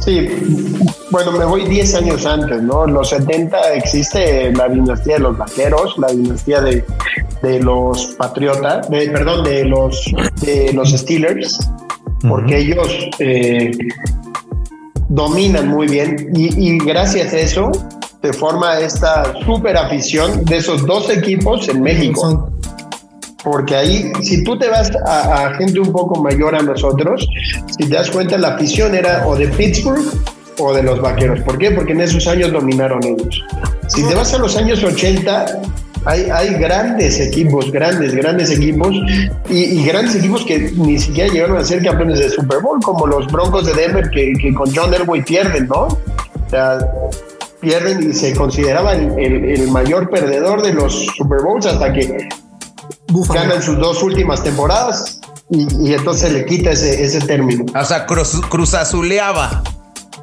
Sí, 0.00 0.28
bueno, 1.10 1.32
me 1.32 1.44
voy 1.44 1.64
10 1.66 1.94
años 1.94 2.26
antes, 2.26 2.62
¿no? 2.62 2.86
En 2.86 2.94
los 2.94 3.08
70 3.08 3.74
existe 3.74 4.52
la 4.52 4.68
dinastía 4.68 5.14
de 5.14 5.20
los 5.20 5.38
vaqueros, 5.38 5.96
la 5.98 6.08
dinastía 6.08 6.60
de, 6.60 6.84
los 7.60 8.06
patriotas, 8.18 8.86
perdón, 8.88 9.44
de 9.44 9.64
los, 9.64 10.12
de 10.40 10.72
los 10.72 10.90
Steelers, 10.92 11.58
porque 12.26 12.58
ellos 12.58 13.08
eh, 13.18 13.70
dominan 15.08 15.68
muy 15.68 15.86
bien 15.86 16.30
y, 16.34 16.78
gracias 16.78 17.32
a 17.32 17.38
eso 17.38 17.70
se 18.22 18.32
forma 18.32 18.78
esta 18.80 19.34
super 19.44 19.76
afición 19.76 20.44
de 20.46 20.56
esos 20.56 20.86
dos 20.86 21.10
equipos 21.10 21.68
en 21.68 21.82
México. 21.82 22.50
Porque 23.44 23.76
ahí, 23.76 24.10
si 24.22 24.42
tú 24.42 24.58
te 24.58 24.68
vas 24.68 24.90
a, 25.06 25.52
gente 25.58 25.78
un 25.78 25.92
poco 25.92 26.20
mayor 26.22 26.54
a 26.54 26.62
nosotros, 26.62 27.28
si 27.78 27.88
te 27.88 27.94
das 27.94 28.10
cuenta, 28.10 28.38
la 28.38 28.54
afición 28.54 28.94
era 28.94 29.26
o 29.26 29.36
de 29.36 29.48
Pittsburgh 29.48 30.04
o 30.58 30.72
de 30.72 30.82
los 30.82 31.00
vaqueros. 31.00 31.40
¿Por 31.40 31.58
qué? 31.58 31.70
Porque 31.70 31.92
en 31.92 32.00
esos 32.00 32.26
años 32.26 32.52
dominaron 32.52 33.04
ellos. 33.04 33.44
Si 33.88 34.02
te 34.04 34.14
vas 34.14 34.32
a 34.32 34.38
los 34.38 34.56
años 34.56 34.82
80, 34.82 35.60
hay, 36.06 36.54
grandes 36.54 37.18
equipos, 37.18 37.70
grandes, 37.70 38.14
grandes 38.14 38.50
equipos 38.50 38.94
y, 39.48 39.84
grandes 39.84 40.16
equipos 40.16 40.44
que 40.44 40.70
ni 40.76 40.98
siquiera 40.98 41.32
llegaron 41.32 41.56
a 41.56 41.64
ser 41.64 41.82
campeones 41.82 42.18
de 42.18 42.30
Super 42.30 42.60
Bowl, 42.60 42.78
como 42.82 43.06
los 43.06 43.26
Broncos 43.28 43.66
de 43.66 43.72
Denver 43.72 44.10
que, 44.10 44.54
con 44.54 44.74
John 44.74 44.92
Elway 44.92 45.22
pierden, 45.22 45.66
¿no? 45.68 45.86
O 45.86 46.50
sea, 46.50 46.78
pierden 47.60 48.10
y 48.10 48.12
se 48.12 48.34
consideraba 48.34 48.92
el, 48.92 49.68
mayor 49.68 50.10
perdedor 50.10 50.62
de 50.62 50.74
los 50.74 51.06
Super 51.16 51.40
Bowls 51.42 51.66
hasta 51.66 51.92
que 51.92 52.28
ganan 53.22 53.62
sus 53.62 53.78
dos 53.78 54.02
últimas 54.02 54.42
temporadas 54.42 55.20
y, 55.50 55.92
entonces 55.92 56.32
le 56.32 56.44
quita 56.46 56.70
ese, 56.70 57.04
ese 57.04 57.20
término. 57.20 57.66
O 57.78 57.84
sea, 57.84 58.06
cruz, 58.06 58.40
cruzazuleaba 58.48 59.62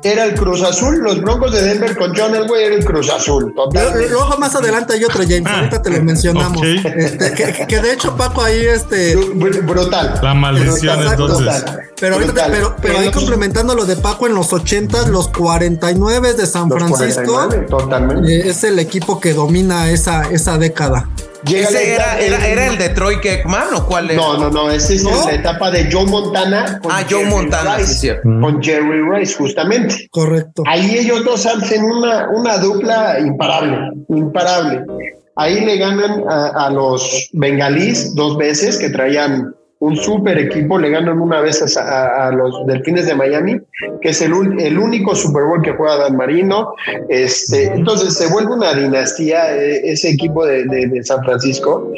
era 0.04 0.24
el 0.24 0.34
Cruz 0.34 0.64
Azul, 0.64 1.00
los 1.00 1.22
Broncos 1.22 1.52
de 1.52 1.62
Denver 1.62 1.96
con 1.96 2.14
John 2.16 2.36
Elway 2.36 2.64
era 2.64 2.76
el 2.76 2.86
Cruz 2.86 3.10
Azul. 3.10 3.54
Luego 3.74 4.38
más 4.40 4.56
adelante 4.56 4.94
hay 4.94 5.04
otro 5.04 5.24
James, 5.24 5.48
ahorita 5.48 5.82
te 5.82 5.90
lo 5.92 6.04
mencionamos. 6.04 6.62
Este, 6.66 7.68
que, 7.68 7.80
de 7.80 7.94
hecho 7.94 8.16
Paco 8.16 8.42
ahí 8.42 8.66
este 8.66 9.16
brutal. 9.16 10.20
La 10.22 10.34
maldición 10.34 11.08
entonces. 11.08 11.66
Pero 12.00 12.16
ahorita, 12.16 12.48
pero, 12.50 12.76
pero 12.82 12.98
ahí 12.98 13.12
complementando 13.12 13.76
lo 13.76 13.86
de 13.86 13.96
Paco 13.96 14.28
en 14.28 14.34
los 14.34 14.52
80 14.52 15.08
los 15.08 15.28
49 15.28 16.34
de 16.34 16.46
San 16.46 16.70
Francisco 16.70 17.50
totalmente. 17.70 18.40
Eh, 18.40 18.50
es 18.50 18.64
el 18.64 18.80
equipo 18.80 19.20
que 19.20 19.34
domina 19.34 19.90
esa, 19.92 20.24
esa 20.24 20.58
década. 20.58 21.10
¿Ese 21.46 21.96
era, 21.96 22.20
era, 22.20 22.68
el 22.68 22.78
Detroit 22.78 23.26
Ekman 23.26 23.74
o 23.76 23.86
cuál 23.86 24.12
era? 24.12 24.22
No, 24.22 24.38
no, 24.38 24.50
no, 24.50 24.72
ese 24.72 24.96
es 24.96 25.04
la 25.04 25.34
etapa 25.34 25.72
de 25.72 25.92
Joe 25.92 26.06
Montana. 26.06 26.80
Con 26.82 26.92
ah, 26.92 27.04
Joe 27.10 27.26
Montana, 27.26 27.78
Con 28.24 28.62
Jerry 28.62 29.02
Rice, 29.12 29.36
justamente. 29.36 30.08
Correcto. 30.12 30.64
Ahí 30.68 30.98
ellos 30.98 31.24
dos 31.24 31.46
hacen 31.46 31.84
una, 31.84 32.30
una 32.30 32.58
dupla 32.58 33.20
imparable, 33.20 33.78
imparable. 34.10 34.86
Ahí 35.36 35.62
le 35.66 35.78
ganan 35.78 36.24
a, 36.30 36.68
a 36.68 36.70
los 36.70 37.30
bengalíes 37.34 38.14
dos 38.16 38.38
veces 38.38 38.78
que 38.78 38.90
traían 38.90 39.56
un 39.82 39.98
super 39.98 40.38
equipo, 40.38 40.78
le 40.78 40.92
ganan 40.92 41.20
una 41.20 41.42
vez 41.42 41.76
a, 41.76 42.32
los 42.32 42.68
Delfines 42.68 43.08
de 43.08 43.16
Miami, 43.16 43.60
que 44.00 44.10
es 44.10 44.22
el, 44.22 44.32
el, 44.60 44.78
único 44.78 45.16
Super 45.16 45.44
Bowl 45.44 45.62
que 45.64 45.72
juega 45.72 45.98
Dan 45.98 46.18
Marino. 46.18 46.76
Este, 47.10 47.66
entonces 47.66 48.14
se 48.16 48.32
vuelve 48.32 48.54
una 48.54 48.76
dinastía 48.76 49.58
eh, 49.58 49.82
ese 49.92 50.12
equipo 50.12 50.46
de, 50.46 50.66
de, 50.66 51.04
San 51.04 51.24
Francisco, 51.24 51.92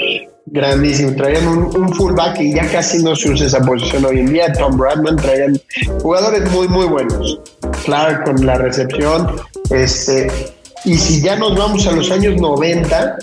grandísimo. 0.45 1.13
Traían 1.17 1.45
un, 1.45 1.93
fullback 1.93 2.39
y 2.39 2.53
ya 2.53 2.65
casi 2.71 3.03
no 3.03 3.17
se 3.17 3.31
usa 3.31 3.47
esa 3.47 3.59
posición 3.59 4.05
hoy 4.05 4.19
en 4.19 4.31
día. 4.31 4.53
Tom 4.53 4.77
Bradman 4.77 5.17
traían 5.17 5.59
jugadores 6.01 6.49
muy, 6.51 6.69
muy 6.69 6.86
buenos. 6.86 7.38
Clark 7.84 8.23
con 8.23 8.45
la 8.45 8.59
recepción. 8.59 9.27
Este, 9.71 10.31
y 10.86 10.95
si 10.95 11.21
ya 11.21 11.36
nos 11.36 11.55
vamos 11.55 11.86
a 11.88 11.91
los 11.91 12.09
años 12.11 12.39
90, 12.39 13.17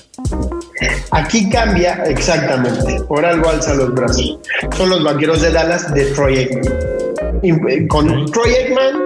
Aquí 1.10 1.50
cambia 1.50 2.04
exactamente, 2.06 3.02
por 3.04 3.24
algo 3.24 3.50
alza 3.50 3.74
los 3.74 3.92
brazos. 3.92 4.38
Son 4.76 4.88
los 4.88 5.02
vaqueros 5.02 5.42
de 5.42 5.50
Dallas 5.50 5.92
de 5.92 6.06
Troy 6.06 6.38
Aikman. 6.38 6.72
Eh, 7.42 7.86
con 7.88 8.30
Troy 8.30 8.50
Aikman 8.54 9.02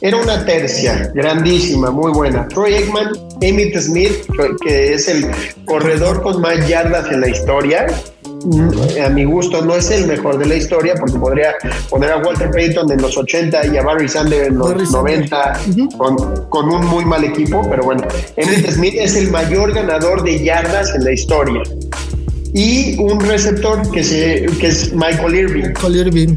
era 0.00 0.16
una 0.16 0.44
tercia 0.44 1.10
grandísima, 1.14 1.90
muy 1.90 2.12
buena. 2.12 2.46
Troy 2.48 2.74
Aikman, 2.74 3.12
Emmitt 3.40 3.76
Smith, 3.78 4.26
que 4.62 4.94
es 4.94 5.08
el 5.08 5.26
corredor 5.64 6.22
con 6.22 6.40
más 6.40 6.66
yardas 6.68 7.10
en 7.10 7.20
la 7.20 7.28
historia, 7.28 7.86
a 9.04 9.08
mi 9.10 9.24
gusto 9.24 9.64
no 9.64 9.76
es 9.76 9.90
el 9.90 10.06
mejor 10.06 10.38
de 10.38 10.46
la 10.46 10.54
historia 10.56 10.94
porque 10.98 11.18
podría 11.18 11.54
poner 11.88 12.12
a 12.12 12.18
Walter 12.18 12.50
Payton 12.50 12.90
en 12.90 13.02
los 13.02 13.16
80 13.16 13.66
y 13.66 13.76
a 13.76 13.82
Barry 13.82 14.08
Sanders 14.08 14.48
en 14.48 14.58
los 14.58 14.90
90 14.90 15.60
con, 16.48 16.68
un 16.68 16.86
muy 16.86 17.04
mal 17.04 17.24
equipo, 17.24 17.66
pero 17.68 17.82
bueno, 17.82 18.06
Emmitt 18.36 18.70
Smith 18.70 18.94
es 18.96 19.14
el 19.16 19.30
mayor 19.30 19.72
ganador 19.74 20.22
de 20.22 20.42
yardas 20.42 20.94
en 20.94 21.04
la 21.04 21.12
historia. 21.12 21.62
Y 22.52 22.98
un 22.98 23.20
receptor 23.20 23.88
que, 23.92 24.02
se, 24.02 24.46
que 24.58 24.66
es 24.66 24.92
Michael 24.92 25.34
Irving. 25.34 25.64
Michael 25.66 25.96
Irving. 25.96 26.36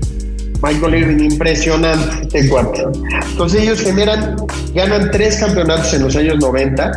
Michael 0.62 0.96
Irving, 0.96 1.32
impresionante 1.32 2.22
este 2.22 2.50
cuarto. 2.50 2.92
Entonces 3.32 3.64
ellos 3.64 3.82
generan, 3.82 4.38
ganan 4.76 5.10
tres 5.12 5.38
campeonatos 5.38 5.94
en 5.94 6.04
los 6.04 6.16
años 6.16 6.38
90 6.40 6.92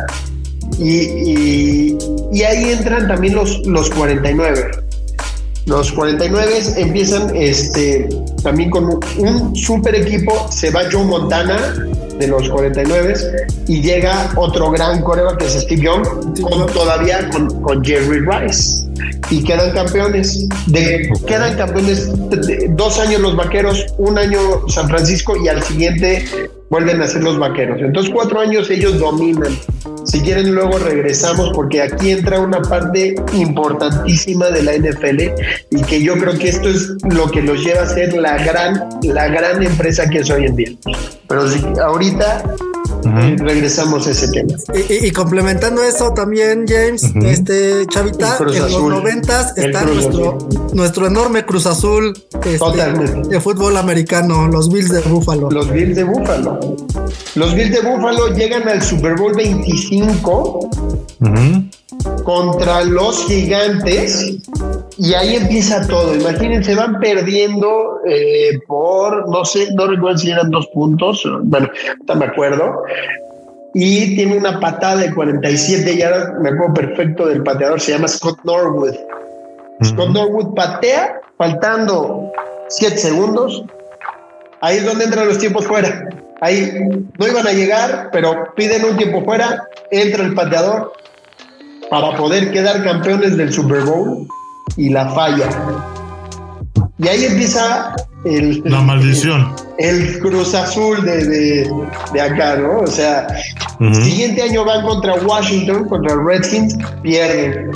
y, 0.79 1.97
y, 2.31 2.43
ahí 2.43 2.71
entran 2.71 3.07
también 3.07 3.33
los, 3.33 3.65
los 3.65 3.89
49. 3.89 4.86
Los 5.67 5.91
49 5.91 6.61
empiezan 6.77 7.35
este, 7.35 8.07
también 8.41 8.69
con 8.69 8.85
un 9.17 9.53
super 9.53 9.93
equipo. 9.95 10.49
Se 10.49 10.71
va 10.71 10.83
Joe 10.89 11.03
Montana 11.03 11.75
de 12.19 12.27
los 12.27 12.49
49 12.49 13.13
y 13.67 13.81
llega 13.81 14.31
otro 14.35 14.71
gran 14.71 15.01
coreback 15.01 15.37
que 15.37 15.45
es 15.45 15.53
Steve 15.53 15.81
Young, 15.81 16.73
todavía 16.73 17.29
con, 17.29 17.83
Jerry 17.83 18.19
Rice. 18.19 18.85
Y 19.29 19.43
quedan 19.43 19.71
campeones. 19.73 20.47
De, 20.67 21.11
Quedan 21.27 21.55
campeones 21.57 22.09
dos 22.69 22.99
años 22.99 23.21
los 23.21 23.35
vaqueros, 23.35 23.85
un 23.97 24.17
año 24.17 24.39
San 24.69 24.87
Francisco 24.87 25.35
y 25.43 25.47
al 25.49 25.61
siguiente 25.63 26.25
vuelven 26.69 27.01
a 27.01 27.07
ser 27.07 27.23
los 27.23 27.37
vaqueros. 27.37 27.81
Entonces, 27.81 28.11
cuatro 28.13 28.39
años 28.39 28.69
ellos 28.69 28.99
dominan. 28.99 29.57
Si 30.05 30.21
quieren, 30.21 30.53
luego 30.53 30.77
regresamos 30.77 31.51
porque 31.53 31.81
aquí 31.81 32.11
entra 32.11 32.39
una 32.39 32.61
parte 32.61 33.15
importantísima 33.33 34.49
de 34.49 34.63
la 34.63 34.73
NFL 34.77 35.21
y 35.71 35.81
que 35.83 36.01
yo 36.01 36.17
creo 36.17 36.37
que 36.37 36.49
esto 36.49 36.69
es 36.69 36.93
lo 37.09 37.29
que 37.29 37.41
los 37.41 37.63
lleva 37.63 37.81
a 37.81 37.87
ser 37.87 38.13
la 38.15 38.37
gran, 38.43 38.87
la 39.03 39.27
gran 39.27 39.61
empresa 39.63 40.09
que 40.09 40.19
es 40.19 40.29
hoy 40.29 40.45
en 40.45 40.55
día. 40.55 40.71
Pero 41.27 41.47
si 41.49 41.61
ahorita 41.83 42.06
regresamos 43.37 44.07
a 44.07 44.11
ese 44.11 44.27
tema. 44.29 44.53
Y, 44.89 45.11
complementando 45.11 45.83
eso 45.83 46.13
también, 46.13 46.65
James, 46.67 47.03
este 47.23 47.85
Chavita, 47.87 48.37
en 48.39 48.71
los 48.71 48.83
noventas 48.83 49.57
está 49.57 49.83
nuestro, 49.83 50.37
nuestro 50.73 51.07
enorme 51.07 51.45
Cruz 51.45 51.65
Azul 51.65 52.13
este, 52.45 53.29
de 53.29 53.41
fútbol 53.41 53.77
americano, 53.77 54.47
los 54.47 54.71
Bills 54.71 54.91
de 54.91 55.01
Búfalo. 55.01 55.49
Los 55.49 55.71
Bills 55.71 55.95
de 55.95 56.03
Búfalo. 56.03 56.59
Los 57.35 57.55
Bills 57.55 57.71
de 57.71 57.81
Búfalo 57.81 58.33
llegan 58.33 58.67
al 58.67 58.81
Super 58.81 59.15
Bowl 59.15 59.33
25 59.35 60.69
contra 62.23 62.83
los 62.83 63.25
gigantes 63.25 64.37
y 64.97 65.13
ahí 65.13 65.35
empieza 65.35 65.87
todo. 65.87 66.15
Imagínense, 66.15 66.75
van 66.75 66.99
perdiendo 66.99 67.99
eh, 68.07 68.59
por, 68.67 69.29
no 69.29 69.45
sé, 69.45 69.73
no 69.75 69.87
recuerdo 69.87 70.17
si 70.17 70.31
eran 70.31 70.49
dos 70.49 70.67
puntos, 70.67 71.23
bueno, 71.43 71.69
no 72.07 72.15
me 72.15 72.25
acuerdo. 72.25 72.83
Y 73.73 74.15
tiene 74.15 74.37
una 74.37 74.59
patada 74.59 75.01
de 75.01 75.13
47 75.13 75.97
yardas, 75.97 76.33
me 76.41 76.49
acuerdo 76.49 76.73
perfecto 76.73 77.27
del 77.27 77.43
pateador, 77.43 77.79
se 77.79 77.91
llama 77.91 78.07
Scott 78.07 78.39
Norwood. 78.43 78.95
Scott 79.83 80.09
Norwood 80.09 80.55
patea, 80.55 81.21
faltando 81.37 82.31
7 82.69 82.97
segundos. 82.97 83.63
Ahí 84.61 84.77
es 84.77 84.85
donde 84.85 85.05
entran 85.05 85.27
los 85.27 85.37
tiempos 85.37 85.67
fuera. 85.67 86.09
Ahí 86.41 86.71
no 87.19 87.27
iban 87.27 87.45
a 87.45 87.51
llegar, 87.51 88.09
pero 88.11 88.51
piden 88.55 88.85
un 88.85 88.97
tiempo 88.97 89.23
fuera, 89.23 89.67
entra 89.91 90.23
el 90.23 90.33
pateador 90.33 90.93
para 91.91 92.15
poder 92.17 92.51
quedar 92.51 92.83
campeones 92.83 93.37
del 93.37 93.53
Super 93.53 93.81
Bowl 93.81 94.27
y 94.77 94.89
la 94.89 95.09
falla. 95.09 95.49
Y 96.99 97.07
ahí 97.07 97.25
empieza 97.25 97.95
el, 98.25 98.61
la 98.65 98.81
maldición. 98.81 99.53
El, 99.77 100.19
Cruz 100.19 100.55
Azul 100.55 101.03
de, 101.03 101.69
de, 102.13 102.21
acá, 102.21 102.55
¿no? 102.55 102.79
O 102.79 102.87
sea, 102.87 103.27
siguiente 104.01 104.41
año 104.41 104.65
van 104.65 104.83
contra 104.85 105.15
Washington, 105.15 105.87
contra 105.87 106.15
Redskins, 106.15 106.75
pierden. 107.03 107.71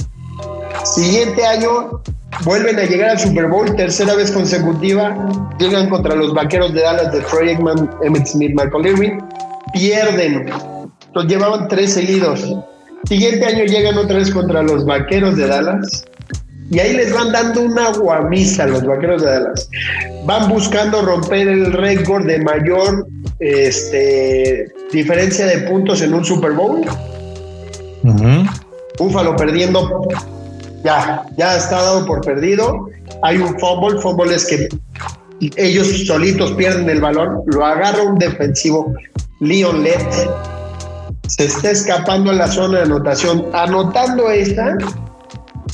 Siguiente 0.84 1.45
año 1.45 2.02
vuelven 2.43 2.80
a 2.80 2.84
llegar 2.86 3.12
al 3.12 3.20
Super 3.20 3.47
Bowl, 3.47 3.76
tercera 3.76 4.16
vez 4.16 4.32
consecutiva, 4.32 5.16
llegan 5.60 5.89
contra 5.89 6.16
los 6.16 6.34
vaqueros 6.34 6.74
de 6.74 6.82
Dallas 6.82 7.12
de 7.12 7.22
Troy 7.22 7.49
Aikman, 7.49 7.89
Emmett 8.04 8.26
Smith, 8.26 8.52
Michael 8.56 8.88
Irving, 8.88 9.20
pierden. 9.74 10.49
Los 11.14 11.26
llevaban 11.28 11.68
tres 11.68 11.93
seguidos. 11.93 12.56
Siguiente 13.06 13.45
año 13.45 13.66
llegan 13.66 13.97
otra 13.97 14.18
vez 14.18 14.32
contra 14.32 14.64
los 14.64 14.86
vaqueros 14.86 15.36
de 15.36 15.47
Dallas, 15.47 16.06
y 16.72 16.80
ahí 16.80 16.93
les 16.93 17.13
van 17.13 17.34
dando 17.34 17.63
una 17.63 17.91
guamisa 17.91 18.63
a 18.63 18.67
los 18.67 18.86
vaqueros 18.86 19.22
de 19.22 19.30
Dallas. 19.30 19.69
Van 20.26 20.47
buscando 20.47 21.01
romper 21.01 21.49
el 21.49 21.74
récord 21.74 22.26
de 22.26 22.39
mayor 22.39 23.05
este, 23.39 24.72
diferencia 24.91 25.45
de 25.47 25.57
puntos 25.67 26.01
en 26.01 26.13
un 26.13 26.24
Super 26.24 26.53
Bowl. 26.53 26.82
Búfalo 28.97 29.36
perdiendo, 29.36 30.07
ya, 30.86 31.24
ya 31.38 31.57
está 31.57 31.82
dado 31.82 32.05
por 32.05 32.22
perdido. 32.22 32.88
Hay 33.22 33.38
un 33.38 33.59
fumble, 33.59 33.99
fumble 33.99 34.34
es 34.34 34.45
que 34.45 34.69
ellos 35.57 36.07
solitos 36.07 36.53
pierden 36.53 36.89
el 36.89 37.01
balón, 37.01 37.41
lo 37.47 37.65
agarra 37.65 38.03
un 38.03 38.17
defensivo, 38.17 38.93
Leon 39.41 39.84
Lett 39.84 40.30
se 41.28 41.45
está 41.45 41.72
escapando 41.72 42.32
a 42.32 42.34
la 42.34 42.47
zona 42.47 42.78
de 42.78 42.84
anotación. 42.84 43.45
Anotando 43.53 44.30
esta, 44.30 44.78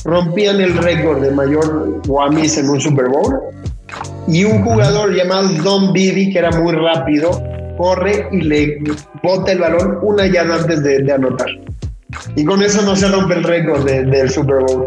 rompían 0.08 0.60
el 0.60 0.76
récord 0.78 1.20
de 1.22 1.30
mayor 1.30 2.00
Guamis 2.06 2.56
en 2.56 2.70
un 2.70 2.80
Super 2.80 3.08
Bowl. 3.08 3.38
Y 4.26 4.44
un 4.44 4.62
jugador 4.62 5.14
llamado 5.14 5.48
Don 5.62 5.92
Bibi, 5.92 6.32
que 6.32 6.38
era 6.38 6.50
muy 6.50 6.72
rápido, 6.72 7.42
corre 7.76 8.26
y 8.32 8.42
le 8.42 8.78
bota 9.22 9.52
el 9.52 9.58
balón 9.58 9.98
una 10.02 10.26
yarda 10.26 10.56
antes 10.56 10.82
de, 10.82 11.12
anotar. 11.12 11.48
Y 12.36 12.44
con 12.44 12.62
eso 12.62 12.82
no 12.82 12.96
se 12.96 13.08
rompe 13.08 13.34
el 13.34 13.44
récord 13.44 13.84
del 13.86 14.30
Super 14.30 14.60
Bowl. 14.64 14.86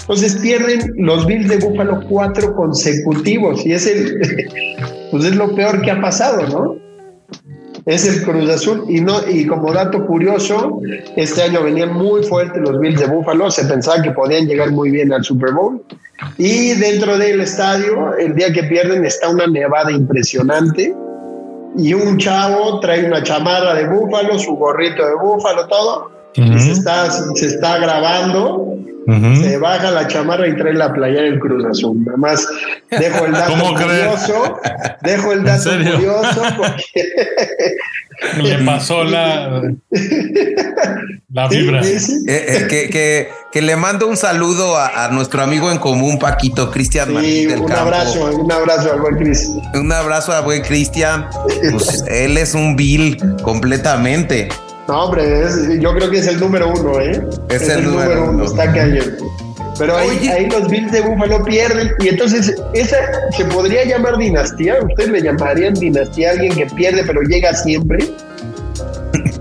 Entonces 0.00 0.36
pierden 0.36 0.92
los 0.96 1.26
Bills 1.26 1.48
de 1.48 1.58
Buffalo 1.58 2.00
cuatro 2.08 2.54
consecutivos 2.54 3.64
y 3.64 3.72
es 3.72 3.86
el, 3.86 4.20
pues 5.10 5.24
es 5.24 5.36
lo 5.36 5.54
peor 5.54 5.82
que 5.82 5.90
ha 5.90 6.00
pasado, 6.00 6.46
¿no? 6.48 6.87
Es 7.88 8.06
el 8.06 8.22
Cruz 8.22 8.50
Azul. 8.50 8.84
Y 8.86 9.00
no 9.00 9.26
y 9.26 9.46
como 9.46 9.72
dato 9.72 10.06
curioso, 10.06 10.80
este 11.16 11.42
año 11.42 11.62
venían 11.62 11.94
muy 11.94 12.22
fuertes 12.22 12.60
los 12.60 12.78
Bills 12.78 13.00
de 13.00 13.06
Buffalo, 13.06 13.50
se 13.50 13.64
pensaba 13.64 14.02
que 14.02 14.10
podían 14.10 14.46
llegar 14.46 14.70
muy 14.72 14.90
bien 14.90 15.10
al 15.10 15.24
Super 15.24 15.52
Bowl. 15.52 15.82
Y 16.36 16.74
dentro 16.74 17.16
del 17.16 17.40
estadio 17.40 18.14
el 18.18 18.34
día 18.34 18.52
que 18.52 18.64
pierden 18.64 19.06
está 19.06 19.30
una 19.30 19.46
nevada 19.46 19.90
impresionante. 19.90 20.94
Y 21.78 21.94
un 21.94 22.18
chavo 22.18 22.78
trae 22.80 23.06
una 23.06 23.22
chamarra 23.22 23.72
de 23.72 23.88
búfalo, 23.88 24.38
su 24.38 24.54
gorrito 24.56 25.06
de 25.06 25.14
búfalo, 25.14 25.66
todo, 25.68 26.10
y 26.34 26.58
se 26.58 26.72
está, 26.72 27.10
se 27.10 27.46
está 27.46 27.78
grabando, 27.78 28.77
se 29.08 29.56
baja 29.56 29.90
la 29.90 30.06
chamarra 30.06 30.46
y 30.48 30.56
trae 30.56 30.74
la 30.74 30.92
playa 30.92 31.22
del 31.22 31.38
Cruz 31.38 31.64
Azul. 31.64 32.04
Nada 32.04 32.18
más 32.18 32.46
dejo 32.90 33.24
el 33.24 33.32
dato 33.32 33.52
curioso, 33.52 34.60
dejo 35.02 35.32
el 35.32 35.44
dato 35.44 35.70
curioso 35.70 36.42
porque 36.56 37.14
le 38.42 38.58
pasó 38.64 39.04
la, 39.04 39.62
la 41.32 41.48
vibra. 41.48 41.80
Eh, 41.82 41.98
eh, 42.26 42.66
que, 42.68 42.90
que, 42.90 43.28
que, 43.50 43.62
le 43.62 43.76
mando 43.76 44.06
un 44.06 44.16
saludo 44.18 44.76
a, 44.76 45.08
nuestro 45.08 45.42
amigo 45.42 45.70
en 45.70 45.78
común, 45.78 46.18
Paquito 46.18 46.70
Cristian 46.70 47.14
Martín 47.14 47.60
un 47.60 47.72
Abrazo, 47.72 48.26
un 48.36 48.52
abrazo 48.52 48.92
al 48.92 49.00
buen 49.00 49.16
Cristian. 49.16 49.62
Un 49.74 49.92
abrazo 49.92 50.32
al 50.32 50.44
buen 50.44 50.62
Cristian. 50.62 51.28
Pues 51.72 52.04
él 52.08 52.36
es 52.36 52.54
un 52.54 52.76
Bill 52.76 53.16
completamente. 53.42 54.48
No, 54.88 55.04
hombre, 55.04 55.78
yo 55.80 55.92
creo 55.92 56.10
que 56.10 56.18
es 56.18 56.26
el 56.26 56.40
número 56.40 56.72
uno, 56.72 56.98
¿eh? 56.98 57.22
Es, 57.50 57.68
el, 57.68 57.84
número, 57.84 58.30
uno. 58.30 58.44
Está 58.44 58.72
cayendo. 58.72 59.30
Pero 59.78 59.94
ahí, 59.94 60.28
ahí, 60.28 60.48
los 60.48 60.66
Bills 60.66 60.90
de 60.90 61.02
Búfalo 61.02 61.44
pierden 61.44 61.90
y 62.00 62.08
entonces 62.08 62.54
esa 62.72 62.96
se 63.36 63.44
podría 63.44 63.84
llamar 63.84 64.16
dinastía. 64.16 64.78
¿Ustedes 64.82 65.10
le 65.10 65.20
llamarían 65.20 65.74
dinastía 65.74 66.30
a 66.30 66.32
alguien 66.32 66.54
que 66.54 66.66
pierde 66.66 67.04
pero 67.06 67.20
llega 67.20 67.52
siempre? 67.52 67.98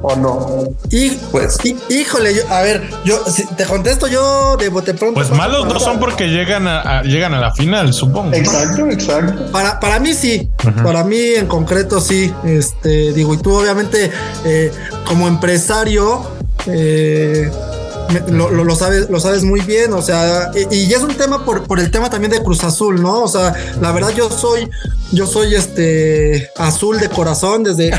¿O 0.01 0.15
no? 0.15 0.63
Y, 0.89 1.11
pues, 1.31 1.57
híjole, 1.89 2.35
yo, 2.35 2.49
a 2.49 2.61
ver, 2.61 2.89
yo 3.03 3.19
te 3.55 3.65
contesto 3.65 4.07
yo 4.07 4.55
de 4.57 4.69
bote 4.69 4.93
pronto. 4.93 5.15
Pues 5.15 5.31
malos 5.31 5.65
no 5.65 5.79
son 5.79 5.99
porque 5.99 6.27
llegan 6.27 6.67
a, 6.67 7.01
llegan 7.03 7.33
a 7.33 7.39
la 7.39 7.53
final, 7.53 7.93
supongo. 7.93 8.33
Exacto, 8.33 8.87
exacto. 8.89 9.51
Para, 9.51 9.79
para 9.79 9.99
mí 9.99 10.13
sí, 10.13 10.49
para 10.83 11.03
mí 11.03 11.19
en 11.35 11.47
concreto 11.47 11.99
sí. 11.99 12.33
Este, 12.43 13.13
digo, 13.13 13.33
y 13.33 13.37
tú 13.37 13.53
obviamente 13.53 14.11
eh, 14.45 14.71
como 15.05 15.27
empresario, 15.27 16.25
eh, 16.67 17.51
lo, 18.29 18.49
lo, 18.49 18.75
sabes, 18.75 19.09
lo 19.09 19.19
sabes 19.19 19.43
muy 19.43 19.61
bien, 19.61 19.93
o 19.93 20.01
sea, 20.01 20.51
y, 20.71 20.91
es 20.91 21.01
un 21.01 21.15
tema 21.15 21.43
por, 21.45 21.63
por 21.63 21.79
el 21.79 21.91
tema 21.91 22.09
también 22.09 22.31
de 22.31 22.41
Cruz 22.41 22.63
Azul, 22.63 23.01
¿no? 23.01 23.23
O 23.23 23.27
sea, 23.27 23.53
la 23.81 23.91
verdad 23.91 24.09
yo 24.15 24.29
soy, 24.29 24.69
yo 25.11 25.27
soy 25.27 25.55
este 25.55 26.49
azul 26.57 26.99
de 26.99 27.09
corazón 27.09 27.63
desde, 27.63 27.91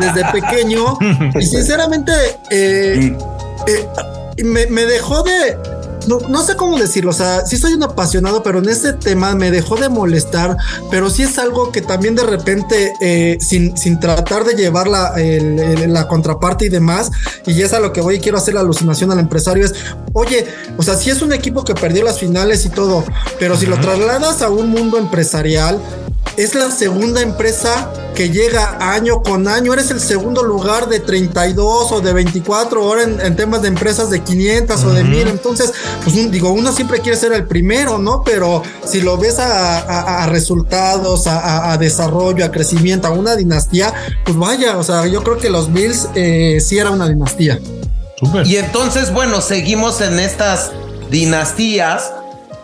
desde, 0.00 0.24
pequeño 0.32 0.98
y 1.38 1.46
sinceramente 1.46 2.12
eh, 2.50 3.16
eh, 3.66 4.44
me, 4.44 4.66
me 4.66 4.84
dejó 4.86 5.22
de 5.22 5.56
no, 6.06 6.42
sé 6.42 6.56
cómo 6.56 6.78
decirlo, 6.78 7.10
o 7.10 7.14
sea, 7.14 7.46
sí 7.46 7.56
soy 7.56 7.74
un 7.74 7.82
apasionado, 7.82 8.42
pero 8.42 8.58
en 8.58 8.68
este 8.68 8.92
tema 8.92 9.34
me 9.34 9.50
dejó 9.50 9.76
de 9.76 9.88
molestar, 9.88 10.56
pero 10.90 11.10
sí 11.10 11.22
es 11.22 11.38
algo 11.38 11.72
que 11.72 11.80
también 11.80 12.14
de 12.14 12.24
repente, 12.24 12.92
eh, 13.00 13.38
sin, 13.40 13.76
sin 13.76 14.00
tratar 14.00 14.44
de 14.44 14.54
llevar 14.54 14.88
la, 14.88 15.14
la 15.16 16.08
contraparte 16.08 16.66
y 16.66 16.68
demás, 16.68 17.10
y 17.46 17.60
es 17.62 17.72
a 17.72 17.80
lo 17.80 17.92
que 17.92 18.00
voy 18.00 18.16
y 18.16 18.20
quiero 18.20 18.38
hacer 18.38 18.54
la 18.54 18.60
alucinación 18.60 19.12
al 19.12 19.18
empresario, 19.18 19.64
es, 19.64 19.74
oye, 20.12 20.46
o 20.76 20.82
sea, 20.82 20.96
si 20.96 21.10
es 21.10 21.22
un 21.22 21.32
equipo 21.32 21.64
que 21.64 21.74
perdió 21.74 22.04
las 22.04 22.18
finales 22.18 22.64
y 22.64 22.70
todo, 22.70 23.04
pero 23.38 23.56
si 23.56 23.66
lo 23.66 23.78
trasladas 23.80 24.42
a 24.42 24.50
un 24.50 24.70
mundo 24.70 24.98
empresarial, 24.98 25.80
es 26.36 26.54
la 26.54 26.70
segunda 26.70 27.20
empresa 27.20 27.92
que 28.14 28.30
llega 28.30 28.78
año 28.80 29.22
con 29.22 29.48
año. 29.48 29.72
Eres 29.72 29.90
el 29.90 30.00
segundo 30.00 30.42
lugar 30.42 30.88
de 30.88 31.00
32 31.00 31.92
o 31.92 32.00
de 32.00 32.12
24 32.12 32.82
ahora 32.82 33.02
en, 33.02 33.36
temas 33.36 33.62
de 33.62 33.68
empresas 33.68 34.10
de 34.10 34.22
500 34.22 34.84
o 34.84 34.92
de 34.92 35.04
1000. 35.04 35.28
Entonces, 35.28 35.72
pues 36.02 36.30
digo, 36.30 36.52
uno 36.52 36.72
siempre 36.72 37.00
quiere 37.00 37.16
ser 37.16 37.32
el 37.32 37.46
primero, 37.46 37.98
¿no? 37.98 38.22
Pero 38.24 38.62
si 38.84 39.00
lo 39.00 39.18
ves 39.18 39.38
a, 39.38 40.26
resultados, 40.26 41.26
a, 41.26 41.76
desarrollo, 41.78 42.44
a 42.44 42.50
crecimiento, 42.50 43.08
a 43.08 43.10
una 43.10 43.36
dinastía, 43.36 43.92
pues 44.24 44.36
vaya, 44.36 44.78
o 44.78 44.82
sea, 44.82 45.06
yo 45.06 45.22
creo 45.22 45.38
que 45.38 45.50
los 45.50 45.72
Bills 45.72 46.08
eh, 46.14 46.60
sí 46.60 46.78
era 46.78 46.90
una 46.90 47.08
dinastía. 47.08 47.60
Y 48.44 48.56
entonces, 48.56 49.12
bueno, 49.12 49.40
seguimos 49.40 50.00
en 50.00 50.18
estas 50.18 50.70
dinastías 51.10 52.12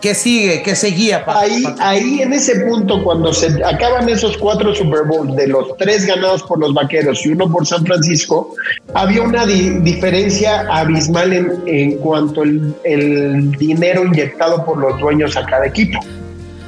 ¿Qué 0.01 0.15
sigue? 0.15 0.63
¿Qué 0.63 0.75
seguía? 0.75 1.23
ahí, 1.27 1.63
ahí 1.79 2.21
en 2.21 2.33
ese 2.33 2.61
punto, 2.61 3.03
cuando 3.03 3.31
se 3.33 3.63
acaban 3.63 4.09
esos 4.09 4.35
cuatro 4.37 4.73
Super 4.73 5.03
Bowls, 5.05 5.35
de 5.35 5.47
los 5.47 5.77
tres 5.77 6.05
ganados 6.05 6.41
por 6.43 6.59
los 6.59 6.73
Vaqueros 6.73 7.23
y 7.25 7.29
uno 7.29 7.49
por 7.51 7.67
San 7.67 7.85
Francisco, 7.85 8.55
había 8.95 9.21
una 9.21 9.45
diferencia 9.45 10.61
abismal 10.71 11.33
en, 11.33 11.63
en 11.67 11.97
cuanto 11.97 12.41
al 12.41 12.75
el 12.83 13.51
dinero 13.51 14.05
inyectado 14.05 14.65
por 14.65 14.77
los 14.77 14.99
dueños 14.99 15.37
a 15.37 15.45
cada 15.45 15.67
equipo. 15.67 15.99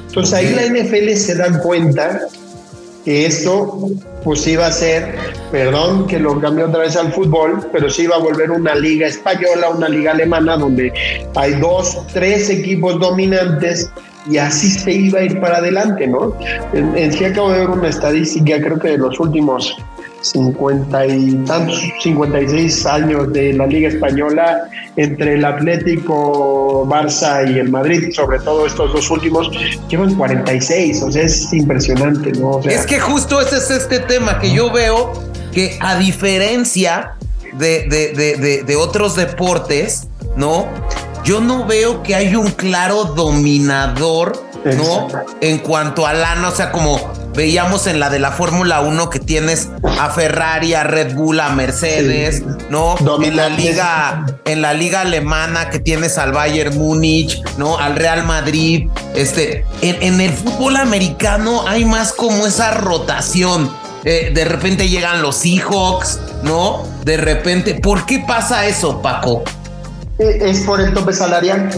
Entonces 0.06 0.34
ahí 0.34 0.54
la 0.54 0.66
NFL 0.66 1.10
se 1.16 1.34
da 1.34 1.58
cuenta 1.60 2.20
que 3.04 3.26
esto 3.26 3.90
pues 4.22 4.46
iba 4.46 4.66
a 4.66 4.72
ser, 4.72 5.14
perdón 5.52 6.06
que 6.06 6.18
lo 6.18 6.40
cambió 6.40 6.66
otra 6.66 6.80
vez 6.80 6.96
al 6.96 7.12
fútbol, 7.12 7.68
pero 7.72 7.90
sí 7.90 8.02
iba 8.02 8.16
a 8.16 8.18
volver 8.18 8.50
una 8.50 8.74
liga 8.74 9.06
española, 9.06 9.68
una 9.68 9.88
liga 9.88 10.12
alemana 10.12 10.56
donde 10.56 10.92
hay 11.34 11.52
dos, 11.54 11.98
tres 12.12 12.48
equipos 12.48 12.98
dominantes 12.98 13.90
y 14.30 14.38
así 14.38 14.70
se 14.70 14.92
iba 14.92 15.20
a 15.20 15.24
ir 15.24 15.38
para 15.40 15.58
adelante, 15.58 16.06
¿no? 16.06 16.34
En, 16.72 16.96
en 16.96 17.12
sí 17.12 17.24
acabo 17.26 17.52
de 17.52 17.58
ver 17.58 17.70
una 17.70 17.88
estadística, 17.88 18.58
creo 18.58 18.78
que 18.78 18.88
de 18.88 18.98
los 18.98 19.20
últimos 19.20 19.76
50 20.24 21.06
y 21.06 21.34
tantos, 21.46 21.82
56 22.02 22.86
años 22.86 23.32
de 23.32 23.52
la 23.52 23.66
Liga 23.66 23.88
Española 23.88 24.68
entre 24.96 25.34
el 25.34 25.44
Atlético, 25.44 26.86
Barça 26.86 27.50
y 27.52 27.58
el 27.58 27.70
Madrid, 27.70 28.10
sobre 28.12 28.38
todo 28.38 28.66
estos 28.66 28.92
dos 28.92 29.10
últimos, 29.10 29.50
llevan 29.88 30.14
46, 30.14 31.02
o 31.02 31.12
sea, 31.12 31.22
es 31.22 31.52
impresionante, 31.52 32.32
¿no? 32.32 32.60
es 32.60 32.86
que 32.86 32.98
justo 32.98 33.40
ese 33.40 33.58
es 33.58 33.70
este 33.70 34.00
tema 34.00 34.38
que 34.38 34.52
yo 34.52 34.72
veo 34.72 35.12
que 35.52 35.76
a 35.80 35.96
diferencia 35.98 37.14
de, 37.58 37.86
de, 37.88 38.64
de 38.64 38.76
otros 38.76 39.14
deportes, 39.14 40.08
¿no? 40.36 40.66
Yo 41.24 41.40
no 41.40 41.66
veo 41.66 42.02
que 42.02 42.14
hay 42.14 42.36
un 42.36 42.50
claro 42.50 43.04
dominador, 43.04 44.42
¿no? 44.64 45.08
En 45.40 45.58
cuanto 45.58 46.06
a 46.06 46.12
lana, 46.12 46.48
o 46.48 46.54
sea, 46.54 46.70
como 46.70 47.13
veíamos 47.34 47.86
en 47.86 48.00
la 48.00 48.10
de 48.10 48.18
la 48.18 48.32
Fórmula 48.32 48.80
1 48.80 49.10
que 49.10 49.18
tienes 49.18 49.68
a 49.98 50.10
Ferrari, 50.10 50.74
a 50.74 50.84
Red 50.84 51.14
Bull, 51.14 51.40
a 51.40 51.50
Mercedes, 51.50 52.42
¿no? 52.70 52.96
En 53.22 53.36
la 53.36 53.48
liga, 53.48 54.26
en 54.44 54.62
la 54.62 54.72
liga 54.72 55.02
alemana 55.02 55.70
que 55.70 55.78
tienes 55.78 56.18
al 56.18 56.32
Bayern 56.32 56.76
Múnich, 56.78 57.42
¿no? 57.58 57.78
Al 57.78 57.96
Real 57.96 58.24
Madrid. 58.24 58.88
Este, 59.14 59.64
en, 59.82 60.20
el 60.20 60.32
fútbol 60.32 60.76
americano 60.76 61.66
hay 61.66 61.84
más 61.84 62.12
como 62.12 62.46
esa 62.46 62.72
rotación. 62.72 63.70
Eh, 64.04 64.32
de 64.34 64.44
repente 64.44 64.88
llegan 64.88 65.22
los 65.22 65.36
Seahawks, 65.36 66.20
¿no? 66.42 66.86
De 67.04 67.16
repente, 67.16 67.74
¿por 67.74 68.06
qué 68.06 68.22
pasa 68.26 68.66
eso, 68.66 69.00
Paco? 69.00 69.42
Eh, 70.18 70.38
es 70.42 70.60
por 70.60 70.80
el 70.80 70.92
tope 70.92 71.12
salarial. 71.12 71.70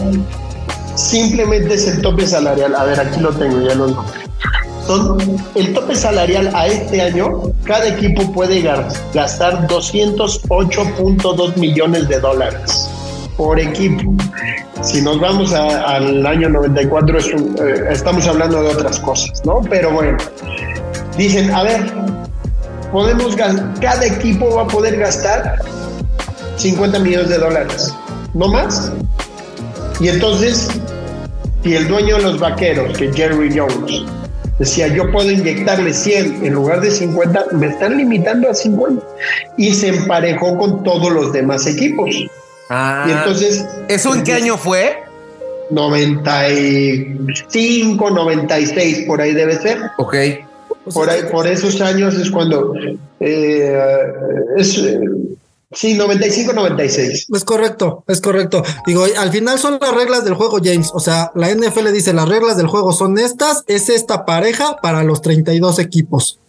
Simplemente 0.95 1.75
es 1.75 1.87
el 1.87 2.01
tope 2.01 2.27
salarial. 2.27 2.75
A 2.75 2.83
ver, 2.83 2.99
aquí 2.99 3.19
lo 3.19 3.29
tengo, 3.29 3.61
ya 3.61 3.75
lo 3.75 4.03
el 5.55 5.73
tope 5.73 5.95
salarial 5.95 6.49
a 6.53 6.67
este 6.67 7.01
año, 7.01 7.41
cada 7.63 7.87
equipo 7.87 8.31
puede 8.31 8.61
gastar 9.13 9.67
208.2 9.67 11.57
millones 11.57 12.07
de 12.07 12.19
dólares 12.19 12.89
por 13.35 13.59
equipo. 13.59 14.13
Si 14.81 15.01
nos 15.01 15.19
vamos 15.19 15.53
al 15.53 16.25
año 16.25 16.49
94, 16.49 17.17
es 17.17 17.27
eh, 17.27 17.33
estamos 17.91 18.27
hablando 18.27 18.61
de 18.61 18.69
otras 18.69 18.99
cosas, 18.99 19.43
¿no? 19.45 19.61
Pero 19.69 19.91
bueno, 19.91 20.17
dicen, 21.17 21.51
a 21.51 21.63
ver, 21.63 21.91
podemos 22.91 23.35
cada 23.35 24.05
equipo 24.05 24.55
va 24.55 24.63
a 24.63 24.67
poder 24.67 24.97
gastar 24.97 25.59
50 26.57 26.99
millones 26.99 27.29
de 27.29 27.37
dólares, 27.37 27.93
no 28.33 28.47
más. 28.47 28.91
Y 29.99 30.09
entonces, 30.09 30.69
si 31.63 31.75
el 31.75 31.87
dueño 31.87 32.17
de 32.17 32.23
los 32.23 32.39
vaqueros, 32.39 32.97
que 32.97 33.11
Jerry 33.11 33.55
Jones, 33.57 34.05
decía, 34.59 34.87
yo 34.87 35.11
puedo 35.11 35.29
inyectarle 35.31 35.93
100 35.93 36.45
en 36.45 36.53
lugar 36.53 36.81
de 36.81 36.91
50, 36.91 37.47
me 37.53 37.67
están 37.67 37.97
limitando 37.97 38.49
a 38.49 38.53
50. 38.53 39.03
Y 39.57 39.73
se 39.73 39.87
emparejó 39.89 40.57
con 40.57 40.83
todos 40.83 41.11
los 41.11 41.33
demás 41.33 41.65
equipos. 41.67 42.09
Ah, 42.69 43.05
Y 43.07 43.11
entonces... 43.11 43.65
¿Eso 43.87 44.13
en 44.15 44.23
qué 44.23 44.33
año 44.33 44.57
fue? 44.57 44.97
95, 45.69 48.09
96, 48.09 49.05
por 49.05 49.21
ahí 49.21 49.33
debe 49.33 49.57
ser. 49.57 49.77
Ok. 49.97 50.15
Por, 50.93 51.09
ahí, 51.09 51.21
por 51.31 51.47
esos 51.47 51.79
años 51.81 52.15
es 52.15 52.31
cuando... 52.31 52.73
eh, 53.19 53.77
es, 54.57 54.77
eh, 54.77 54.99
sí, 55.71 55.93
95, 55.93 56.53
96. 56.53 57.27
Es 57.33 57.43
correcto, 57.43 58.03
es 58.07 58.21
correcto. 58.21 58.63
Digo, 58.85 59.05
al 59.17 59.31
final 59.31 59.59
son 59.59 59.77
las 59.81 59.93
reglas 59.93 60.23
del 60.23 60.35
juego, 60.35 60.59
James. 60.63 60.91
O 60.93 60.99
sea, 60.99 61.31
la 61.35 61.53
NFL 61.53 61.91
dice 61.91 62.13
las 62.13 62.29
reglas 62.29 62.57
del 62.57 62.67
juego 62.67 62.93
son 62.93 63.17
estas, 63.17 63.63
es 63.67 63.89
esta 63.89 64.25
pareja 64.25 64.77
para 64.81 65.03
los 65.03 65.21
32 65.21 65.79
equipos. 65.79 66.39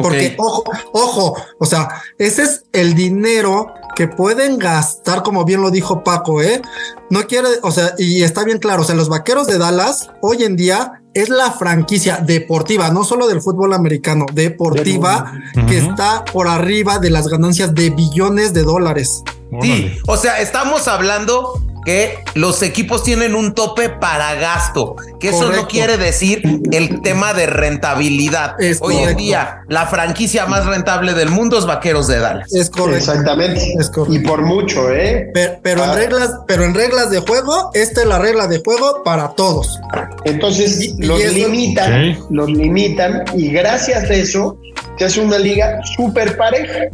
Porque, 0.00 0.34
ojo, 0.38 0.64
ojo, 0.92 1.36
o 1.58 1.66
sea, 1.66 1.88
ese 2.18 2.44
es 2.44 2.64
el 2.72 2.94
dinero 2.94 3.74
que 3.94 4.08
pueden 4.08 4.58
gastar, 4.58 5.22
como 5.22 5.44
bien 5.44 5.60
lo 5.60 5.70
dijo 5.70 6.02
Paco, 6.02 6.40
¿eh? 6.40 6.62
No 7.10 7.26
quiere, 7.26 7.48
o 7.62 7.70
sea, 7.70 7.94
y 7.98 8.22
está 8.22 8.44
bien 8.44 8.58
claro, 8.58 8.82
o 8.82 8.84
sea, 8.84 8.94
los 8.94 9.10
vaqueros 9.10 9.46
de 9.48 9.58
Dallas 9.58 10.10
hoy 10.22 10.44
en 10.44 10.56
día 10.56 11.01
es 11.14 11.28
la 11.28 11.50
franquicia 11.52 12.18
deportiva, 12.18 12.90
no 12.90 13.04
solo 13.04 13.26
del 13.26 13.40
fútbol 13.40 13.74
americano, 13.74 14.26
deportiva, 14.32 15.32
que 15.68 15.78
está 15.78 16.24
por 16.24 16.48
arriba 16.48 16.98
de 16.98 17.10
las 17.10 17.28
ganancias 17.28 17.74
de 17.74 17.90
billones 17.90 18.54
de 18.54 18.62
dólares. 18.62 19.22
Sí, 19.60 19.98
o 20.06 20.16
sea, 20.16 20.40
estamos 20.40 20.88
hablando 20.88 21.62
que 21.84 22.18
los 22.34 22.62
equipos 22.62 23.02
tienen 23.02 23.34
un 23.34 23.54
tope 23.54 23.88
para 23.88 24.34
gasto, 24.34 24.94
que 25.18 25.28
eso 25.30 25.50
no 25.50 25.66
quiere 25.66 25.96
decir 25.96 26.42
el 26.70 27.00
tema 27.02 27.34
de 27.34 27.46
rentabilidad. 27.46 28.54
Es 28.60 28.78
Hoy 28.80 28.96
en 28.96 29.16
día, 29.16 29.62
la 29.68 29.86
franquicia 29.86 30.46
más 30.46 30.64
rentable 30.66 31.14
del 31.14 31.30
mundo 31.30 31.58
es 31.58 31.66
Vaqueros 31.66 32.06
de 32.06 32.18
Dallas. 32.20 32.52
Es 32.52 32.70
correcto. 32.70 32.98
Exactamente. 32.98 33.74
Es 33.78 33.90
correcto. 33.90 34.14
Y 34.14 34.20
por 34.20 34.42
mucho, 34.42 34.90
¿eh? 34.90 35.30
Pero, 35.34 35.54
pero 35.62 35.82
Ah. 35.84 35.92
en 35.92 35.94
reglas, 35.98 36.30
pero 36.46 36.64
en 36.64 36.74
reglas 36.74 37.10
de 37.10 37.18
juego, 37.20 37.70
esta 37.74 38.02
es 38.02 38.06
la 38.06 38.18
regla 38.18 38.46
de 38.46 38.60
juego 38.64 39.02
para 39.04 39.28
todos. 39.30 39.78
Entonces 40.24 40.80
Y- 40.80 40.94
y 40.98 41.06
los 41.06 41.20
eso- 41.20 41.34
limitan, 41.34 42.16
los 42.30 42.48
limitan 42.50 43.24
y 43.34 43.50
gracias 43.50 44.04
a 44.08 44.14
eso 44.14 44.56
se 44.98 45.04
hace 45.06 45.20
una 45.20 45.38
liga 45.38 45.80
súper 45.96 46.36
pareja, 46.36 46.86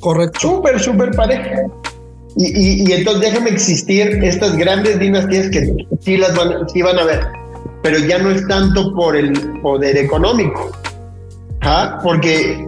Correcto. 0.00 0.38
súper, 0.40 0.80
súper 0.80 1.10
pareja. 1.10 1.62
Y, 2.36 2.92
entonces 2.92 3.22
déjame 3.22 3.50
existir 3.50 4.20
estas 4.22 4.56
grandes 4.56 4.98
dinastías 4.98 5.50
que 5.50 5.86
sí 6.00 6.16
las 6.16 6.34
van, 6.36 6.68
sí 6.68 6.80
van 6.80 6.98
a 6.98 7.04
ver, 7.04 7.20
pero 7.82 7.98
ya 7.98 8.18
no 8.18 8.30
es 8.30 8.46
tanto 8.46 8.94
por 8.94 9.16
el 9.16 9.32
poder 9.60 9.96
económico. 9.96 10.70
¿ah? 11.62 11.98
Porque 12.02 12.66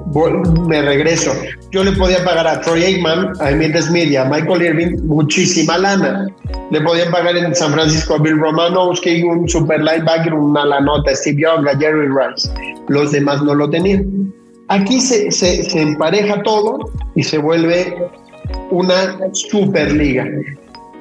me 0.66 0.82
regreso. 0.82 1.32
Yo 1.70 1.84
le 1.84 1.92
podía 1.92 2.22
pagar 2.24 2.46
a 2.46 2.60
Troy 2.60 2.82
Aikman, 2.84 3.32
a 3.40 3.50
Emmitt 3.50 3.76
Smith 3.78 4.10
y 4.10 4.16
a 4.16 4.24
Michael 4.24 4.62
Irving 4.62 4.96
muchísima 5.04 5.78
lana. 5.78 6.26
Le 6.70 6.80
podían 6.80 7.10
pagar 7.10 7.36
en 7.36 7.54
San 7.54 7.72
Francisco 7.72 8.14
a 8.14 8.18
Bill 8.18 8.38
Romanowski, 8.38 9.22
un 9.22 9.48
super 9.48 9.82
linebacker, 9.82 10.34
una 10.34 10.66
la 10.66 10.80
nota, 10.80 11.14
Steve 11.14 11.42
Young, 11.42 11.66
a 11.68 11.78
Jerry 11.78 12.08
Rice. 12.08 12.50
Los 12.88 13.12
demás 13.12 13.42
no 13.42 13.54
lo 13.54 13.70
tenían. 13.70 14.32
Aquí 14.68 15.00
se, 15.00 15.30
se 15.30 15.80
empareja 15.80 16.42
todo 16.42 16.78
y 17.14 17.22
se 17.22 17.38
vuelve 17.38 17.94
una 18.70 19.18
superliga. 19.32 20.26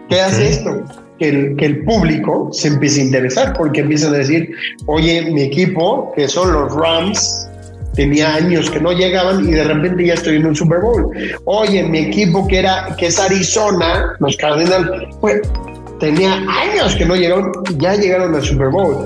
¿Qué 0.09 0.21
hace 0.21 0.49
esto? 0.49 0.83
Que 1.19 1.29
el, 1.29 1.55
que 1.55 1.65
el 1.65 1.83
público 1.83 2.49
se 2.51 2.69
empiece 2.69 3.01
a 3.01 3.05
interesar 3.05 3.53
porque 3.57 3.81
empiezan 3.81 4.13
a 4.13 4.17
decir, 4.17 4.53
oye, 4.87 5.29
mi 5.31 5.43
equipo, 5.43 6.11
que 6.15 6.27
son 6.27 6.51
los 6.51 6.73
Rams, 6.75 7.47
tenía 7.95 8.35
años 8.35 8.69
que 8.69 8.79
no 8.79 8.91
llegaban 8.91 9.47
y 9.47 9.51
de 9.51 9.63
repente 9.63 10.05
ya 10.05 10.13
estoy 10.15 10.37
en 10.37 10.47
un 10.47 10.55
Super 10.55 10.79
Bowl. 10.79 11.11
Oye, 11.45 11.83
mi 11.83 11.99
equipo 11.99 12.47
que 12.47 12.59
era 12.59 12.95
que 12.97 13.07
es 13.07 13.19
Arizona, 13.19 14.15
los 14.19 14.35
Cardinals, 14.37 15.15
pues 15.19 15.41
tenía 15.99 16.33
años 16.33 16.95
que 16.95 17.05
no 17.05 17.15
llegaron, 17.15 17.51
ya 17.77 17.95
llegaron 17.95 18.35
al 18.35 18.43
Super 18.43 18.69
Bowl. 18.69 19.05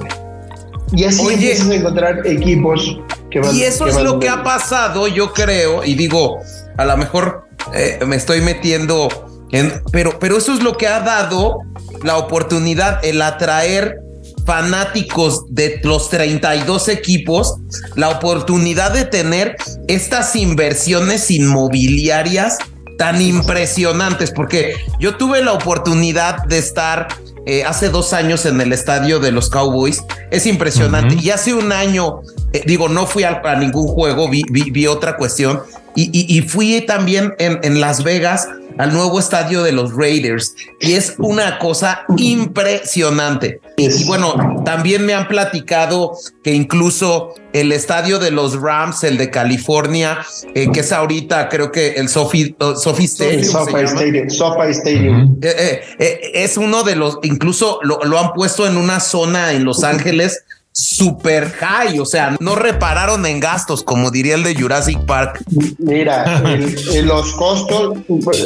Y 0.91 1.03
así 1.03 1.25
Oye. 1.25 1.35
empiezas 1.35 1.69
a 1.69 1.75
encontrar 1.75 2.25
equipos 2.25 2.99
que 3.31 3.39
van 3.39 3.55
Y 3.55 3.63
eso 3.63 3.85
que 3.85 3.91
es 3.91 4.01
lo 4.01 4.19
que 4.19 4.29
ha 4.29 4.43
pasado, 4.43 5.07
yo 5.07 5.33
creo, 5.33 5.83
y 5.83 5.95
digo, 5.95 6.39
a 6.77 6.85
lo 6.85 6.97
mejor 6.97 7.44
eh, 7.73 7.99
me 8.05 8.15
estoy 8.15 8.41
metiendo 8.41 9.09
en, 9.51 9.81
pero, 9.91 10.19
pero 10.19 10.37
eso 10.37 10.53
es 10.53 10.61
lo 10.61 10.77
que 10.77 10.87
ha 10.87 10.99
dado 11.01 11.59
la 12.03 12.17
oportunidad, 12.17 13.03
el 13.03 13.21
atraer 13.21 13.99
fanáticos 14.45 15.45
de 15.49 15.79
los 15.83 16.09
32 16.09 16.87
equipos, 16.89 17.55
la 17.95 18.09
oportunidad 18.09 18.91
de 18.91 19.05
tener 19.05 19.55
estas 19.87 20.35
inversiones 20.35 21.31
inmobiliarias 21.31 22.57
tan 22.97 23.21
impresionantes, 23.21 24.31
porque 24.31 24.75
yo 24.99 25.17
tuve 25.17 25.43
la 25.43 25.53
oportunidad 25.53 26.43
de 26.45 26.59
estar 26.59 27.07
eh, 27.45 27.63
hace 27.63 27.89
dos 27.89 28.13
años 28.13 28.45
en 28.45 28.59
el 28.61 28.73
estadio 28.73 29.19
de 29.19 29.31
los 29.31 29.49
Cowboys. 29.49 30.03
Es 30.31 30.45
impresionante. 30.45 31.15
Y 31.21 31.29
hace 31.29 31.53
un 31.53 31.71
año, 31.71 32.21
eh, 32.53 32.63
digo, 32.65 32.89
no 32.89 33.05
fui 33.05 33.23
a, 33.23 33.41
a 33.43 33.55
ningún 33.55 33.87
juego, 33.87 34.29
vi, 34.29 34.43
vi- 34.49 34.71
vi 34.71 34.87
otra 34.87 35.15
cuestión. 35.17 35.61
Y, 35.95 36.09
y- 36.11 36.37
y 36.37 36.41
fui 36.41 36.81
también 36.81 37.33
en, 37.39 37.59
en 37.63 37.79
Las 37.79 38.03
Vegas 38.03 38.47
al 38.77 38.93
nuevo 38.93 39.19
estadio 39.19 39.63
de 39.63 39.71
los 39.71 39.93
Raiders. 39.95 40.55
Y 40.79 40.93
es 40.93 41.15
una 41.17 41.59
cosa 41.59 42.05
impresionante. 42.17 43.61
Y 43.77 44.03
bueno, 44.05 44.61
también 44.63 45.05
me 45.05 45.13
han 45.13 45.27
platicado 45.27 46.13
que 46.43 46.53
incluso 46.53 47.33
el 47.53 47.71
estadio 47.71 48.19
de 48.19 48.31
los 48.31 48.59
Rams, 48.59 49.03
el 49.03 49.17
de 49.17 49.29
California, 49.29 50.19
eh, 50.53 50.71
que 50.71 50.81
es 50.81 50.91
ahorita 50.91 51.47
creo 51.49 51.71
que 51.71 51.93
el 51.93 52.09
Sophie, 52.09 52.55
uh, 52.59 52.75
Sophie 52.75 53.05
Stadium. 53.05 53.41
Llama. 53.41 54.65
Stadium. 54.69 55.37
Eh, 55.41 55.55
eh, 55.57 55.81
eh, 55.99 56.31
es 56.33 56.57
uno 56.57 56.83
de 56.83 56.95
los, 56.95 57.19
incluso 57.23 57.79
lo, 57.83 57.99
lo 58.03 58.19
han 58.19 58.33
puesto 58.33 58.67
en 58.67 58.77
una 58.77 58.99
zona 58.99 59.53
en 59.53 59.63
Los 59.63 59.83
Ángeles 59.83 60.44
super 60.77 61.49
high, 61.51 61.99
o 62.01 62.05
sea, 62.05 62.35
no 62.41 62.55
repararon 62.55 63.25
en 63.25 63.39
gastos, 63.39 63.81
como 63.81 64.11
diría 64.11 64.35
el 64.35 64.43
de 64.43 64.55
Jurassic 64.55 64.99
Park. 65.05 65.41
Mira, 65.79 66.41
el- 66.53 66.75
el- 66.93 67.05
los 67.05 67.31
costos, 67.35 67.97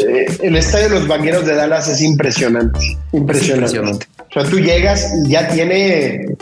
eh, 0.08 0.26
el 0.44 0.56
estadio 0.56 0.90
de 0.90 1.00
los 1.00 1.08
Vaqueros 1.08 1.44
de 1.46 1.56
Dallas 1.56 1.88
es 1.88 2.02
impresionante, 2.02 2.80
impresionante. 3.14 3.76
Impresionante. 3.78 4.08
O 4.30 4.32
sea, 4.34 4.44
tú 4.44 4.60
llegas 4.60 5.12
y 5.26 5.30
ya 5.32 5.48
tiene 5.48 6.36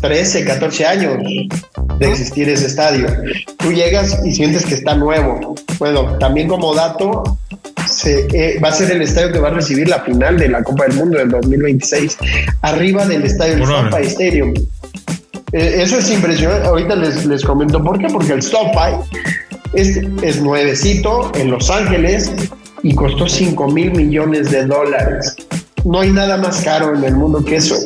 13, 0.00 0.44
14 0.44 0.86
años 0.86 1.16
de 1.98 2.08
existir 2.08 2.48
ese 2.48 2.66
estadio. 2.66 3.08
Tú 3.56 3.72
llegas 3.72 4.16
y 4.24 4.32
sientes 4.32 4.64
que 4.64 4.74
está 4.74 4.94
nuevo. 4.94 5.56
Bueno, 5.80 6.16
también 6.18 6.46
como 6.46 6.72
dato, 6.76 7.24
se, 7.88 8.26
eh, 8.32 8.60
va 8.62 8.68
a 8.68 8.72
ser 8.72 8.90
el 8.92 9.02
estadio 9.02 9.32
que 9.32 9.38
va 9.38 9.48
a 9.48 9.52
recibir 9.52 9.88
la 9.88 10.00
final 10.00 10.38
de 10.38 10.48
la 10.48 10.62
Copa 10.62 10.84
del 10.84 10.96
Mundo 10.96 11.18
del 11.18 11.30
2026, 11.30 12.18
arriba 12.62 13.06
del 13.06 13.24
estadio 13.24 13.56
del. 13.56 13.66
SoFi 13.66 14.06
Stadium. 14.06 14.54
Eh, 15.52 15.82
eso 15.82 15.98
es 15.98 16.10
impresionante. 16.10 16.66
Ahorita 16.66 16.94
les, 16.96 17.24
les 17.26 17.44
comento 17.44 17.82
por 17.82 17.98
qué, 17.98 18.06
porque 18.08 18.34
el 18.34 18.42
SoFi 18.42 19.18
es, 19.72 20.00
es 20.22 20.40
nuevecito 20.40 21.32
en 21.34 21.50
Los 21.50 21.70
Ángeles 21.70 22.30
y 22.82 22.94
costó 22.94 23.28
5 23.28 23.68
mil 23.68 23.92
millones 23.92 24.50
de 24.50 24.66
dólares. 24.66 25.36
No 25.84 26.00
hay 26.00 26.10
nada 26.10 26.36
más 26.36 26.62
caro 26.62 26.94
en 26.94 27.04
el 27.04 27.14
mundo 27.14 27.44
que 27.44 27.56
eso. 27.56 27.76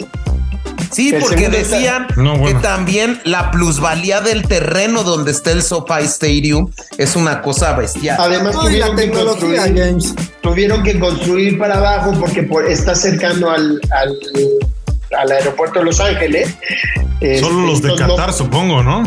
Sí, 0.93 1.11
El 1.15 1.21
porque 1.21 1.45
está- 1.47 1.57
decían 1.57 2.07
No, 2.17 2.37
bueno. 2.37 2.59
que 2.61 2.63
también 2.67 3.21
la 3.25 3.51
plusvalía 3.51 4.21
del 4.21 4.43
terreno 4.47 5.03
donde 5.05 5.31
está 5.31 5.51
el 5.53 5.63
SoFi 5.63 6.03
Stadium 6.05 6.71
es 6.99 7.17
una 7.17 7.41
cosa 7.43 7.73
bestial. 7.75 8.17
Además, 8.21 8.55
No, 8.55 8.69
y 8.71 8.77
la 8.77 8.87
tuvieron 8.87 8.97
que, 8.97 9.03
tecnología, 9.03 9.57
construir, 9.63 9.85
James. 9.85 10.15
tuvieron 10.43 10.83
que 10.83 10.99
construir 11.01 11.59
para 11.59 11.79
abajo 11.79 12.13
porque 12.21 12.43
por- 12.43 12.67
está 12.71 12.95
cercano 12.95 13.51
al, 13.51 13.81
al, 13.91 14.19
al 15.19 15.33
aeropuerto 15.33 15.79
de 15.79 15.85
Los 15.87 15.99
Ángeles. 16.01 16.55
Solo 17.21 17.21
Este, 17.21 17.43
los 17.53 17.83
de 17.83 17.89
no- 17.89 17.97
Qatar, 17.97 18.33
supongo, 18.33 18.83
¿no? 18.83 19.03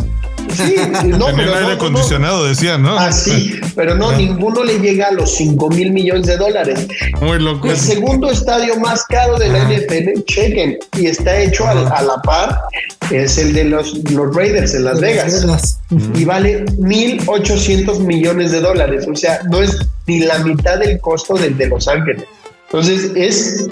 Sí, 0.56 0.76
no, 1.06 1.26
Tenían 1.26 1.36
pero 1.36 1.53
aire 1.53 1.53
no, 1.53 1.60
no, 1.62 1.68
no. 1.68 1.74
acondicionado, 1.74 2.45
decían, 2.45 2.82
¿no? 2.84 2.97
Ah, 2.97 3.12
sí, 3.12 3.60
pero 3.76 3.95
no, 3.95 4.12
ninguno 4.14 4.64
le 4.64 4.80
llega 4.80 5.08
a 5.08 5.12
los 5.12 5.32
5 5.36 5.70
mil 5.70 5.91
millones 5.91 6.28
de 6.28 6.38
dólares. 6.38 6.88
Muy 7.22 7.39
loco. 7.39 7.70
El 7.70 7.78
segundo 7.78 8.30
estadio 8.32 8.80
más 8.80 9.03
caro 9.06 9.38
de 9.38 9.49
la 9.49 9.60
NFL, 9.70 10.24
chequen, 10.26 10.78
y 10.97 11.08
está 11.08 11.39
hecho 11.39 11.68
al- 11.68 11.88
a, 11.91 12.01
la 12.01 12.22
par, 12.24 12.60
es 13.12 13.38
el 13.38 13.53
de 13.53 13.66
los, 13.66 13.93
los 14.12 14.36
Raiders 14.36 14.74
en 14.74 14.86
Las 14.86 14.99
Vegas. 15.01 15.41
Vegas. 15.43 15.80
Y 16.16 16.26
vale 16.26 16.66
1.800 16.66 17.99
millones 17.99 18.51
de 18.51 18.62
dólares. 18.62 19.06
O 19.12 19.16
sea, 19.16 19.41
no 19.49 19.62
es 19.62 19.78
ni 20.08 20.20
la 20.20 20.39
mitad 20.39 20.80
del 20.80 20.99
costo 20.99 21.36
del 21.36 21.58
de 21.58 21.68
Los 21.68 21.88
Ángeles. 21.88 22.24
Entonces, 22.68 23.12
es, 23.16 23.68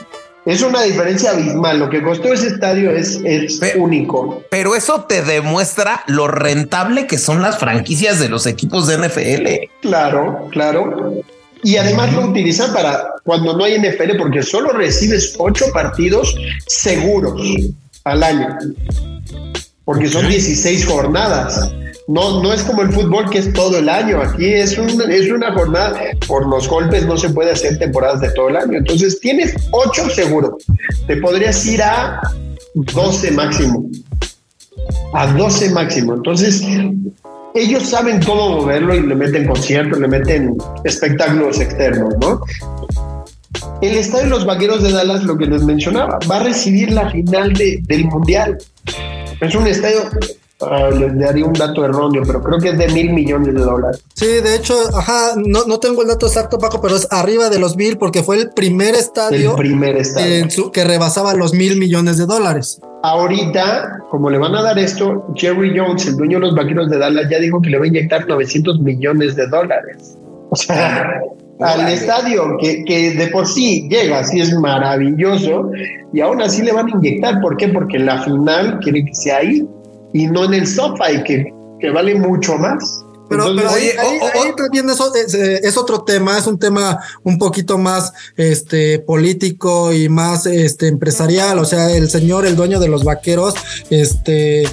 es 0.45 0.61
una 0.61 0.81
diferencia 0.81 1.31
abismal. 1.31 1.79
Lo 1.79 1.89
que 1.89 2.01
costó 2.01 2.33
ese 2.33 2.47
estadio 2.47 2.91
es, 2.91 3.19
es 3.23 3.59
único. 3.75 4.43
Pero 4.49 4.75
eso 4.75 5.05
te 5.05 5.21
demuestra 5.21 6.03
lo 6.07 6.27
rentable 6.27 7.07
que 7.07 7.17
son 7.17 7.41
las 7.41 7.57
franquicias 7.57 8.19
de 8.19 8.29
los 8.29 8.45
equipos 8.45 8.87
de 8.87 8.97
NFL. 8.97 9.69
Claro, 9.81 10.49
claro. 10.51 11.13
Y 11.63 11.77
además 11.77 12.11
lo 12.13 12.27
utilizan 12.27 12.73
para 12.73 13.13
cuando 13.23 13.55
no 13.55 13.63
hay 13.63 13.79
NFL, 13.79 14.17
porque 14.17 14.43
solo 14.43 14.73
recibes 14.73 15.35
ocho 15.37 15.65
partidos 15.73 16.35
seguros 16.67 17.41
al 18.03 18.21
año. 18.21 18.57
porque 19.85 20.09
son 20.09 20.27
16 20.27 20.85
jornadas. 20.85 21.71
No, 22.07 22.43
no 22.43 22.51
es 22.53 22.63
como 22.63 22.81
el 22.81 22.91
fútbol 22.91 23.29
que 23.29 23.39
es 23.39 23.53
todo 23.53 23.77
el 23.77 23.87
año. 23.87 24.21
Aquí 24.21 24.45
es, 24.45 24.77
es 24.77 25.31
una 25.31 25.53
jornada. 25.53 26.01
Por 26.27 26.47
los 26.47 26.67
golpes 26.67 27.05
no 27.05 27.17
se 27.17 27.29
puede 27.29 27.51
hacer 27.51 27.79
temporadas 27.79 28.21
de 28.21 28.31
todo 28.31 28.49
el 28.49 28.57
año. 28.57 28.77
Entonces 28.79 29.19
tienes 29.19 29.55
8 29.71 30.09
seguro. 30.09 30.57
Te 31.07 31.17
podrías 31.17 31.65
ir 31.65 31.81
a 31.81 32.19
12 32.73 33.31
máximo. 33.31 33.89
A 35.13 35.27
12 35.27 35.69
máximo. 35.69 36.15
Entonces, 36.15 36.61
ellos 37.55 37.89
saben 37.89 38.21
cómo 38.23 38.49
moverlo 38.49 38.95
y 38.95 39.01
le 39.01 39.15
meten 39.15 39.47
conciertos, 39.47 39.99
le 39.99 40.07
meten 40.07 40.57
espectáculos 40.83 41.59
externos, 41.59 42.15
¿no? 42.19 42.41
El 43.81 43.95
estadio 43.97 44.23
de 44.23 44.29
los 44.29 44.45
Vaqueros 44.45 44.81
de 44.81 44.91
Dallas, 44.91 45.23
lo 45.23 45.37
que 45.37 45.45
les 45.45 45.63
mencionaba, 45.63 46.17
va 46.29 46.37
a 46.37 46.43
recibir 46.43 46.91
la 46.91 47.09
final 47.11 47.53
del 47.53 48.05
Mundial. 48.05 48.57
Es 49.39 49.55
un 49.55 49.67
estadio 49.67 50.09
Ah, 50.69 50.89
les 50.89 51.17
daría 51.17 51.45
un 51.45 51.53
dato 51.53 51.83
erróneo, 51.85 52.23
pero 52.25 52.41
creo 52.41 52.59
que 52.59 52.69
es 52.69 52.77
de 52.77 52.87
mil 52.89 53.13
millones 53.13 53.53
de 53.53 53.61
dólares. 53.61 54.03
Sí, 54.13 54.27
de 54.27 54.55
hecho, 54.55 54.75
ajá, 54.95 55.33
no, 55.35 55.65
no 55.65 55.79
tengo 55.79 56.01
el 56.01 56.07
dato 56.07 56.27
exacto, 56.27 56.59
Paco, 56.59 56.81
pero 56.81 56.95
es 56.95 57.07
arriba 57.11 57.49
de 57.49 57.59
los 57.59 57.75
mil 57.75 57.97
porque 57.97 58.23
fue 58.23 58.37
el 58.37 58.49
primer 58.51 58.95
estadio, 58.95 59.51
el 59.51 59.57
primer 59.57 59.97
estadio. 59.97 60.71
que 60.71 60.83
rebasaba 60.83 61.33
los 61.33 61.53
mil 61.53 61.77
millones 61.77 62.17
de 62.17 62.25
dólares. 62.25 62.79
Ahorita, 63.03 63.99
como 64.09 64.29
le 64.29 64.37
van 64.37 64.55
a 64.55 64.61
dar 64.61 64.79
esto, 64.79 65.27
Jerry 65.35 65.77
Jones, 65.77 66.07
el 66.07 66.15
dueño 66.15 66.39
de 66.39 66.47
los 66.47 66.55
vaqueros 66.55 66.89
de 66.89 66.97
Dallas, 66.97 67.27
ya 67.29 67.39
dijo 67.39 67.61
que 67.61 67.69
le 67.69 67.77
va 67.77 67.85
a 67.85 67.87
inyectar 67.87 68.27
900 68.27 68.79
millones 68.79 69.35
de 69.35 69.47
dólares. 69.47 70.15
O 70.49 70.55
sea, 70.55 71.19
al 71.59 71.89
estadio, 71.89 72.57
que, 72.61 72.83
que, 72.85 73.11
de 73.11 73.27
por 73.27 73.47
sí 73.47 73.87
llega, 73.89 74.19
así 74.19 74.39
es 74.39 74.53
maravilloso, 74.53 75.71
y 76.13 76.21
aún 76.21 76.41
así 76.41 76.61
le 76.61 76.71
van 76.71 76.87
a 76.87 76.91
inyectar. 76.91 77.41
¿Por 77.41 77.57
qué? 77.57 77.69
Porque 77.69 77.99
la 77.99 78.21
final 78.23 78.79
quiere 78.79 79.03
que 79.03 79.13
sea 79.13 79.37
ahí 79.37 79.67
y 80.13 80.27
no 80.27 80.45
en 80.45 80.53
el 80.53 80.67
SoFi, 80.67 81.23
que, 81.25 81.45
que 81.79 81.89
vale 81.89 82.15
mucho 82.15 82.55
más. 82.57 83.03
Pero, 83.29 83.45
ahí, 83.69 83.91
también 84.55 84.89
eso 84.89 85.11
eh, 85.15 85.59
es, 85.63 85.77
otro 85.77 86.03
tema, 86.03 86.37
es 86.37 86.45
un 86.45 86.59
tema 86.59 86.99
un 87.23 87.37
poquito 87.39 87.77
más 87.77 88.13
este 88.35 88.99
político 88.99 89.91
y 89.91 90.09
más 90.09 90.45
este 90.45 90.87
empresarial. 90.87 91.57
O 91.57 91.65
sea, 91.65 91.89
el 91.95 92.09
señor, 92.09 92.45
el 92.45 92.55
dueño 92.55 92.79
de 92.79 92.89
los 92.89 93.03
vaqueros, 93.03 93.55
este 93.89 94.67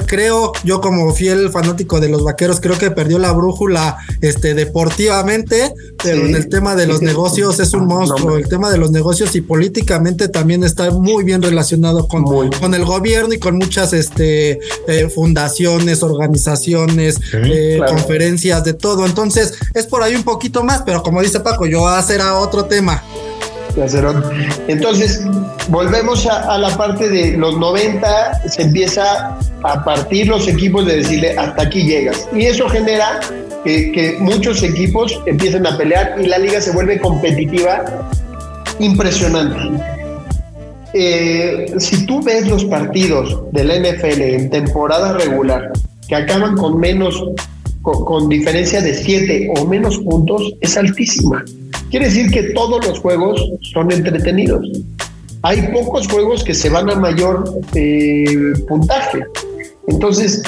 creo, 0.00 0.52
yo 0.64 0.80
como 0.80 1.12
fiel 1.14 1.50
fanático 1.50 2.00
de 2.00 2.08
los 2.08 2.24
vaqueros, 2.24 2.60
creo 2.60 2.78
que 2.78 2.90
perdió 2.90 3.18
la 3.18 3.32
brújula 3.32 3.96
este 4.20 4.54
deportivamente, 4.54 5.72
pero 6.02 6.26
en 6.26 6.34
el 6.34 6.48
tema 6.48 6.74
de 6.74 6.86
los 6.86 7.02
negocios 7.02 7.60
es 7.60 7.72
un 7.74 7.86
monstruo. 7.86 8.36
el 8.36 8.48
tema 8.48 8.70
de 8.70 8.78
los 8.78 8.90
negocios 8.90 9.34
y 9.34 9.40
políticamente 9.40 10.28
también 10.28 10.64
está 10.64 10.90
muy 10.90 11.24
bien 11.24 11.42
relacionado 11.42 12.08
con, 12.08 12.24
con 12.24 12.74
el 12.74 12.84
gobierno 12.84 13.34
y 13.34 13.38
con 13.38 13.56
muchas 13.56 13.92
este 13.92 14.58
eh, 14.86 15.08
fundaciones, 15.08 16.02
organizaciones, 16.02 17.20
eh, 17.32 17.80
conferencias, 17.86 18.64
de 18.64 18.74
todo. 18.74 19.06
Entonces, 19.06 19.54
es 19.74 19.86
por 19.86 20.02
ahí 20.02 20.14
un 20.14 20.24
poquito 20.24 20.62
más, 20.62 20.82
pero 20.82 21.02
como 21.02 21.22
dice 21.22 21.40
Paco, 21.40 21.66
yo 21.66 21.86
hacer 21.88 22.20
a 22.20 22.38
otro 22.38 22.64
tema. 22.64 23.02
Entonces, 24.68 25.24
volvemos 25.68 26.26
a, 26.26 26.58
la 26.58 26.76
parte 26.76 27.08
de 27.08 27.36
los 27.36 27.58
90, 27.58 28.48
se 28.48 28.62
empieza 28.62 29.36
a 29.62 29.84
partir 29.84 30.28
los 30.28 30.46
equipos 30.46 30.86
de 30.86 30.96
decirle 30.96 31.36
hasta 31.36 31.62
aquí 31.62 31.84
llegas. 31.84 32.28
Y 32.34 32.46
eso 32.46 32.68
genera 32.68 33.20
que, 33.64 34.16
muchos 34.20 34.62
equipos 34.62 35.20
empiezan 35.26 35.66
a 35.66 35.76
pelear 35.76 36.16
y 36.20 36.26
la 36.26 36.38
liga 36.38 36.60
se 36.60 36.72
vuelve 36.72 37.00
competitiva 37.00 37.84
impresionante. 38.78 39.82
Eh, 40.92 41.74
si 41.78 42.06
tú 42.06 42.22
ves 42.22 42.46
los 42.46 42.64
partidos 42.66 43.42
del 43.50 43.68
NFL 43.68 44.20
en 44.20 44.50
temporada 44.50 45.12
regular 45.14 45.72
que 46.06 46.14
acaban 46.14 46.56
con 46.56 46.78
menos 46.78 47.20
con, 47.82 48.28
diferencia 48.28 48.80
de 48.80 48.94
7 48.94 49.50
o 49.56 49.66
menos 49.66 49.98
puntos 49.98 50.54
es 50.60 50.76
altísima. 50.76 51.44
Quiere 51.94 52.06
decir 52.06 52.28
que 52.32 52.42
todos 52.54 52.84
los 52.84 52.98
juegos 52.98 53.40
son 53.72 53.92
entretenidos. 53.92 54.66
Hay 55.42 55.62
pocos 55.72 56.08
juegos 56.08 56.42
que 56.42 56.52
se 56.52 56.68
van 56.68 56.90
a 56.90 56.96
mayor 56.96 57.44
eh, 57.76 58.52
puntaje. 58.66 59.22
Entonces 59.86 60.42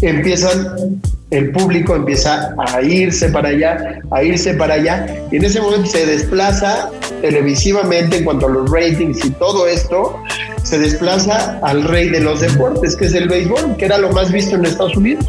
empiezan, 0.00 1.00
el 1.30 1.52
público 1.52 1.94
empieza 1.94 2.56
a 2.58 2.82
irse 2.82 3.28
para 3.28 3.50
allá, 3.50 4.00
a 4.10 4.24
irse 4.24 4.54
para 4.54 4.74
allá, 4.74 5.06
y 5.30 5.36
en 5.36 5.44
ese 5.44 5.60
momento 5.60 5.86
se 5.86 6.04
desplaza 6.04 6.90
televisivamente 7.20 8.16
en 8.16 8.24
cuanto 8.24 8.48
a 8.48 8.50
los 8.50 8.68
ratings 8.68 9.24
y 9.24 9.30
todo 9.30 9.68
esto, 9.68 10.16
se 10.64 10.80
desplaza 10.80 11.60
al 11.62 11.84
rey 11.84 12.08
de 12.08 12.20
los 12.20 12.40
deportes, 12.40 12.96
que 12.96 13.04
es 13.04 13.14
el 13.14 13.28
béisbol, 13.28 13.76
que 13.76 13.84
era 13.84 13.96
lo 13.96 14.10
más 14.10 14.32
visto 14.32 14.56
en 14.56 14.64
Estados 14.64 14.96
Unidos 14.96 15.24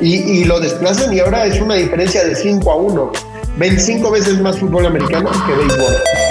y, 0.00 0.44
lo 0.44 0.60
desplazan 0.60 1.12
y 1.12 1.20
ahora 1.20 1.46
es 1.46 1.60
una 1.60 1.74
diferencia 1.74 2.24
de 2.24 2.34
5 2.34 2.70
a 2.70 2.76
1. 2.76 3.12
25 3.56 4.10
veces 4.10 4.40
más 4.40 4.58
fútbol 4.58 4.86
americano 4.86 5.30
que 5.46 5.54
béisbol. 5.54 6.23